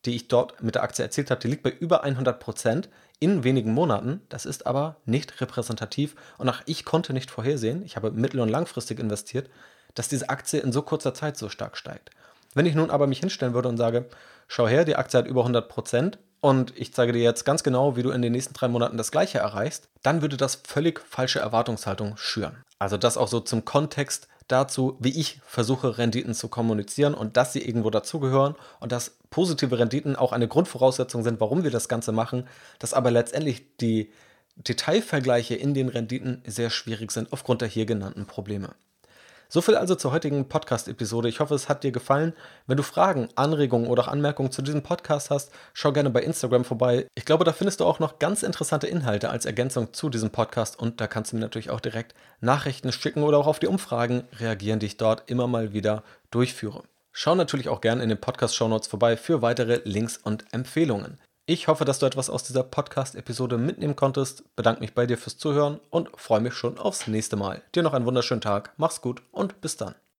die 0.05 0.15
ich 0.15 0.27
dort 0.27 0.61
mit 0.63 0.75
der 0.75 0.83
Aktie 0.83 1.03
erzielt 1.03 1.29
habe, 1.29 1.41
die 1.41 1.47
liegt 1.47 1.63
bei 1.63 1.69
über 1.69 2.03
100 2.03 2.39
Prozent 2.39 2.89
in 3.21 3.45
wenigen 3.45 3.73
Monaten. 3.73 4.19
Das 4.27 4.45
ist 4.45 4.65
aber 4.67 4.97
nicht 5.05 5.39
repräsentativ 5.39 6.15
und 6.37 6.49
auch 6.49 6.61
ich 6.65 6.83
konnte 6.83 7.13
nicht 7.13 7.31
vorhersehen, 7.31 7.85
ich 7.85 7.95
habe 7.95 8.11
mittel- 8.11 8.41
und 8.41 8.49
langfristig 8.49 8.99
investiert, 8.99 9.49
dass 9.93 10.09
diese 10.09 10.29
Aktie 10.29 10.59
in 10.59 10.73
so 10.73 10.81
kurzer 10.81 11.13
Zeit 11.13 11.37
so 11.37 11.47
stark 11.47 11.77
steigt. 11.77 12.09
Wenn 12.53 12.65
ich 12.65 12.75
nun 12.75 12.89
aber 12.89 13.07
mich 13.07 13.19
hinstellen 13.19 13.53
würde 13.53 13.69
und 13.69 13.77
sage, 13.77 14.09
schau 14.47 14.67
her, 14.67 14.83
die 14.83 14.95
Aktie 14.95 15.19
hat 15.19 15.27
über 15.27 15.41
100 15.41 15.69
Prozent 15.69 16.17
und 16.41 16.75
ich 16.75 16.93
zeige 16.93 17.13
dir 17.13 17.21
jetzt 17.21 17.45
ganz 17.45 17.63
genau, 17.63 17.95
wie 17.95 18.03
du 18.03 18.09
in 18.09 18.23
den 18.23 18.31
nächsten 18.31 18.55
drei 18.55 18.67
Monaten 18.67 18.97
das 18.97 19.11
gleiche 19.11 19.37
erreichst, 19.37 19.87
dann 20.01 20.21
würde 20.23 20.35
das 20.35 20.55
völlig 20.55 20.99
falsche 20.99 21.39
Erwartungshaltung 21.39 22.17
schüren. 22.17 22.63
Also 22.79 22.97
das 22.97 23.17
auch 23.17 23.27
so 23.27 23.39
zum 23.39 23.63
Kontext 23.65 24.27
dazu, 24.51 24.97
wie 24.99 25.19
ich 25.19 25.39
versuche, 25.45 25.97
Renditen 25.97 26.33
zu 26.33 26.47
kommunizieren 26.47 27.13
und 27.13 27.37
dass 27.37 27.53
sie 27.53 27.61
irgendwo 27.65 27.89
dazugehören 27.89 28.55
und 28.79 28.91
dass 28.91 29.17
positive 29.29 29.77
Renditen 29.79 30.15
auch 30.15 30.31
eine 30.31 30.47
Grundvoraussetzung 30.47 31.23
sind, 31.23 31.39
warum 31.39 31.63
wir 31.63 31.71
das 31.71 31.89
Ganze 31.89 32.11
machen, 32.11 32.47
dass 32.79 32.93
aber 32.93 33.11
letztendlich 33.11 33.77
die 33.77 34.11
Detailvergleiche 34.55 35.55
in 35.55 35.73
den 35.73 35.87
Renditen 35.89 36.43
sehr 36.45 36.69
schwierig 36.69 37.11
sind 37.11 37.31
aufgrund 37.31 37.61
der 37.61 37.69
hier 37.69 37.85
genannten 37.85 38.25
Probleme. 38.25 38.75
So 39.53 39.59
viel 39.59 39.75
also 39.75 39.95
zur 39.95 40.13
heutigen 40.13 40.47
Podcast-Episode. 40.47 41.27
Ich 41.27 41.41
hoffe, 41.41 41.55
es 41.55 41.67
hat 41.67 41.83
dir 41.83 41.91
gefallen. 41.91 42.31
Wenn 42.67 42.77
du 42.77 42.83
Fragen, 42.83 43.27
Anregungen 43.35 43.89
oder 43.89 44.03
auch 44.03 44.07
Anmerkungen 44.07 44.49
zu 44.49 44.61
diesem 44.61 44.81
Podcast 44.81 45.29
hast, 45.29 45.51
schau 45.73 45.91
gerne 45.91 46.09
bei 46.09 46.21
Instagram 46.21 46.63
vorbei. 46.63 47.05
Ich 47.15 47.25
glaube, 47.25 47.43
da 47.43 47.51
findest 47.51 47.81
du 47.81 47.85
auch 47.85 47.99
noch 47.99 48.17
ganz 48.17 48.43
interessante 48.43 48.87
Inhalte 48.87 49.29
als 49.29 49.45
Ergänzung 49.45 49.91
zu 49.91 50.07
diesem 50.07 50.29
Podcast 50.29 50.79
und 50.79 51.01
da 51.01 51.07
kannst 51.07 51.33
du 51.33 51.35
mir 51.35 51.41
natürlich 51.41 51.69
auch 51.69 51.81
direkt 51.81 52.15
Nachrichten 52.39 52.93
schicken 52.93 53.23
oder 53.23 53.39
auch 53.39 53.47
auf 53.47 53.59
die 53.59 53.67
Umfragen 53.67 54.23
reagieren, 54.39 54.79
die 54.79 54.85
ich 54.85 54.95
dort 54.95 55.29
immer 55.29 55.47
mal 55.47 55.73
wieder 55.73 56.03
durchführe. 56.29 56.83
Schau 57.11 57.35
natürlich 57.35 57.67
auch 57.67 57.81
gerne 57.81 58.03
in 58.03 58.07
den 58.07 58.21
Podcast-Shownotes 58.21 58.87
vorbei 58.87 59.17
für 59.17 59.41
weitere 59.41 59.81
Links 59.83 60.15
und 60.15 60.45
Empfehlungen. 60.53 61.19
Ich 61.51 61.67
hoffe, 61.67 61.83
dass 61.83 61.99
du 61.99 62.05
etwas 62.05 62.29
aus 62.29 62.43
dieser 62.43 62.63
Podcast-Episode 62.63 63.57
mitnehmen 63.57 63.97
konntest. 63.97 64.55
Bedanke 64.55 64.79
mich 64.79 64.93
bei 64.93 65.05
dir 65.05 65.17
fürs 65.17 65.37
Zuhören 65.37 65.81
und 65.89 66.09
freue 66.15 66.39
mich 66.39 66.53
schon 66.53 66.77
aufs 66.77 67.07
nächste 67.07 67.35
Mal. 67.35 67.61
Dir 67.75 67.83
noch 67.83 67.93
einen 67.93 68.05
wunderschönen 68.05 68.39
Tag, 68.39 68.71
mach's 68.77 69.01
gut 69.01 69.21
und 69.33 69.59
bis 69.59 69.75
dann. 69.75 69.95